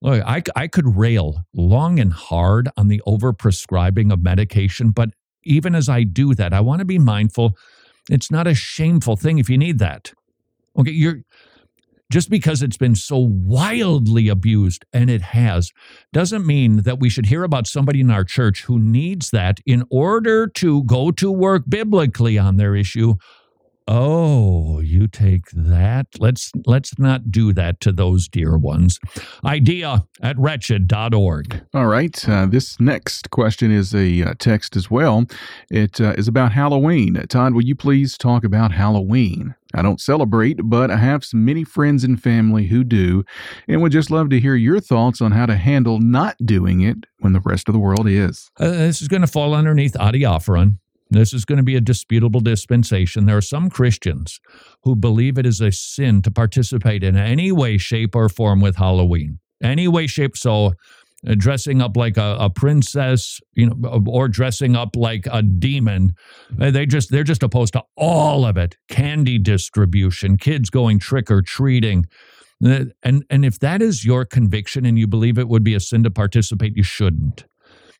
Look, 0.00 0.22
I, 0.26 0.42
I 0.54 0.68
could 0.68 0.96
rail 0.96 1.44
long 1.54 1.98
and 1.98 2.12
hard 2.12 2.68
on 2.76 2.88
the 2.88 3.02
overprescribing 3.06 4.12
of 4.12 4.22
medication, 4.22 4.90
but 4.90 5.10
even 5.44 5.74
as 5.74 5.88
I 5.88 6.02
do 6.02 6.34
that, 6.34 6.52
I 6.52 6.60
want 6.60 6.80
to 6.80 6.84
be 6.84 6.98
mindful. 6.98 7.56
It's 8.10 8.30
not 8.30 8.46
a 8.46 8.54
shameful 8.54 9.16
thing 9.16 9.38
if 9.38 9.48
you 9.48 9.56
need 9.56 9.78
that. 9.78 10.12
Okay, 10.78 10.90
you're 10.90 11.22
just 12.10 12.28
because 12.28 12.62
it's 12.62 12.76
been 12.76 12.94
so 12.94 13.16
wildly 13.18 14.28
abused, 14.28 14.84
and 14.92 15.08
it 15.08 15.22
has, 15.22 15.72
doesn't 16.12 16.46
mean 16.46 16.82
that 16.82 17.00
we 17.00 17.08
should 17.08 17.26
hear 17.26 17.44
about 17.44 17.66
somebody 17.66 18.00
in 18.00 18.10
our 18.10 18.24
church 18.24 18.64
who 18.64 18.78
needs 18.78 19.30
that 19.30 19.58
in 19.64 19.84
order 19.90 20.46
to 20.46 20.84
go 20.84 21.10
to 21.12 21.30
work 21.30 21.62
biblically 21.68 22.38
on 22.38 22.56
their 22.56 22.76
issue 22.76 23.14
Oh, 23.86 24.80
you 24.80 25.08
take 25.08 25.50
that. 25.52 26.06
Let's 26.18 26.50
let's 26.64 26.98
not 26.98 27.30
do 27.30 27.52
that 27.52 27.80
to 27.80 27.92
those 27.92 28.28
dear 28.28 28.56
ones. 28.56 28.98
Idea 29.44 30.06
at 30.22 30.38
wretched.org. 30.38 31.62
All 31.74 31.86
right. 31.86 32.28
Uh, 32.28 32.46
this 32.46 32.80
next 32.80 33.30
question 33.30 33.70
is 33.70 33.94
a 33.94 34.22
uh, 34.22 34.34
text 34.38 34.74
as 34.74 34.90
well. 34.90 35.26
It 35.70 36.00
uh, 36.00 36.14
is 36.16 36.28
about 36.28 36.52
Halloween. 36.52 37.14
Todd, 37.28 37.52
will 37.52 37.64
you 37.64 37.76
please 37.76 38.16
talk 38.16 38.42
about 38.42 38.72
Halloween? 38.72 39.54
I 39.74 39.82
don't 39.82 40.00
celebrate, 40.00 40.60
but 40.64 40.90
I 40.90 40.96
have 40.96 41.24
some 41.24 41.44
many 41.44 41.64
friends 41.64 42.04
and 42.04 42.22
family 42.22 42.68
who 42.68 42.84
do, 42.84 43.24
and 43.66 43.82
would 43.82 43.92
just 43.92 44.10
love 44.10 44.30
to 44.30 44.40
hear 44.40 44.54
your 44.54 44.80
thoughts 44.80 45.20
on 45.20 45.32
how 45.32 45.46
to 45.46 45.56
handle 45.56 45.98
not 45.98 46.36
doing 46.44 46.80
it 46.80 46.98
when 47.18 47.32
the 47.32 47.40
rest 47.40 47.68
of 47.68 47.72
the 47.72 47.80
world 47.80 48.08
is. 48.08 48.50
Uh, 48.58 48.70
this 48.70 49.02
is 49.02 49.08
going 49.08 49.22
to 49.22 49.26
fall 49.26 49.52
underneath 49.52 49.94
adiaphoron. 49.94 50.78
This 51.14 51.32
is 51.32 51.44
going 51.44 51.58
to 51.58 51.64
be 51.64 51.76
a 51.76 51.80
disputable 51.80 52.40
dispensation. 52.40 53.26
There 53.26 53.36
are 53.36 53.42
some 53.42 53.70
Christians 53.70 54.40
who 54.82 54.96
believe 54.96 55.38
it 55.38 55.46
is 55.46 55.60
a 55.60 55.70
sin 55.72 56.22
to 56.22 56.30
participate 56.30 57.02
in 57.02 57.16
any 57.16 57.52
way, 57.52 57.78
shape, 57.78 58.14
or 58.14 58.28
form 58.28 58.60
with 58.60 58.76
Halloween. 58.76 59.38
Any 59.62 59.88
way, 59.88 60.06
shape. 60.06 60.36
So, 60.36 60.72
uh, 61.26 61.34
dressing 61.36 61.80
up 61.80 61.96
like 61.96 62.16
a, 62.16 62.36
a, 62.38 62.50
princess, 62.50 63.40
you 63.54 63.66
know, 63.66 64.04
or 64.06 64.28
dressing 64.28 64.76
up 64.76 64.94
like 64.94 65.26
a 65.32 65.42
demon, 65.42 66.14
uh, 66.60 66.70
they 66.70 66.84
just 66.84 67.10
they're 67.10 67.24
just 67.24 67.42
opposed 67.42 67.72
to 67.72 67.82
all 67.96 68.44
of 68.44 68.58
it. 68.58 68.76
Candy 68.88 69.38
distribution, 69.38 70.36
kids 70.36 70.68
going 70.68 70.98
trick 70.98 71.30
or 71.30 71.40
treating. 71.40 72.06
Uh, 72.64 72.86
and 73.02 73.24
and 73.30 73.44
if 73.44 73.58
that 73.60 73.80
is 73.80 74.04
your 74.04 74.24
conviction 74.26 74.84
and 74.84 74.98
you 74.98 75.06
believe 75.06 75.38
it 75.38 75.48
would 75.48 75.64
be 75.64 75.74
a 75.74 75.80
sin 75.80 76.02
to 76.02 76.10
participate, 76.10 76.76
you 76.76 76.82
shouldn't. 76.82 77.44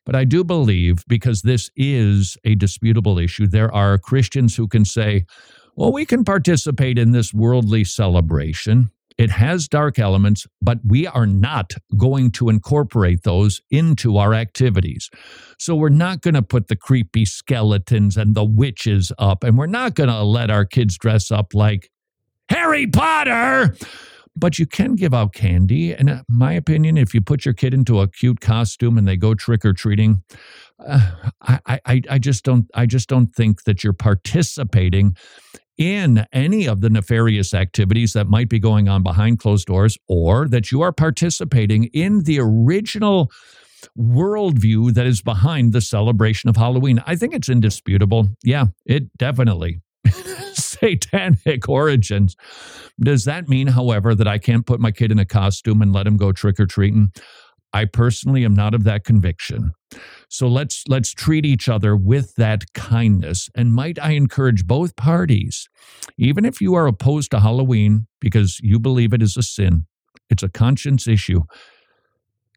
But 0.05 0.15
I 0.15 0.23
do 0.23 0.43
believe, 0.43 1.03
because 1.07 1.41
this 1.41 1.69
is 1.75 2.37
a 2.43 2.55
disputable 2.55 3.17
issue, 3.17 3.47
there 3.47 3.73
are 3.73 3.97
Christians 3.97 4.55
who 4.55 4.67
can 4.67 4.85
say, 4.85 5.25
well, 5.75 5.91
we 5.91 6.05
can 6.05 6.23
participate 6.23 6.97
in 6.97 7.11
this 7.11 7.33
worldly 7.33 7.83
celebration. 7.83 8.91
It 9.17 9.31
has 9.31 9.67
dark 9.67 9.97
elements, 9.97 10.45
but 10.61 10.79
we 10.85 11.07
are 11.07 11.25
not 11.25 11.73
going 11.97 12.31
to 12.31 12.49
incorporate 12.49 13.23
those 13.23 13.61
into 13.71 14.17
our 14.17 14.33
activities. 14.33 15.09
So 15.57 15.75
we're 15.75 15.89
not 15.89 16.21
going 16.21 16.33
to 16.33 16.41
put 16.41 16.67
the 16.67 16.75
creepy 16.75 17.25
skeletons 17.25 18.17
and 18.17 18.35
the 18.35 18.43
witches 18.43 19.11
up, 19.17 19.43
and 19.43 19.57
we're 19.57 19.67
not 19.67 19.95
going 19.95 20.09
to 20.09 20.21
let 20.21 20.51
our 20.51 20.65
kids 20.65 20.97
dress 20.97 21.31
up 21.31 21.53
like 21.53 21.89
Harry 22.49 22.87
Potter. 22.87 23.75
But 24.37 24.59
you 24.59 24.65
can 24.65 24.95
give 24.95 25.13
out 25.13 25.33
candy. 25.33 25.93
And 25.93 26.09
in 26.09 26.21
my 26.27 26.53
opinion, 26.53 26.97
if 26.97 27.13
you 27.13 27.21
put 27.21 27.45
your 27.45 27.53
kid 27.53 27.73
into 27.73 28.01
a 28.01 28.07
cute 28.07 28.41
costume 28.41 28.97
and 28.97 29.07
they 29.07 29.15
go 29.15 29.33
trick 29.33 29.63
or 29.63 29.73
treating, 29.73 30.23
uh, 30.85 31.11
I, 31.41 31.79
I, 31.85 32.01
I 32.09 32.19
just 32.19 32.43
don't 32.43 32.69
I 32.73 32.85
just 32.85 33.07
don't 33.07 33.33
think 33.33 33.63
that 33.63 33.83
you're 33.83 33.93
participating 33.93 35.15
in 35.77 36.25
any 36.31 36.67
of 36.67 36.81
the 36.81 36.89
nefarious 36.89 37.53
activities 37.53 38.13
that 38.13 38.27
might 38.27 38.49
be 38.49 38.59
going 38.59 38.87
on 38.87 39.03
behind 39.03 39.39
closed 39.39 39.67
doors, 39.67 39.97
or 40.07 40.47
that 40.47 40.71
you 40.71 40.81
are 40.81 40.91
participating 40.91 41.85
in 41.85 42.23
the 42.23 42.39
original 42.39 43.29
worldview 43.97 44.93
that 44.93 45.05
is 45.05 45.21
behind 45.21 45.73
the 45.73 45.81
celebration 45.81 46.49
of 46.49 46.55
Halloween. 46.55 47.01
I 47.05 47.15
think 47.15 47.33
it's 47.33 47.49
indisputable. 47.49 48.29
Yeah, 48.43 48.65
it 48.85 49.15
definitely 49.17 49.81
satanic 50.79 51.67
origins. 51.69 52.35
Does 52.99 53.25
that 53.25 53.49
mean, 53.49 53.67
however, 53.67 54.15
that 54.15 54.27
I 54.27 54.37
can't 54.37 54.65
put 54.65 54.79
my 54.79 54.91
kid 54.91 55.11
in 55.11 55.19
a 55.19 55.25
costume 55.25 55.81
and 55.81 55.93
let 55.93 56.07
him 56.07 56.17
go 56.17 56.31
trick 56.31 56.59
or 56.59 56.65
treating? 56.65 57.11
I 57.73 57.83
personally 57.83 58.45
am 58.45 58.53
not 58.53 58.73
of 58.73 58.85
that 58.85 59.03
conviction. 59.03 59.71
So 60.29 60.47
let's 60.47 60.83
let's 60.87 61.11
treat 61.13 61.45
each 61.45 61.67
other 61.67 61.95
with 61.95 62.33
that 62.35 62.71
kindness. 62.73 63.49
And 63.53 63.73
might 63.73 63.99
I 63.99 64.11
encourage 64.11 64.65
both 64.65 64.95
parties, 64.95 65.67
even 66.17 66.45
if 66.45 66.61
you 66.61 66.73
are 66.75 66.87
opposed 66.87 67.31
to 67.31 67.41
Halloween 67.41 68.07
because 68.21 68.59
you 68.61 68.79
believe 68.79 69.11
it 69.11 69.21
is 69.21 69.35
a 69.35 69.43
sin, 69.43 69.87
it's 70.29 70.43
a 70.43 70.49
conscience 70.49 71.05
issue. 71.05 71.41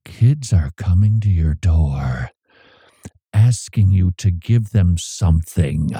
Kids 0.04 0.52
are 0.52 0.70
coming 0.76 1.18
to 1.20 1.28
your 1.28 1.54
door 1.54 2.30
asking 3.32 3.90
you 3.90 4.12
to 4.18 4.30
give 4.30 4.70
them 4.70 4.96
something. 4.98 5.90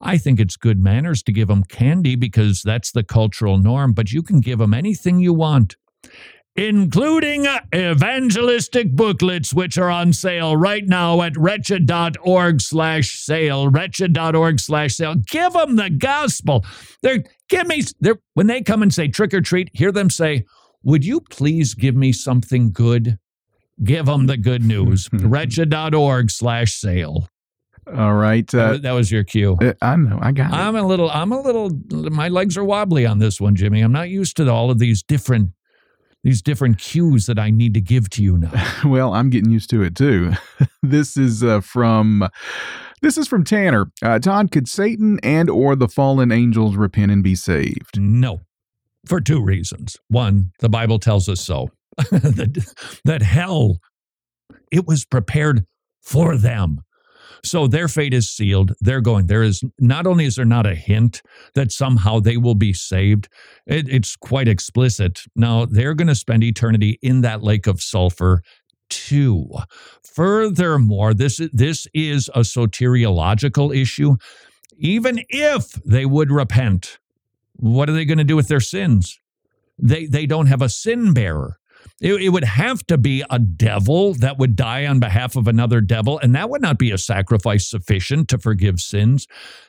I 0.00 0.18
think 0.18 0.40
it's 0.40 0.56
good 0.56 0.78
manners 0.78 1.22
to 1.24 1.32
give 1.32 1.48
them 1.48 1.64
candy 1.64 2.16
because 2.16 2.62
that's 2.62 2.92
the 2.92 3.04
cultural 3.04 3.58
norm, 3.58 3.92
but 3.92 4.12
you 4.12 4.22
can 4.22 4.40
give 4.40 4.58
them 4.58 4.74
anything 4.74 5.20
you 5.20 5.32
want 5.32 5.76
including 6.56 7.46
evangelistic 7.74 8.92
booklets 8.94 9.52
which 9.52 9.76
are 9.76 9.90
on 9.90 10.12
sale 10.12 10.56
right 10.56 10.86
now 10.86 11.20
at 11.22 11.36
wretched.org 11.36 12.60
slash 12.60 13.18
sale 13.18 13.68
wretched.org 13.68 14.60
slash 14.60 14.94
sale. 14.94 15.16
Give 15.16 15.52
them 15.52 15.76
the 15.76 15.90
gospel. 15.90 16.64
They're 17.02 17.24
give 17.48 17.66
me 17.66 17.82
they're 18.00 18.20
when 18.34 18.46
they 18.46 18.62
come 18.62 18.82
and 18.82 18.94
say 18.94 19.08
trick 19.08 19.34
or 19.34 19.40
treat 19.40 19.68
hear 19.72 19.90
them 19.90 20.10
say 20.10 20.44
would 20.82 21.04
you 21.04 21.20
please 21.20 21.74
give 21.74 21.96
me 21.96 22.12
something 22.12 22.70
good 22.70 23.18
give 23.82 24.06
them 24.06 24.26
the 24.26 24.36
good 24.36 24.64
news 24.64 25.08
wretched.org 25.12 26.30
slash 26.30 26.74
sale 26.74 27.28
all 27.86 28.14
right. 28.14 28.52
Uh, 28.54 28.78
that 28.78 28.92
was 28.92 29.12
your 29.12 29.24
cue. 29.24 29.58
Uh, 29.60 29.74
I 29.82 29.96
know. 29.96 30.18
I 30.22 30.32
got 30.32 30.52
I'm 30.52 30.74
a 30.74 30.86
little, 30.86 31.10
I'm 31.10 31.32
a 31.32 31.40
little, 31.40 31.70
my 31.90 32.28
legs 32.28 32.56
are 32.56 32.64
wobbly 32.64 33.04
on 33.04 33.18
this 33.18 33.40
one, 33.40 33.56
Jimmy. 33.56 33.82
I'm 33.82 33.92
not 33.92 34.08
used 34.08 34.36
to 34.38 34.50
all 34.50 34.70
of 34.70 34.78
these 34.78 35.02
different 35.02 35.50
these 36.22 36.40
different 36.40 36.78
cues 36.78 37.26
that 37.26 37.38
I 37.38 37.50
need 37.50 37.74
to 37.74 37.82
give 37.82 38.08
to 38.10 38.22
you 38.22 38.38
now. 38.38 38.80
well, 38.86 39.12
I'm 39.12 39.28
getting 39.28 39.50
used 39.50 39.68
to 39.70 39.82
it 39.82 39.94
too. 39.94 40.32
this 40.82 41.18
is 41.18 41.44
uh, 41.44 41.60
from 41.60 42.26
this 43.02 43.18
is 43.18 43.28
from 43.28 43.44
Tanner. 43.44 43.90
Uh, 44.02 44.18
Todd, 44.18 44.50
could 44.50 44.66
Satan 44.66 45.20
and 45.22 45.50
or 45.50 45.76
the 45.76 45.88
fallen 45.88 46.32
angels 46.32 46.76
repent 46.76 47.12
and 47.12 47.22
be 47.22 47.34
saved? 47.34 48.00
No, 48.00 48.40
for 49.06 49.20
two 49.20 49.42
reasons. 49.42 49.98
One, 50.08 50.52
the 50.60 50.70
Bible 50.70 50.98
tells 50.98 51.28
us 51.28 51.42
so. 51.42 51.68
that, 52.10 52.74
that 53.04 53.22
hell 53.22 53.78
it 54.70 54.86
was 54.86 55.04
prepared 55.04 55.66
for 56.02 56.36
them. 56.36 56.80
So 57.44 57.66
their 57.66 57.88
fate 57.88 58.14
is 58.14 58.30
sealed. 58.30 58.72
They're 58.80 59.02
going. 59.02 59.26
There 59.26 59.42
is 59.42 59.62
not 59.78 60.06
only 60.06 60.24
is 60.24 60.36
there 60.36 60.46
not 60.46 60.66
a 60.66 60.74
hint 60.74 61.20
that 61.54 61.72
somehow 61.72 62.18
they 62.18 62.38
will 62.38 62.54
be 62.54 62.72
saved, 62.72 63.28
it, 63.66 63.86
it's 63.88 64.16
quite 64.16 64.48
explicit. 64.48 65.20
Now 65.36 65.66
they're 65.66 65.94
going 65.94 66.08
to 66.08 66.14
spend 66.14 66.42
eternity 66.42 66.98
in 67.02 67.20
that 67.20 67.42
lake 67.42 67.66
of 67.66 67.82
sulfur 67.82 68.42
too. 68.88 69.50
Furthermore, 70.02 71.12
this 71.12 71.40
this 71.52 71.86
is 71.92 72.30
a 72.34 72.40
soteriological 72.40 73.76
issue. 73.76 74.16
Even 74.78 75.20
if 75.28 75.72
they 75.84 76.06
would 76.06 76.30
repent, 76.30 76.98
what 77.56 77.88
are 77.88 77.92
they 77.92 78.04
going 78.04 78.18
to 78.18 78.24
do 78.24 78.36
with 78.36 78.48
their 78.48 78.60
sins? 78.60 79.18
They 79.78 80.06
they 80.06 80.26
don't 80.26 80.46
have 80.46 80.62
a 80.62 80.68
sin 80.68 81.12
bearer. 81.12 81.58
It, 82.00 82.14
it, 82.14 82.28
would 82.30 82.44
have 82.44 82.86
to 82.86 82.98
be 82.98 83.24
a 83.30 83.38
devil 83.38 84.14
that 84.14 84.38
would 84.38 84.56
die 84.56 84.86
on 84.86 85.00
behalf 85.00 85.36
of 85.36 85.48
another 85.48 85.80
devil, 85.80 86.18
and 86.18 86.34
that 86.34 86.50
would 86.50 86.62
not 86.62 86.78
be 86.78 86.90
a 86.90 86.98
sacrifice 86.98 87.68
sufficient 87.68 88.28
to 88.28 88.38
forgive 88.38 88.80
sins. 88.80 89.26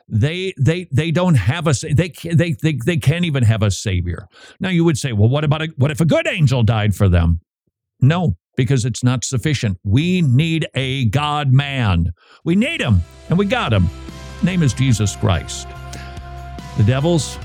They 0.08 0.54
they 0.58 0.88
they 0.92 1.10
don't 1.10 1.36
have 1.36 1.66
a 1.66 1.72
they 1.72 2.12
they 2.24 2.56
they 2.62 2.78
they 2.84 2.96
can't 2.96 3.24
even 3.24 3.44
have 3.44 3.62
a 3.62 3.70
savior. 3.70 4.28
Now 4.60 4.70
you 4.70 4.84
would 4.84 4.98
say, 4.98 5.12
well, 5.12 5.28
what 5.28 5.44
about 5.44 5.62
a, 5.62 5.68
what 5.76 5.90
if 5.90 6.00
a 6.00 6.04
good 6.04 6.26
angel 6.26 6.62
died 6.62 6.94
for 6.94 7.08
them? 7.08 7.40
No, 8.00 8.36
because 8.56 8.84
it's 8.84 9.04
not 9.04 9.24
sufficient. 9.24 9.78
We 9.84 10.22
need 10.22 10.66
a 10.74 11.06
God 11.06 11.52
man. 11.52 12.12
We 12.44 12.56
need 12.56 12.80
him, 12.80 13.02
and 13.28 13.38
we 13.38 13.46
got 13.46 13.72
him. 13.72 13.88
Name 14.42 14.62
is 14.62 14.74
Jesus 14.74 15.16
Christ. 15.16 15.68
The 16.76 16.84
devils, 16.84 17.38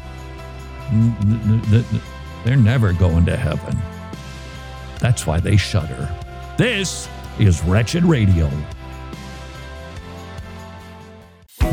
they're 2.44 2.58
never 2.58 2.92
going 2.94 3.26
to 3.26 3.38
heaven. 3.38 3.82
That's 5.02 5.28
why 5.28 5.40
they 5.40 5.58
shudder. 5.58 6.08
This 6.58 7.10
is 7.40 7.64
Wretched 7.64 8.06
Radio. 8.06 8.50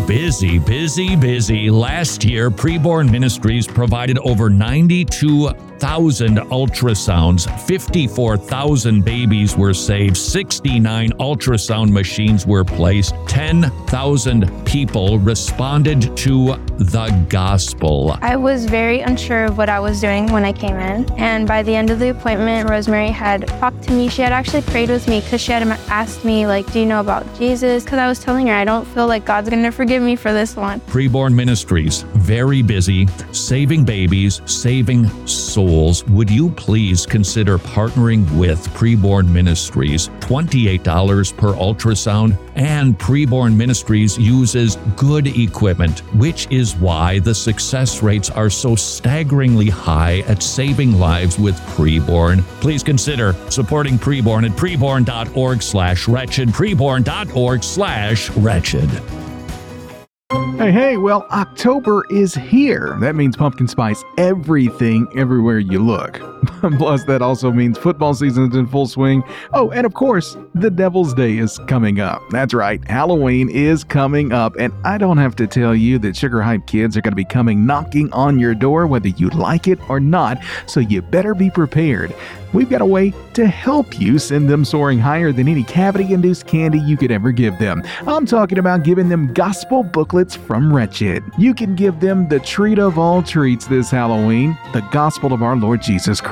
Busy, 0.09 0.59
busy, 0.59 1.14
busy. 1.16 1.70
Last 1.70 2.24
year, 2.24 2.50
Preborn 2.50 3.11
Ministries 3.11 3.66
provided 3.66 4.16
over 4.20 4.48
92,000 4.48 6.36
ultrasounds, 6.38 7.61
54,000 7.66 9.04
babies 9.04 9.54
were 9.54 9.74
saved, 9.74 10.16
69 10.16 11.11
ultrasound 11.20 11.90
machines 11.90 12.46
were 12.46 12.64
placed, 12.64 13.14
10,000 13.26 14.64
people 14.64 15.18
responded 15.18 16.16
to 16.16 16.56
the 16.78 17.26
gospel. 17.28 18.16
I 18.22 18.36
was 18.36 18.64
very 18.64 19.00
unsure 19.00 19.44
of 19.44 19.59
what 19.59 19.68
I 19.68 19.78
was 19.78 20.00
doing 20.00 20.32
when 20.32 20.46
I 20.46 20.54
came 20.54 20.76
in, 20.76 21.04
and 21.18 21.46
by 21.46 21.62
the 21.62 21.74
end 21.74 21.90
of 21.90 21.98
the 21.98 22.09
appointment, 22.09 22.70
Rosemary 22.70 23.11
had 23.11 23.46
talked 23.46 23.82
to 23.82 23.92
me. 23.92 24.09
She 24.09 24.22
had 24.22 24.32
actually 24.32 24.62
prayed 24.62 24.88
with 24.88 25.06
me 25.06 25.20
because 25.20 25.42
she 25.42 25.52
had 25.52 25.64
asked 25.90 26.24
me, 26.24 26.46
like, 26.46 26.72
do 26.72 26.80
you 26.80 26.86
know 26.86 27.00
about 27.00 27.26
Jesus? 27.36 27.84
Because 27.84 27.98
I 27.98 28.09
was 28.09 28.20
telling 28.20 28.46
her, 28.46 28.54
I 28.54 28.64
don't 28.64 28.86
feel 28.86 29.06
like 29.06 29.26
God's 29.26 29.50
going 29.50 29.64
to 29.64 29.70
forgive 29.70 29.97
me 30.01 30.16
for 30.16 30.32
this 30.32 30.57
one. 30.57 30.80
Preborn 30.80 31.34
Ministries, 31.34 32.03
very 32.14 32.62
busy, 32.62 33.07
saving 33.32 33.84
babies, 33.84 34.40
saving 34.46 35.09
souls 35.26 36.05
would 36.07 36.30
you 36.30 36.51
please 36.51 37.07
consider 37.07 37.59
partnering 37.59 38.30
with 38.38 38.66
Preborn 38.68 39.28
Ministries? 39.28 40.09
$28 40.20 41.36
per 41.36 41.53
ultrasound, 41.55 42.36
and 42.55 42.99
Preborn 42.99 43.55
Ministries 43.55 44.18
uses 44.18 44.76
good 44.96 45.26
equipment, 45.26 46.01
which 46.14 46.46
is 46.51 46.76
why 46.76 47.18
the 47.20 47.34
success 47.34 48.03
rates 48.03 48.30
are 48.30 48.51
so 48.51 48.74
staggeringly 48.74 49.68
high 49.68 50.20
at 50.28 50.42
saving 50.42 50.99
lives 50.99 51.38
with 51.38 51.57
Preborn. 51.76 52.42
Please 52.61 52.82
consider 52.82 53.34
supporting 53.51 53.99
Preborn 53.99 54.44
at 54.49 54.57
preborn.org 54.57 55.62
slash 55.62 56.09
wretched, 56.09 56.49
preborn.org 56.49 57.62
slash 57.62 58.30
wretched. 58.30 59.17
Hey, 60.31 60.72
hey, 60.72 60.97
well, 60.99 61.26
October 61.31 62.05
is 62.11 62.35
here. 62.35 62.99
That 63.01 63.14
means 63.14 63.35
pumpkin 63.35 63.66
spice 63.66 64.05
everything 64.18 65.09
everywhere 65.16 65.59
you 65.59 65.79
look. 65.79 66.20
Plus, 66.78 67.05
that 67.05 67.22
also 67.22 67.51
means 67.51 67.78
football 67.78 68.14
season 68.14 68.51
is 68.51 68.57
in 68.57 68.66
full 68.66 68.86
swing. 68.86 69.22
Oh, 69.53 69.70
and 69.70 69.86
of 69.86 69.95
course, 69.95 70.36
the 70.55 70.70
Devil's 70.70 71.14
Day 71.14 71.39
is 71.39 71.59
coming 71.66 72.01
up. 72.01 72.22
That's 72.30 72.55
right, 72.55 72.86
Halloween 72.89 73.49
is 73.49 73.84
coming 73.84 74.32
up, 74.32 74.55
and 74.59 74.72
I 74.84 74.99
don't 74.99 75.18
have 75.18 75.36
to 75.36 75.47
tell 75.47 75.74
you 75.74 75.99
that 76.01 76.16
Sugar 76.16 76.43
Hype 76.43 76.66
kids 76.66 76.97
are 76.97 77.01
going 77.01 77.12
to 77.12 77.16
be 77.16 77.24
coming 77.24 77.66
knocking 77.66 78.12
on 78.12 78.39
your 78.39 78.55
door 78.55 78.86
whether 78.86 79.09
you 79.09 79.28
like 79.30 79.68
it 79.68 79.78
or 79.89 80.01
not, 80.01 80.39
so 80.66 80.80
you 80.80 81.03
better 81.03 81.34
be 81.34 81.51
prepared 81.51 82.14
we've 82.53 82.70
got 82.70 82.80
a 82.80 82.86
way 82.86 83.12
to 83.34 83.47
help 83.47 84.01
you 84.01 84.18
send 84.18 84.49
them 84.49 84.64
soaring 84.64 84.99
higher 84.99 85.32
than 85.32 85.49
any 85.49 85.62
cavity 85.62 86.12
induced 86.12 86.47
candy 86.47 86.78
you 86.80 86.97
could 86.97 87.11
ever 87.11 87.30
give 87.30 87.59
them. 87.59 87.82
I'm 88.07 88.26
talking 88.26 88.59
about 88.59 88.82
giving 88.82 89.09
them 89.09 89.32
gospel 89.32 89.82
booklets 89.82 90.36
from 90.36 90.74
Wretched. 90.74 91.22
You 91.39 91.55
can 91.55 91.74
give 91.74 92.01
them 92.01 92.28
the 92.28 92.41
treat 92.41 92.78
of 92.78 92.99
all 92.99 93.22
treats 93.22 93.66
this 93.66 93.91
Halloween 93.91 94.57
the 94.72 94.86
gospel 94.93 95.32
of 95.32 95.43
our 95.43 95.57
Lord 95.57 95.82
Jesus 95.82 96.20
Christ. 96.20 96.28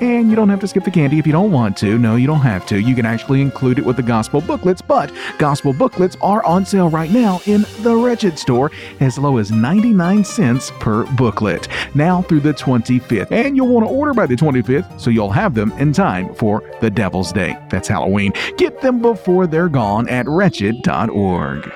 And 0.00 0.30
you 0.30 0.36
don't 0.36 0.48
have 0.48 0.60
to 0.60 0.68
skip 0.68 0.84
the 0.84 0.92
candy 0.92 1.18
if 1.18 1.26
you 1.26 1.32
don't 1.32 1.50
want 1.50 1.76
to. 1.78 1.98
No, 1.98 2.14
you 2.14 2.26
don't 2.28 2.40
have 2.40 2.64
to. 2.66 2.80
You 2.80 2.94
can 2.94 3.04
actually 3.04 3.40
include 3.40 3.80
it 3.80 3.84
with 3.84 3.96
the 3.96 4.02
gospel 4.02 4.40
booklets, 4.40 4.80
but 4.80 5.12
gospel 5.38 5.72
booklets 5.72 6.16
are 6.22 6.44
on 6.44 6.64
sale 6.64 6.88
right 6.88 7.10
now 7.10 7.40
in 7.46 7.66
the 7.80 7.96
Wretched 7.96 8.38
store 8.38 8.70
as 9.00 9.18
low 9.18 9.38
as 9.38 9.50
99 9.50 10.24
cents 10.24 10.70
per 10.78 11.04
booklet. 11.16 11.66
Now 11.94 12.22
through 12.22 12.40
the 12.40 12.54
25th. 12.54 13.32
And 13.32 13.56
you'll 13.56 13.66
want 13.66 13.86
to 13.86 13.92
order 13.92 14.14
by 14.14 14.26
the 14.26 14.36
25th 14.36 15.00
so 15.00 15.10
you'll 15.10 15.30
have 15.30 15.54
them 15.54 15.72
in 15.72 15.92
time 15.92 16.32
for 16.34 16.62
the 16.80 16.90
Devil's 16.90 17.32
Day. 17.32 17.56
That's 17.70 17.88
Halloween. 17.88 18.32
Get 18.56 18.80
them 18.80 19.02
before 19.02 19.48
they're 19.48 19.68
gone 19.68 20.08
at 20.08 20.28
wretched.org. 20.28 21.72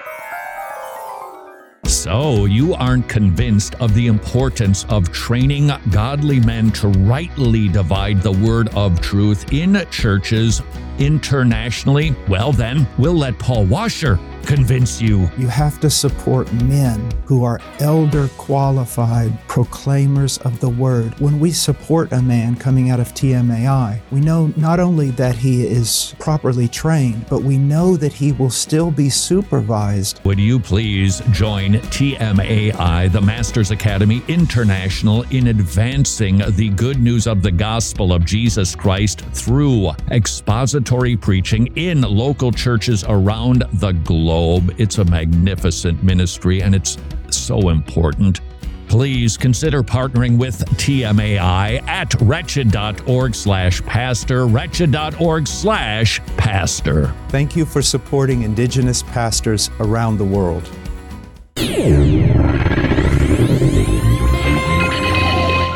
So, 1.89 2.45
you 2.45 2.75
aren't 2.75 3.09
convinced 3.09 3.75
of 3.77 3.95
the 3.95 4.09
importance 4.09 4.85
of 4.91 5.11
training 5.11 5.71
godly 5.91 6.39
men 6.39 6.71
to 6.73 6.89
rightly 6.89 7.67
divide 7.67 8.21
the 8.21 8.33
word 8.33 8.69
of 8.77 9.01
truth 9.01 9.51
in 9.55 9.87
churches 9.91 10.61
internationally? 10.99 12.15
Well, 12.29 12.53
then, 12.53 12.87
we'll 12.99 13.15
let 13.15 13.39
Paul 13.39 13.65
Washer 13.65 14.21
convince 14.49 14.99
you. 14.99 15.31
You 15.37 15.47
have 15.49 15.79
to 15.81 15.91
support 15.91 16.51
men 16.55 17.13
who 17.27 17.45
are 17.45 17.61
elder 17.81 18.29
qualified 18.39 19.39
proclaimers 19.47 20.39
of 20.39 20.59
the 20.61 20.71
word. 20.71 21.13
When 21.21 21.39
we 21.39 21.53
support 21.53 22.13
a 22.13 22.23
man 22.23 22.57
coming 22.57 22.89
out 22.89 22.99
of 22.99 23.13
TMAI, 23.13 24.01
we 24.11 24.21
know 24.21 24.51
not 24.57 24.81
only 24.81 25.11
that 25.11 25.37
he 25.37 25.67
is 25.67 26.15
properly 26.19 26.67
trained, 26.67 27.27
but 27.29 27.43
we 27.43 27.59
know 27.59 27.99
that 27.99 28.15
he 28.15 28.33
will 28.33 28.49
still 28.49 28.91
be 28.91 29.11
supervised. 29.11 30.25
Would 30.25 30.41
you 30.41 30.59
please 30.59 31.21
join 31.31 31.75
TMAI, 31.75 33.13
the 33.13 33.21
Masters 33.21 33.71
Academy 33.71 34.23
International, 34.29 35.25
in 35.25 35.49
advancing 35.49 36.39
the 36.57 36.71
good 36.71 36.99
news 36.99 37.27
of 37.27 37.43
the 37.43 37.53
gospel 37.53 38.15
of 38.15 38.25
Jesus 38.25 38.75
Christ 38.75 39.21
through 39.35 39.91
expository 40.11 41.19
preaching 41.19 41.67
in 41.77 42.01
local 42.01 42.51
churches 42.51 43.05
around 43.07 43.65
the 43.75 43.93
globe? 43.93 44.38
It's 44.79 44.99
a 44.99 45.05
magnificent 45.05 46.03
ministry 46.05 46.63
and 46.63 46.75
it's 46.75 46.97
so 47.31 47.71
important. 47.71 48.41
Please 48.87 49.37
consider 49.37 49.83
partnering 49.83 50.39
with 50.39 50.65
TMAI 50.77 51.83
at 51.89 52.15
wretched.org 52.23 53.35
slash 53.35 53.83
pastor, 53.83 54.47
wretched.org 54.47 55.47
slash 55.47 56.21
pastor. 56.37 57.13
Thank 57.29 57.57
you 57.57 57.67
for 57.67 57.83
supporting 57.83 58.43
Indigenous 58.43 59.03
pastors 59.03 59.71
around 59.81 60.19
the 60.19 60.25
world. 60.25 60.67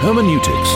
Hermeneutics. 0.01 0.73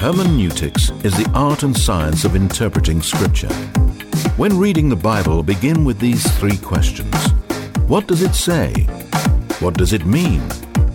Hermeneutics 0.00 0.90
is 1.04 1.12
the 1.16 1.30
art 1.34 1.62
and 1.64 1.76
science 1.76 2.24
of 2.24 2.34
interpreting 2.34 3.02
Scripture. 3.02 3.48
When 4.38 4.58
reading 4.58 4.88
the 4.88 4.96
Bible, 4.96 5.42
begin 5.42 5.84
with 5.84 5.98
these 5.98 6.24
three 6.38 6.56
questions 6.56 7.14
What 7.86 8.06
does 8.06 8.22
it 8.22 8.34
say? 8.34 8.72
What 9.60 9.76
does 9.76 9.92
it 9.92 10.06
mean? 10.06 10.40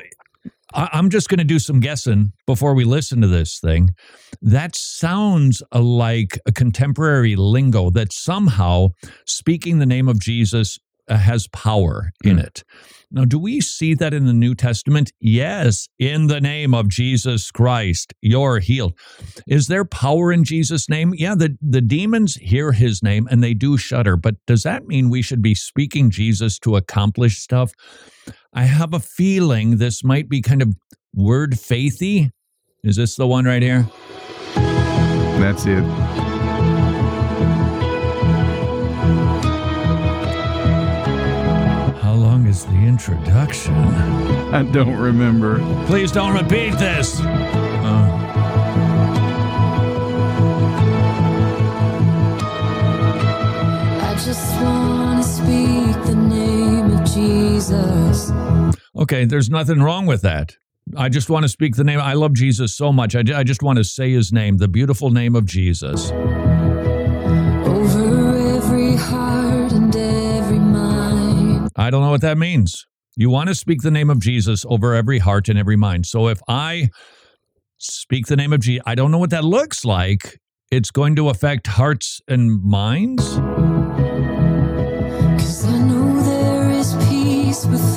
I, 0.74 0.90
I'm 0.94 1.10
just 1.10 1.30
going 1.30 1.40
to 1.40 1.44
do 1.44 1.60
some 1.60 1.80
guessing 1.80 2.34
before 2.46 2.74
we 2.74 2.84
listen 2.84 3.22
to 3.22 3.28
this 3.28 3.60
thing. 3.60 3.96
That 4.42 4.76
sounds 4.76 5.64
like 5.72 6.40
a 6.46 6.52
contemporary 6.52 7.36
lingo 7.36 7.90
that 7.92 8.14
somehow 8.14 8.90
speaking 9.26 9.80
the 9.80 9.86
name 9.86 10.08
of 10.08 10.20
Jesus 10.20 10.80
uh, 11.08 11.18
has 11.18 11.48
power 11.48 12.12
in 12.24 12.38
mm. 12.38 12.44
it. 12.44 12.64
Now, 13.10 13.24
do 13.24 13.40
we 13.40 13.62
see 13.62 13.94
that 13.96 14.14
in 14.14 14.26
the 14.26 14.34
New 14.34 14.54
Testament? 14.54 15.14
Yes, 15.20 15.88
in 15.98 16.28
the 16.28 16.42
name 16.42 16.74
of 16.74 16.90
Jesus 16.90 17.52
Christ, 17.52 18.14
you're 18.22 18.60
healed. 18.60 18.98
Is 19.48 19.68
there 19.68 19.86
power 19.86 20.34
in 20.34 20.44
Jesus' 20.44 20.90
name? 20.90 21.14
Yeah, 21.16 21.36
the, 21.36 21.58
the 21.62 21.82
demons 21.82 22.36
hear 22.36 22.74
his 22.74 23.02
name 23.02 23.28
and 23.32 23.42
they 23.42 23.54
do 23.54 23.78
shudder, 23.78 24.18
but 24.18 24.36
does 24.46 24.64
that 24.64 24.88
mean 24.88 25.10
we 25.10 25.22
should 25.22 25.42
be 25.42 25.56
speaking 25.56 26.10
Jesus 26.10 26.60
to 26.60 26.76
accomplish 26.76 27.38
stuff? 27.38 27.72
I 28.54 28.64
have 28.64 28.94
a 28.94 29.00
feeling 29.00 29.78
this 29.78 30.04
might 30.04 30.28
be 30.28 30.42
kind 30.42 30.62
of 30.62 30.76
word 31.14 31.54
faithy. 31.54 32.32
Is 32.84 32.98
this 32.98 33.16
the 33.16 33.28
one 33.28 33.46
right 33.46 33.62
here? 33.62 33.88
That's 34.56 35.66
it. 35.66 36.27
Is 42.58 42.66
the 42.66 42.88
introduction? 42.88 43.76
I 44.52 44.64
don't 44.64 44.98
remember. 44.98 45.60
Please 45.86 46.12
don't 46.12 46.34
repeat 46.34 46.72
this. 46.80 47.20
Uh. 47.20 47.24
I 54.02 54.16
just 54.26 54.62
want 54.62 55.24
to 55.24 55.30
speak 55.30 56.06
the 56.06 56.16
name 56.16 56.92
of 56.92 57.06
Jesus. 57.06 58.32
Okay, 58.96 59.26
there's 59.26 59.50
nothing 59.52 59.82
wrong 59.82 60.08
with 60.08 60.24
that. 60.24 60.56
I 60.96 61.10
just 61.10 61.30
want 61.30 61.44
to 61.44 61.50
speak 61.50 61.76
the 61.76 61.84
name. 61.84 62.00
I 62.00 62.14
love 62.14 62.34
Jesus 62.34 62.76
so 62.76 62.92
much. 62.92 63.16
I, 63.16 63.24
I 63.36 63.44
just 63.44 63.62
want 63.62 63.78
to 63.78 63.84
say 63.84 64.12
his 64.12 64.32
name, 64.32 64.58
the 64.58 64.68
beautiful 64.68 65.12
name 65.12 65.36
of 65.36 65.46
Jesus. 65.46 66.12
I 71.78 71.90
don't 71.90 72.02
know 72.02 72.10
what 72.10 72.22
that 72.22 72.38
means. 72.38 72.86
You 73.16 73.30
want 73.30 73.50
to 73.50 73.56
speak 73.56 73.82
the 73.82 73.92
name 73.92 74.10
of 74.10 74.20
Jesus 74.20 74.66
over 74.68 74.94
every 74.94 75.20
heart 75.20 75.48
and 75.50 75.58
every 75.58 75.76
mind. 75.76 76.06
So 76.06 76.28
if 76.28 76.40
I 76.48 76.90
speak 77.78 78.28
the 78.28 78.36
name 78.36 78.54
of 78.54 78.60
Jesus, 78.60 78.84
I 78.86 78.96
don't 78.96 79.12
know 79.12 79.20
what 79.20 79.30
that 79.30 79.44
looks 79.44 79.86
like. 79.86 80.40
It's 80.72 80.92
going 80.92 81.16
to 81.16 81.30
affect 81.30 81.68
hearts 81.68 82.20
and 82.28 82.62
minds. 82.64 83.40
within 87.70 87.97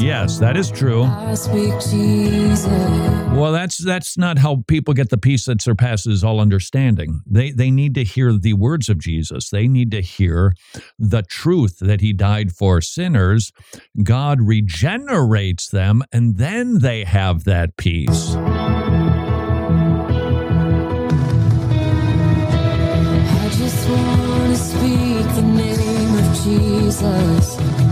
Yes, 0.00 0.38
that 0.38 0.56
is 0.56 0.70
true. 0.70 1.04
I 1.04 1.34
speak 1.34 1.72
Jesus. 1.90 2.66
Well, 2.66 3.52
that's 3.52 3.78
that's 3.78 4.16
not 4.18 4.38
how 4.38 4.64
people 4.66 4.94
get 4.94 5.10
the 5.10 5.18
peace 5.18 5.46
that 5.46 5.62
surpasses 5.62 6.24
all 6.24 6.40
understanding. 6.40 7.22
They 7.26 7.50
they 7.50 7.70
need 7.70 7.94
to 7.94 8.04
hear 8.04 8.32
the 8.32 8.54
words 8.54 8.88
of 8.88 8.98
Jesus. 8.98 9.50
They 9.50 9.68
need 9.68 9.90
to 9.92 10.00
hear 10.00 10.54
the 10.98 11.22
truth 11.22 11.78
that 11.80 12.00
he 12.00 12.12
died 12.12 12.52
for 12.52 12.80
sinners. 12.80 13.52
God 14.02 14.40
regenerates 14.40 15.68
them 15.68 16.02
and 16.12 16.36
then 16.38 16.80
they 16.80 17.04
have 17.04 17.44
that 17.44 17.76
peace. 17.76 18.36
Jesus. 26.44 27.83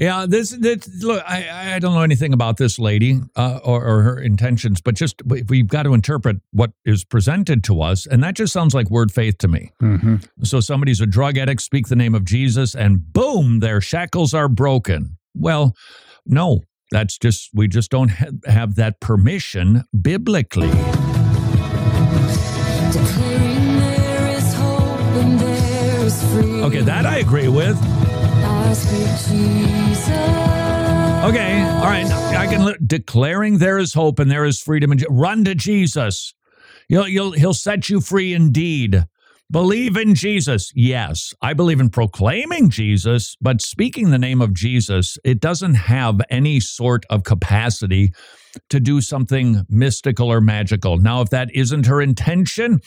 Yeah, 0.00 0.26
this, 0.28 0.50
this 0.50 1.04
look, 1.04 1.22
I, 1.24 1.76
I 1.76 1.78
don't 1.78 1.94
know 1.94 2.02
anything 2.02 2.32
about 2.32 2.56
this 2.56 2.78
lady 2.80 3.20
uh, 3.36 3.60
or, 3.62 3.84
or, 3.84 4.02
her 4.02 4.18
intentions, 4.18 4.80
but 4.80 4.96
just 4.96 5.22
we've 5.24 5.68
got 5.68 5.84
to 5.84 5.94
interpret 5.94 6.38
what 6.50 6.72
is 6.84 7.04
presented 7.04 7.62
to 7.64 7.80
us, 7.80 8.06
and 8.06 8.24
that 8.24 8.34
just 8.34 8.52
sounds 8.52 8.74
like 8.74 8.90
word 8.90 9.12
faith 9.12 9.38
to 9.38 9.48
me. 9.48 9.70
Mm-hmm. 9.80 10.16
So 10.42 10.58
somebody's 10.60 11.00
a 11.00 11.06
drug 11.06 11.38
addict, 11.38 11.62
speak 11.62 11.86
the 11.86 11.96
name 11.96 12.14
of 12.14 12.24
Jesus, 12.24 12.74
and 12.74 13.12
boom, 13.12 13.60
their 13.60 13.80
shackles 13.80 14.34
are 14.34 14.48
broken. 14.48 15.16
Well, 15.34 15.76
No, 16.26 16.62
that's 16.90 17.18
just, 17.18 17.50
we 17.54 17.68
just 17.68 17.90
don't 17.90 18.10
ha- 18.10 18.30
have 18.46 18.74
that 18.76 19.00
permission 19.00 19.84
biblically. 20.00 20.70
Okay, 26.64 26.80
that 26.80 27.04
I 27.04 27.18
agree 27.18 27.48
with. 27.48 27.76
Okay, 31.24 31.62
all 31.62 31.84
right. 31.84 32.06
I 32.36 32.46
can 32.46 32.74
declaring 32.86 33.58
there 33.58 33.78
is 33.78 33.92
hope 33.92 34.18
and 34.18 34.30
there 34.30 34.46
is 34.46 34.62
freedom. 34.62 34.90
And 34.90 35.04
run 35.10 35.44
to 35.44 35.54
Jesus. 35.54 36.32
He'll, 36.88 37.04
he'll, 37.04 37.32
he'll 37.32 37.52
set 37.52 37.90
you 37.90 38.00
free 38.00 38.32
indeed. 38.32 39.04
Believe 39.50 39.98
in 39.98 40.14
Jesus. 40.14 40.72
Yes, 40.74 41.34
I 41.42 41.52
believe 41.52 41.80
in 41.80 41.90
proclaiming 41.90 42.70
Jesus, 42.70 43.36
but 43.42 43.60
speaking 43.60 44.10
the 44.10 44.18
name 44.18 44.40
of 44.40 44.54
Jesus, 44.54 45.18
it 45.22 45.40
doesn't 45.40 45.74
have 45.74 46.20
any 46.30 46.60
sort 46.60 47.04
of 47.10 47.24
capacity 47.24 48.14
to 48.70 48.80
do 48.80 49.02
something 49.02 49.66
mystical 49.68 50.32
or 50.32 50.40
magical. 50.40 50.96
Now, 50.96 51.20
if 51.20 51.28
that 51.28 51.50
isn't 51.54 51.86
her 51.86 52.00
intention, 52.00 52.80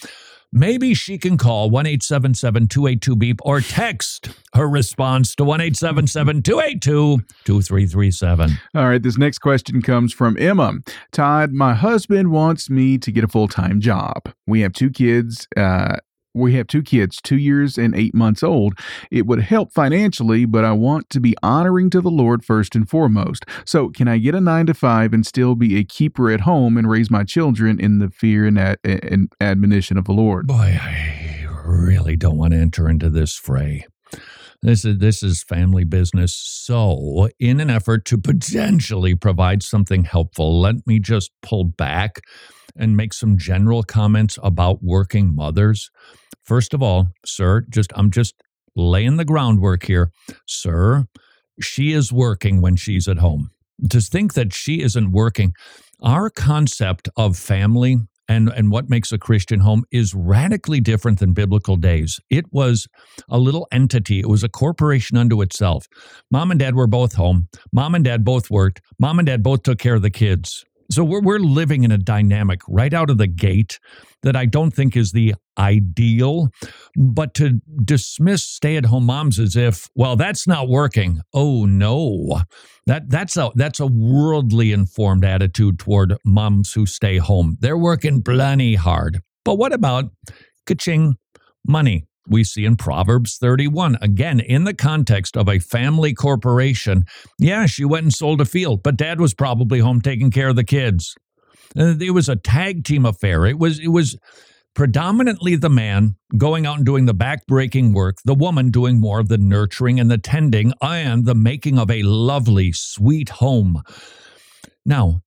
maybe 0.51 0.93
she 0.93 1.17
can 1.17 1.37
call 1.37 1.69
1 1.69 1.85
877 1.85 2.67
282 2.67 3.15
BEEP 3.15 3.39
or 3.43 3.61
text 3.61 4.29
her 4.53 4.67
response 4.67 5.35
to 5.35 5.43
1 5.43 5.61
877 5.61 6.41
282 6.41 7.17
2337. 7.45 8.57
All 8.75 8.87
right, 8.87 9.01
this 9.01 9.17
next 9.17 9.39
question 9.39 9.81
comes 9.81 10.13
from 10.13 10.37
Emma. 10.39 10.73
Todd, 11.11 11.51
my 11.51 11.73
husband 11.73 12.31
wants 12.31 12.69
me 12.69 12.97
to 12.97 13.11
get 13.11 13.23
a 13.23 13.27
full 13.27 13.47
time 13.47 13.79
job. 13.79 14.29
We 14.45 14.61
have 14.61 14.73
two 14.73 14.89
kids. 14.89 15.47
Uh, 15.55 15.97
we 16.37 16.55
have 16.55 16.67
two 16.67 16.83
kids, 16.83 17.19
two 17.21 17.37
years 17.37 17.77
and 17.77 17.95
eight 17.95 18.13
months 18.13 18.43
old. 18.43 18.77
It 19.11 19.25
would 19.25 19.41
help 19.41 19.73
financially, 19.73 20.45
but 20.45 20.63
I 20.63 20.73
want 20.73 21.09
to 21.11 21.19
be 21.19 21.35
honoring 21.43 21.89
to 21.91 22.01
the 22.01 22.11
Lord 22.11 22.45
first 22.45 22.75
and 22.75 22.89
foremost. 22.89 23.45
So, 23.65 23.89
can 23.89 24.07
I 24.07 24.17
get 24.17 24.35
a 24.35 24.41
nine 24.41 24.65
to 24.67 24.73
five 24.73 25.13
and 25.13 25.25
still 25.25 25.55
be 25.55 25.77
a 25.77 25.83
keeper 25.83 26.31
at 26.31 26.41
home 26.41 26.77
and 26.77 26.89
raise 26.89 27.09
my 27.09 27.23
children 27.23 27.79
in 27.79 27.99
the 27.99 28.09
fear 28.09 28.45
and, 28.45 28.59
ad- 28.59 28.79
and 28.83 29.31
admonition 29.41 29.97
of 29.97 30.05
the 30.05 30.13
Lord? 30.13 30.47
Boy, 30.47 30.79
I 30.81 31.47
really 31.65 32.15
don't 32.15 32.37
want 32.37 32.53
to 32.53 32.59
enter 32.59 32.89
into 32.89 33.09
this 33.09 33.35
fray. 33.35 33.85
This 34.61 34.85
is 34.85 34.97
this 34.97 35.21
is 35.21 35.43
family 35.43 35.83
business. 35.83 36.33
So, 36.33 37.29
in 37.39 37.59
an 37.59 37.69
effort 37.69 38.05
to 38.05 38.17
potentially 38.17 39.15
provide 39.15 39.61
something 39.61 40.03
helpful, 40.03 40.59
let 40.59 40.87
me 40.87 40.99
just 40.99 41.31
pull 41.41 41.63
back 41.63 42.21
and 42.75 42.97
make 42.97 43.13
some 43.13 43.37
general 43.37 43.83
comments 43.83 44.37
about 44.41 44.83
working 44.83 45.35
mothers. 45.35 45.89
First 46.47 46.73
of 46.73 46.81
all, 46.81 47.09
sir, 47.25 47.65
just 47.69 47.91
I'm 47.95 48.09
just 48.09 48.33
laying 48.75 49.17
the 49.17 49.25
groundwork 49.25 49.83
here. 49.83 50.11
Sir, 50.47 51.05
she 51.61 51.91
is 51.91 52.13
working 52.13 52.61
when 52.61 52.77
she's 52.77 53.07
at 53.07 53.17
home. 53.17 53.51
To 53.89 53.99
think 53.99 54.33
that 54.33 54.53
she 54.53 54.81
isn't 54.81 55.11
working, 55.11 55.53
our 56.01 56.29
concept 56.29 57.09
of 57.17 57.37
family 57.37 57.97
and, 58.29 58.49
and 58.49 58.71
what 58.71 58.89
makes 58.89 59.11
a 59.11 59.17
Christian 59.17 59.59
home 59.59 59.83
is 59.91 60.13
radically 60.13 60.79
different 60.79 61.19
than 61.19 61.33
biblical 61.33 61.75
days. 61.75 62.19
It 62.29 62.45
was 62.51 62.87
a 63.29 63.37
little 63.37 63.67
entity, 63.71 64.19
it 64.19 64.27
was 64.27 64.43
a 64.43 64.49
corporation 64.49 65.17
unto 65.17 65.41
itself. 65.41 65.85
Mom 66.31 66.51
and 66.51 66.59
dad 66.59 66.75
were 66.75 66.87
both 66.87 67.13
home. 67.13 67.47
Mom 67.71 67.93
and 67.93 68.03
dad 68.03 68.23
both 68.23 68.49
worked. 68.49 68.81
Mom 68.99 69.19
and 69.19 69.25
dad 69.25 69.43
both 69.43 69.63
took 69.63 69.79
care 69.79 69.95
of 69.95 70.01
the 70.01 70.09
kids. 70.09 70.65
So 70.89 71.03
we're, 71.03 71.21
we're 71.21 71.39
living 71.39 71.83
in 71.83 71.91
a 71.91 71.97
dynamic 71.97 72.61
right 72.67 72.93
out 72.93 73.09
of 73.09 73.17
the 73.17 73.27
gate 73.27 73.79
that 74.23 74.35
I 74.35 74.45
don't 74.45 74.71
think 74.71 74.95
is 74.95 75.11
the 75.11 75.35
ideal. 75.57 76.49
But 76.95 77.33
to 77.35 77.61
dismiss 77.83 78.43
stay 78.43 78.77
at 78.77 78.85
home 78.85 79.05
moms 79.05 79.39
as 79.39 79.55
if, 79.55 79.89
well, 79.95 80.15
that's 80.15 80.47
not 80.47 80.69
working. 80.69 81.21
Oh 81.33 81.65
no. 81.65 82.41
That 82.85 83.09
that's 83.09 83.35
a 83.35 83.51
that's 83.55 83.79
a 83.79 83.87
worldly 83.87 84.71
informed 84.71 85.25
attitude 85.25 85.77
toward 85.79 86.15
moms 86.25 86.71
who 86.73 86.85
stay 86.85 87.17
home. 87.17 87.57
They're 87.59 87.77
working 87.77 88.23
plenty 88.23 88.75
hard. 88.75 89.19
But 89.43 89.57
what 89.57 89.73
about 89.73 90.05
kaching 90.65 91.15
money? 91.65 92.06
We 92.27 92.43
see 92.43 92.65
in 92.65 92.75
Proverbs 92.75 93.37
31. 93.37 93.97
Again, 94.01 94.39
in 94.39 94.63
the 94.63 94.73
context 94.73 95.37
of 95.37 95.47
a 95.47 95.59
family 95.59 96.13
corporation, 96.13 97.05
yeah, 97.39 97.65
she 97.65 97.85
went 97.85 98.03
and 98.03 98.13
sold 98.13 98.41
a 98.41 98.45
field, 98.45 98.83
but 98.83 98.97
dad 98.97 99.19
was 99.19 99.33
probably 99.33 99.79
home 99.79 100.01
taking 100.01 100.31
care 100.31 100.49
of 100.49 100.55
the 100.55 100.63
kids. 100.63 101.15
Uh, 101.77 101.95
it 101.99 102.11
was 102.11 102.29
a 102.29 102.35
tag 102.35 102.83
team 102.83 103.05
affair. 103.05 103.45
It 103.45 103.59
was 103.59 103.79
it 103.79 103.89
was 103.89 104.17
predominantly 104.73 105.55
the 105.55 105.69
man 105.69 106.15
going 106.37 106.65
out 106.67 106.77
and 106.77 106.85
doing 106.85 107.07
the 107.07 107.13
back-breaking 107.13 107.93
work, 107.93 108.17
the 108.25 108.35
woman 108.35 108.69
doing 108.69 108.99
more 108.99 109.19
of 109.19 109.27
the 109.27 109.37
nurturing 109.37 109.99
and 109.99 110.09
the 110.09 110.19
tending 110.19 110.71
and 110.81 111.25
the 111.25 111.33
making 111.33 111.79
of 111.79 111.89
a 111.89 112.03
lovely, 112.03 112.71
sweet 112.71 113.29
home. 113.29 113.81
Now, 114.85 115.21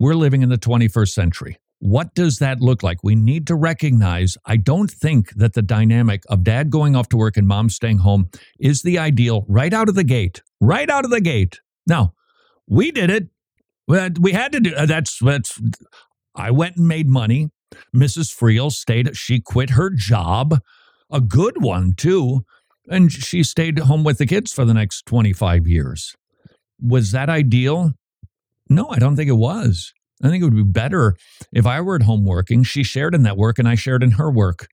we're 0.00 0.14
living 0.14 0.42
in 0.42 0.48
the 0.48 0.56
21st 0.56 1.10
century. 1.10 1.58
What 1.78 2.14
does 2.14 2.38
that 2.38 2.60
look 2.60 2.82
like? 2.82 2.98
We 3.02 3.14
need 3.14 3.46
to 3.48 3.54
recognize 3.54 4.36
I 4.46 4.56
don't 4.56 4.90
think 4.90 5.34
that 5.34 5.52
the 5.52 5.62
dynamic 5.62 6.22
of 6.28 6.42
dad 6.42 6.70
going 6.70 6.96
off 6.96 7.08
to 7.10 7.16
work 7.16 7.36
and 7.36 7.46
mom 7.46 7.68
staying 7.68 7.98
home 7.98 8.30
is 8.58 8.82
the 8.82 8.98
ideal 8.98 9.44
right 9.48 9.72
out 9.72 9.88
of 9.88 9.94
the 9.94 10.04
gate. 10.04 10.42
Right 10.60 10.88
out 10.88 11.04
of 11.04 11.10
the 11.10 11.20
gate. 11.20 11.60
Now, 11.86 12.14
we 12.66 12.90
did 12.90 13.10
it. 13.10 13.28
We 13.86 14.32
had 14.32 14.52
to 14.52 14.60
do 14.60 14.74
uh, 14.74 14.86
that's 14.86 15.18
that's 15.20 15.60
I 16.34 16.50
went 16.50 16.76
and 16.76 16.88
made 16.88 17.08
money. 17.08 17.50
Mrs. 17.94 18.34
Friel 18.34 18.72
stayed 18.72 19.16
she 19.16 19.40
quit 19.40 19.70
her 19.70 19.90
job, 19.90 20.60
a 21.10 21.20
good 21.20 21.62
one 21.62 21.92
too, 21.96 22.44
and 22.88 23.12
she 23.12 23.42
stayed 23.42 23.78
home 23.80 24.02
with 24.02 24.18
the 24.18 24.26
kids 24.26 24.52
for 24.52 24.64
the 24.64 24.74
next 24.74 25.06
25 25.06 25.66
years. 25.66 26.14
Was 26.80 27.12
that 27.12 27.28
ideal? 27.28 27.92
No, 28.68 28.88
I 28.88 28.98
don't 28.98 29.16
think 29.16 29.28
it 29.28 29.34
was. 29.34 29.92
I 30.22 30.28
think 30.28 30.42
it 30.42 30.46
would 30.46 30.56
be 30.56 30.62
better 30.62 31.16
if 31.52 31.66
I 31.66 31.80
were 31.80 31.96
at 31.96 32.02
home 32.02 32.24
working, 32.24 32.62
she 32.62 32.82
shared 32.82 33.14
in 33.14 33.22
that 33.24 33.36
work 33.36 33.58
and 33.58 33.68
I 33.68 33.74
shared 33.74 34.02
in 34.02 34.12
her 34.12 34.30
work. 34.30 34.68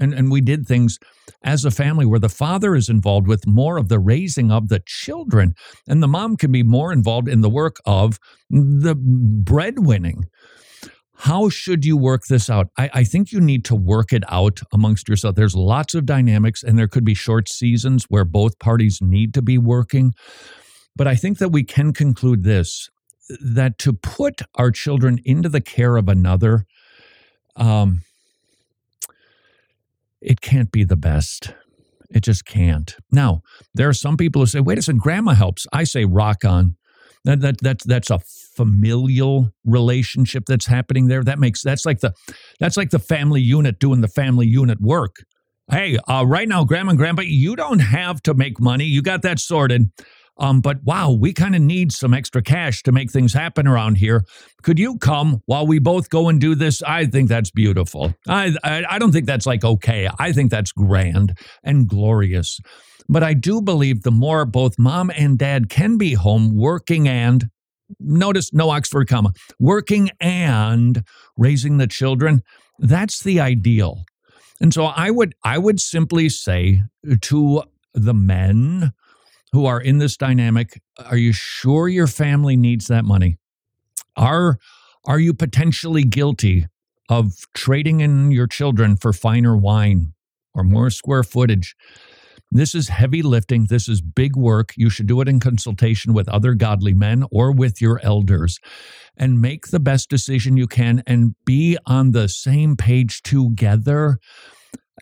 And, 0.00 0.14
and 0.14 0.30
we 0.30 0.40
did 0.40 0.66
things 0.66 0.98
as 1.44 1.64
a 1.64 1.70
family 1.70 2.06
where 2.06 2.18
the 2.18 2.28
father 2.28 2.74
is 2.74 2.88
involved 2.88 3.26
with 3.26 3.46
more 3.46 3.76
of 3.76 3.88
the 3.88 3.98
raising 3.98 4.50
of 4.50 4.68
the 4.68 4.82
children, 4.86 5.54
and 5.86 6.02
the 6.02 6.08
mom 6.08 6.36
can 6.36 6.50
be 6.50 6.62
more 6.62 6.92
involved 6.92 7.28
in 7.28 7.42
the 7.42 7.50
work 7.50 7.76
of 7.84 8.18
the 8.48 8.94
breadwinning. 8.96 10.24
How 11.16 11.50
should 11.50 11.84
you 11.84 11.96
work 11.96 12.22
this 12.28 12.48
out? 12.48 12.68
I, 12.78 12.90
I 12.94 13.04
think 13.04 13.32
you 13.32 13.40
need 13.40 13.64
to 13.66 13.76
work 13.76 14.12
it 14.12 14.24
out 14.28 14.60
amongst 14.72 15.08
yourself. 15.08 15.36
There's 15.36 15.54
lots 15.54 15.94
of 15.94 16.06
dynamics, 16.06 16.62
and 16.62 16.78
there 16.78 16.88
could 16.88 17.04
be 17.04 17.14
short 17.14 17.48
seasons 17.48 18.06
where 18.08 18.24
both 18.24 18.58
parties 18.58 18.98
need 19.00 19.34
to 19.34 19.42
be 19.42 19.58
working. 19.58 20.14
But 20.96 21.06
I 21.06 21.14
think 21.14 21.38
that 21.38 21.50
we 21.50 21.64
can 21.64 21.92
conclude 21.92 22.44
this 22.44 22.88
that 23.40 23.78
to 23.78 23.92
put 23.92 24.42
our 24.56 24.70
children 24.70 25.18
into 25.24 25.48
the 25.48 25.60
care 25.60 25.96
of 25.96 26.08
another, 26.08 26.66
um, 27.56 28.02
it 30.20 30.40
can't 30.40 30.70
be 30.70 30.84
the 30.84 30.96
best. 30.96 31.54
It 32.10 32.22
just 32.22 32.44
can't. 32.44 32.94
Now, 33.10 33.42
there 33.74 33.88
are 33.88 33.94
some 33.94 34.16
people 34.16 34.42
who 34.42 34.46
say, 34.46 34.60
wait 34.60 34.78
a 34.78 34.82
second, 34.82 35.00
grandma 35.00 35.32
helps. 35.32 35.66
I 35.72 35.84
say, 35.84 36.04
rock 36.04 36.44
on. 36.44 36.76
That, 37.24 37.40
that, 37.40 37.58
that, 37.62 37.78
that's 37.84 38.10
a 38.10 38.18
familial 38.18 39.52
relationship 39.64 40.44
that's 40.46 40.66
happening 40.66 41.06
there. 41.06 41.22
That 41.22 41.38
makes, 41.38 41.62
that's 41.62 41.86
like 41.86 42.00
the, 42.00 42.12
that's 42.58 42.76
like 42.76 42.90
the 42.90 42.98
family 42.98 43.40
unit 43.40 43.78
doing 43.78 44.00
the 44.00 44.08
family 44.08 44.46
unit 44.46 44.80
work. 44.80 45.24
Hey, 45.70 45.96
uh, 46.08 46.24
right 46.26 46.48
now, 46.48 46.64
grandma 46.64 46.90
and 46.90 46.98
grandpa, 46.98 47.22
you 47.22 47.54
don't 47.54 47.78
have 47.78 48.22
to 48.24 48.34
make 48.34 48.60
money. 48.60 48.84
You 48.84 49.02
got 49.02 49.22
that 49.22 49.38
sorted. 49.38 49.90
Um, 50.38 50.60
but 50.60 50.82
wow, 50.82 51.10
we 51.10 51.32
kind 51.32 51.54
of 51.54 51.60
need 51.60 51.92
some 51.92 52.14
extra 52.14 52.42
cash 52.42 52.82
to 52.84 52.92
make 52.92 53.10
things 53.10 53.34
happen 53.34 53.66
around 53.66 53.96
here. 53.96 54.24
Could 54.62 54.78
you 54.78 54.98
come 54.98 55.42
while 55.46 55.66
we 55.66 55.78
both 55.78 56.08
go 56.08 56.28
and 56.28 56.40
do 56.40 56.54
this? 56.54 56.82
I 56.82 57.06
think 57.06 57.28
that's 57.28 57.50
beautiful. 57.50 58.14
I, 58.26 58.54
I, 58.64 58.84
I 58.88 58.98
don't 58.98 59.12
think 59.12 59.26
that's 59.26 59.46
like 59.46 59.64
okay. 59.64 60.08
I 60.18 60.32
think 60.32 60.50
that's 60.50 60.72
grand 60.72 61.36
and 61.62 61.86
glorious. 61.86 62.58
But 63.08 63.22
I 63.22 63.34
do 63.34 63.60
believe 63.60 64.02
the 64.02 64.10
more 64.10 64.44
both 64.44 64.78
mom 64.78 65.10
and 65.10 65.38
dad 65.38 65.68
can 65.68 65.98
be 65.98 66.14
home 66.14 66.56
working 66.56 67.08
and 67.08 67.50
notice 68.00 68.52
no 68.52 68.70
Oxford 68.70 69.08
comma 69.08 69.32
working 69.58 70.10
and 70.20 71.04
raising 71.36 71.76
the 71.76 71.86
children, 71.86 72.42
that's 72.78 73.22
the 73.22 73.40
ideal. 73.40 74.04
And 74.60 74.72
so 74.72 74.86
I 74.86 75.10
would 75.10 75.34
I 75.44 75.58
would 75.58 75.80
simply 75.80 76.28
say 76.28 76.82
to 77.22 77.62
the 77.94 78.14
men 78.14 78.92
who 79.52 79.66
are 79.66 79.80
in 79.80 79.98
this 79.98 80.16
dynamic, 80.16 80.80
are 81.04 81.16
you 81.16 81.32
sure 81.32 81.88
your 81.88 82.06
family 82.06 82.56
needs 82.56 82.88
that 82.88 83.04
money? 83.04 83.36
Are 84.16 84.58
are 85.04 85.18
you 85.18 85.34
potentially 85.34 86.04
guilty 86.04 86.66
of 87.08 87.32
trading 87.54 88.00
in 88.00 88.30
your 88.30 88.46
children 88.46 88.96
for 88.96 89.12
finer 89.12 89.56
wine 89.56 90.12
or 90.54 90.62
more 90.62 90.90
square 90.90 91.24
footage? 91.24 91.74
This 92.54 92.74
is 92.74 92.88
heavy 92.88 93.22
lifting. 93.22 93.66
This 93.68 93.88
is 93.88 94.02
big 94.02 94.36
work. 94.36 94.74
You 94.76 94.90
should 94.90 95.06
do 95.06 95.20
it 95.22 95.28
in 95.28 95.40
consultation 95.40 96.12
with 96.12 96.28
other 96.28 96.54
godly 96.54 96.92
men 96.92 97.24
or 97.32 97.50
with 97.50 97.80
your 97.80 97.98
elders 98.02 98.58
and 99.16 99.40
make 99.40 99.68
the 99.68 99.80
best 99.80 100.10
decision 100.10 100.56
you 100.56 100.66
can 100.66 101.02
and 101.06 101.34
be 101.46 101.78
on 101.86 102.12
the 102.12 102.28
same 102.28 102.76
page 102.76 103.22
together 103.22 104.18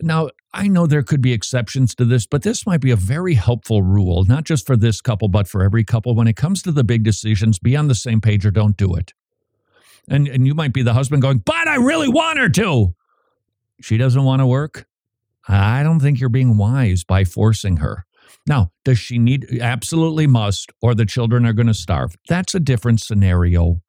Now, 0.01 0.29
I 0.53 0.67
know 0.67 0.87
there 0.87 1.03
could 1.03 1.21
be 1.21 1.33
exceptions 1.33 1.93
to 1.95 2.05
this, 2.05 2.25
but 2.25 2.43
this 2.43 2.65
might 2.65 2.81
be 2.81 2.91
a 2.91 2.95
very 2.95 3.33
helpful 3.33 3.81
rule, 3.81 4.23
not 4.23 4.45
just 4.45 4.65
for 4.65 4.77
this 4.77 5.01
couple, 5.01 5.27
but 5.27 5.47
for 5.47 5.63
every 5.63 5.83
couple. 5.83 6.15
When 6.15 6.27
it 6.27 6.35
comes 6.35 6.61
to 6.63 6.71
the 6.71 6.83
big 6.83 7.03
decisions, 7.03 7.59
be 7.59 7.75
on 7.75 7.87
the 7.87 7.95
same 7.95 8.21
page 8.21 8.45
or 8.45 8.51
don't 8.51 8.77
do 8.77 8.95
it. 8.95 9.13
And, 10.07 10.27
and 10.27 10.47
you 10.47 10.55
might 10.55 10.73
be 10.73 10.81
the 10.81 10.93
husband 10.93 11.21
going, 11.21 11.39
but 11.39 11.67
I 11.67 11.75
really 11.75 12.07
want 12.07 12.39
her 12.39 12.49
to. 12.49 12.95
She 13.81 13.97
doesn't 13.97 14.23
want 14.23 14.41
to 14.41 14.47
work. 14.47 14.87
I 15.47 15.83
don't 15.83 15.99
think 15.99 16.19
you're 16.19 16.29
being 16.29 16.57
wise 16.57 17.03
by 17.03 17.23
forcing 17.23 17.77
her. 17.77 18.05
Now, 18.47 18.71
does 18.83 18.97
she 18.97 19.19
need, 19.19 19.59
absolutely 19.61 20.25
must, 20.25 20.71
or 20.81 20.95
the 20.95 21.05
children 21.05 21.45
are 21.45 21.53
going 21.53 21.67
to 21.67 21.73
starve? 21.73 22.15
That's 22.27 22.55
a 22.55 22.59
different 22.59 23.01
scenario. 23.01 23.81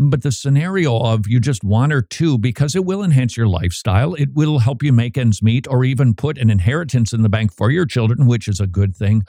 But 0.00 0.22
the 0.22 0.30
scenario 0.30 0.96
of 0.96 1.26
you 1.26 1.40
just 1.40 1.64
one 1.64 1.90
or 1.90 2.02
two, 2.02 2.38
because 2.38 2.76
it 2.76 2.84
will 2.84 3.02
enhance 3.02 3.36
your 3.36 3.48
lifestyle, 3.48 4.14
it 4.14 4.32
will 4.32 4.60
help 4.60 4.80
you 4.80 4.92
make 4.92 5.18
ends 5.18 5.42
meet 5.42 5.66
or 5.68 5.84
even 5.84 6.14
put 6.14 6.38
an 6.38 6.50
inheritance 6.50 7.12
in 7.12 7.22
the 7.22 7.28
bank 7.28 7.52
for 7.52 7.72
your 7.72 7.84
children, 7.84 8.28
which 8.28 8.46
is 8.46 8.60
a 8.60 8.68
good 8.68 8.94
thing, 8.94 9.24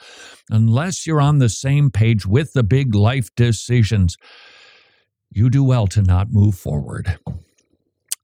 unless 0.48 1.08
you're 1.08 1.20
on 1.20 1.38
the 1.38 1.48
same 1.48 1.90
page 1.90 2.24
with 2.24 2.52
the 2.52 2.62
big 2.62 2.94
life 2.94 3.34
decisions, 3.34 4.16
you 5.32 5.50
do 5.50 5.64
well 5.64 5.88
to 5.88 6.02
not 6.02 6.28
move 6.30 6.54
forward. 6.54 7.18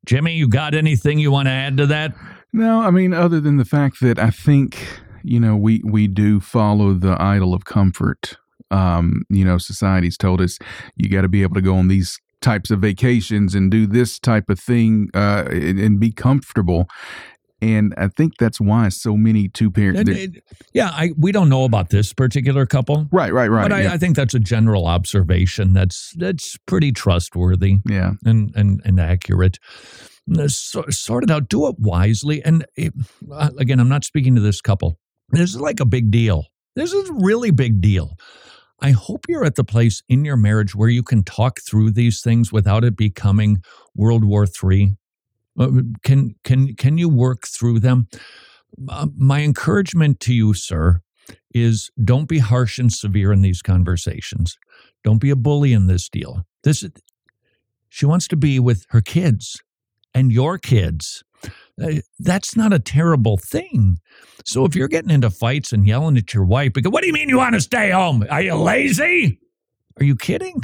Jimmy, 0.04 0.34
you 0.34 0.46
got 0.46 0.72
anything 0.72 1.18
you 1.18 1.32
want 1.32 1.46
to 1.46 1.52
add 1.52 1.76
to 1.78 1.86
that? 1.86 2.14
No, 2.52 2.80
I 2.80 2.92
mean, 2.92 3.12
other 3.12 3.40
than 3.40 3.56
the 3.56 3.64
fact 3.64 3.98
that 4.02 4.20
I 4.20 4.30
think, 4.30 4.86
you 5.24 5.40
know, 5.40 5.56
we, 5.56 5.82
we 5.84 6.06
do 6.06 6.38
follow 6.38 6.94
the 6.94 7.20
idol 7.20 7.54
of 7.54 7.64
comfort. 7.64 8.36
Um, 8.70 9.22
you 9.30 9.44
know, 9.44 9.58
society's 9.58 10.16
told 10.16 10.40
us 10.40 10.58
you 10.94 11.08
got 11.08 11.22
to 11.22 11.28
be 11.28 11.42
able 11.42 11.54
to 11.54 11.60
go 11.60 11.76
on 11.76 11.88
these 11.88 12.20
types 12.40 12.70
of 12.70 12.80
vacations 12.80 13.54
and 13.54 13.70
do 13.70 13.86
this 13.86 14.18
type 14.18 14.50
of 14.50 14.58
thing 14.58 15.08
uh, 15.14 15.44
and, 15.50 15.78
and 15.78 16.00
be 16.00 16.12
comfortable. 16.12 16.88
And 17.62 17.94
I 17.96 18.08
think 18.08 18.36
that's 18.38 18.60
why 18.60 18.90
so 18.90 19.16
many 19.16 19.48
two 19.48 19.70
parents. 19.70 20.10
Yeah, 20.74 20.90
I 20.90 21.12
we 21.16 21.32
don't 21.32 21.48
know 21.48 21.64
about 21.64 21.88
this 21.88 22.12
particular 22.12 22.66
couple. 22.66 23.08
Right, 23.10 23.32
right, 23.32 23.48
right. 23.48 23.62
But 23.62 23.72
I, 23.72 23.82
yeah. 23.82 23.92
I 23.94 23.98
think 23.98 24.14
that's 24.14 24.34
a 24.34 24.38
general 24.38 24.86
observation. 24.86 25.72
That's 25.72 26.12
that's 26.16 26.58
pretty 26.66 26.92
trustworthy. 26.92 27.78
Yeah, 27.88 28.12
and 28.26 28.54
and 28.54 28.82
and 28.84 29.00
accurate. 29.00 29.58
So, 30.48 30.84
sort 30.90 31.22
it 31.24 31.30
out. 31.30 31.48
Do 31.48 31.68
it 31.68 31.76
wisely. 31.78 32.44
And 32.44 32.66
it, 32.76 32.92
uh, 33.32 33.50
again, 33.58 33.78
I'm 33.78 33.88
not 33.88 34.04
speaking 34.04 34.34
to 34.34 34.40
this 34.40 34.60
couple. 34.60 34.98
This 35.30 35.50
is 35.50 35.60
like 35.60 35.78
a 35.78 35.84
big 35.86 36.10
deal. 36.10 36.46
This 36.74 36.92
is 36.92 37.08
a 37.08 37.12
really 37.14 37.52
big 37.52 37.80
deal. 37.80 38.16
I 38.80 38.90
hope 38.90 39.24
you're 39.28 39.44
at 39.44 39.54
the 39.54 39.64
place 39.64 40.02
in 40.08 40.24
your 40.24 40.36
marriage 40.36 40.74
where 40.74 40.88
you 40.88 41.02
can 41.02 41.22
talk 41.22 41.60
through 41.60 41.92
these 41.92 42.20
things 42.20 42.52
without 42.52 42.84
it 42.84 42.96
becoming 42.96 43.62
World 43.94 44.24
War 44.24 44.46
III. 44.46 44.96
Can 46.02 46.34
can 46.44 46.74
can 46.74 46.98
you 46.98 47.08
work 47.08 47.46
through 47.46 47.80
them? 47.80 48.08
Uh, 48.88 49.06
my 49.16 49.42
encouragement 49.42 50.20
to 50.20 50.34
you, 50.34 50.52
sir, 50.52 51.00
is 51.54 51.90
don't 52.04 52.28
be 52.28 52.38
harsh 52.38 52.78
and 52.78 52.92
severe 52.92 53.32
in 53.32 53.40
these 53.40 53.62
conversations. 53.62 54.58
Don't 55.02 55.20
be 55.20 55.30
a 55.30 55.36
bully 55.36 55.72
in 55.72 55.86
this 55.86 56.08
deal. 56.10 56.44
This 56.62 56.84
she 57.88 58.04
wants 58.04 58.28
to 58.28 58.36
be 58.36 58.60
with 58.60 58.84
her 58.90 59.00
kids 59.00 59.62
and 60.16 60.32
your 60.32 60.58
kids. 60.58 61.22
Uh, 61.80 62.00
that's 62.18 62.56
not 62.56 62.72
a 62.72 62.78
terrible 62.78 63.36
thing. 63.36 63.98
So 64.46 64.64
if 64.64 64.74
you're 64.74 64.88
getting 64.88 65.10
into 65.10 65.28
fights 65.28 65.72
and 65.72 65.86
yelling 65.86 66.16
at 66.16 66.32
your 66.32 66.44
wife 66.44 66.72
because 66.72 66.90
what 66.90 67.02
do 67.02 67.06
you 67.06 67.12
mean 67.12 67.28
you 67.28 67.36
want 67.36 67.54
to 67.54 67.60
stay 67.60 67.90
home? 67.90 68.24
Are 68.30 68.40
you 68.40 68.54
lazy? 68.54 69.38
Are 70.00 70.04
you 70.04 70.16
kidding? 70.16 70.62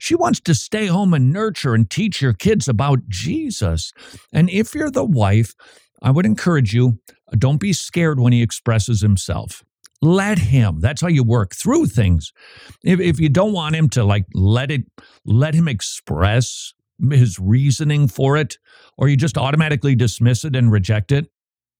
She 0.00 0.14
wants 0.14 0.40
to 0.40 0.54
stay 0.54 0.86
home 0.86 1.12
and 1.12 1.30
nurture 1.30 1.74
and 1.74 1.88
teach 1.88 2.22
your 2.22 2.32
kids 2.32 2.68
about 2.68 3.06
Jesus. 3.08 3.92
And 4.32 4.48
if 4.48 4.74
you're 4.74 4.90
the 4.90 5.04
wife, 5.04 5.54
I 6.02 6.10
would 6.10 6.26
encourage 6.26 6.74
you 6.74 6.98
don't 7.36 7.60
be 7.60 7.72
scared 7.72 8.18
when 8.18 8.32
he 8.32 8.42
expresses 8.42 9.02
himself. 9.02 9.62
Let 10.00 10.38
him. 10.38 10.80
That's 10.80 11.00
how 11.00 11.08
you 11.08 11.24
work 11.24 11.54
through 11.54 11.86
things. 11.86 12.32
If, 12.84 13.00
if 13.00 13.18
you 13.18 13.28
don't 13.28 13.52
want 13.52 13.74
him 13.74 13.88
to 13.90 14.04
like 14.04 14.24
let 14.34 14.70
it, 14.70 14.84
let 15.24 15.54
him 15.54 15.68
express 15.68 16.72
his 17.10 17.38
reasoning 17.38 18.08
for 18.08 18.36
it, 18.36 18.58
or 18.96 19.08
you 19.08 19.16
just 19.16 19.38
automatically 19.38 19.94
dismiss 19.94 20.44
it 20.44 20.56
and 20.56 20.72
reject 20.72 21.12
it, 21.12 21.28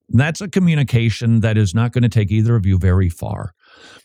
that's 0.09 0.39
a 0.41 0.47
communication 0.47 1.41
that 1.41 1.57
is 1.57 1.75
not 1.75 1.91
going 1.91 2.03
to 2.03 2.09
take 2.09 2.31
either 2.31 2.55
of 2.55 2.65
you 2.65 2.77
very 2.77 3.09
far. 3.09 3.53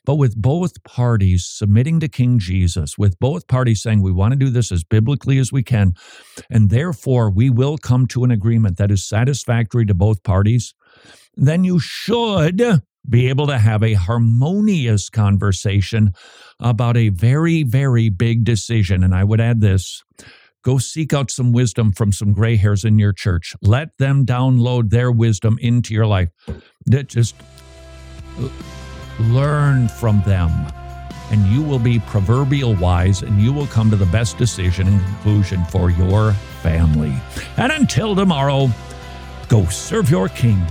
But 0.04 0.16
with 0.16 0.34
both 0.34 0.82
parties 0.82 1.46
submitting 1.46 2.00
to 2.00 2.08
King 2.08 2.38
Jesus, 2.38 2.98
with 2.98 3.18
both 3.20 3.46
parties 3.46 3.82
saying 3.82 4.02
we 4.02 4.10
want 4.10 4.32
to 4.32 4.38
do 4.38 4.50
this 4.50 4.72
as 4.72 4.82
biblically 4.82 5.38
as 5.38 5.52
we 5.52 5.62
can, 5.62 5.94
and 6.50 6.70
therefore 6.70 7.30
we 7.30 7.50
will 7.50 7.78
come 7.78 8.06
to 8.08 8.24
an 8.24 8.32
agreement 8.32 8.78
that 8.78 8.90
is 8.90 9.06
satisfactory 9.06 9.86
to 9.86 9.94
both 9.94 10.22
parties, 10.24 10.74
then 11.36 11.62
you 11.62 11.78
should 11.78 12.82
be 13.08 13.28
able 13.28 13.46
to 13.46 13.58
have 13.58 13.82
a 13.82 13.94
harmonious 13.94 15.08
conversation 15.08 16.12
about 16.60 16.96
a 16.96 17.08
very, 17.08 17.62
very 17.62 18.08
big 18.08 18.44
decision. 18.44 19.02
And 19.02 19.14
I 19.14 19.24
would 19.24 19.40
add 19.40 19.60
this 19.60 20.02
go 20.62 20.78
seek 20.78 21.12
out 21.12 21.30
some 21.30 21.52
wisdom 21.52 21.92
from 21.92 22.12
some 22.12 22.32
gray 22.32 22.56
hairs 22.56 22.84
in 22.84 22.98
your 22.98 23.12
church. 23.12 23.54
Let 23.62 23.96
them 23.98 24.24
download 24.24 24.90
their 24.90 25.10
wisdom 25.12 25.58
into 25.60 25.94
your 25.94 26.06
life. 26.06 26.30
Just 26.88 27.34
learn 29.18 29.88
from 29.88 30.22
them, 30.26 30.50
and 31.30 31.46
you 31.46 31.62
will 31.62 31.78
be 31.78 31.98
proverbial 32.00 32.74
wise, 32.76 33.22
and 33.22 33.40
you 33.40 33.52
will 33.52 33.66
come 33.66 33.90
to 33.90 33.96
the 33.96 34.06
best 34.06 34.38
decision 34.38 34.88
and 34.88 35.00
conclusion 35.04 35.64
for 35.66 35.90
your 35.90 36.32
family. 36.62 37.14
And 37.56 37.72
until 37.72 38.14
tomorrow, 38.14 38.68
go 39.48 39.66
serve 39.66 40.10
your 40.10 40.28
king 40.28 40.64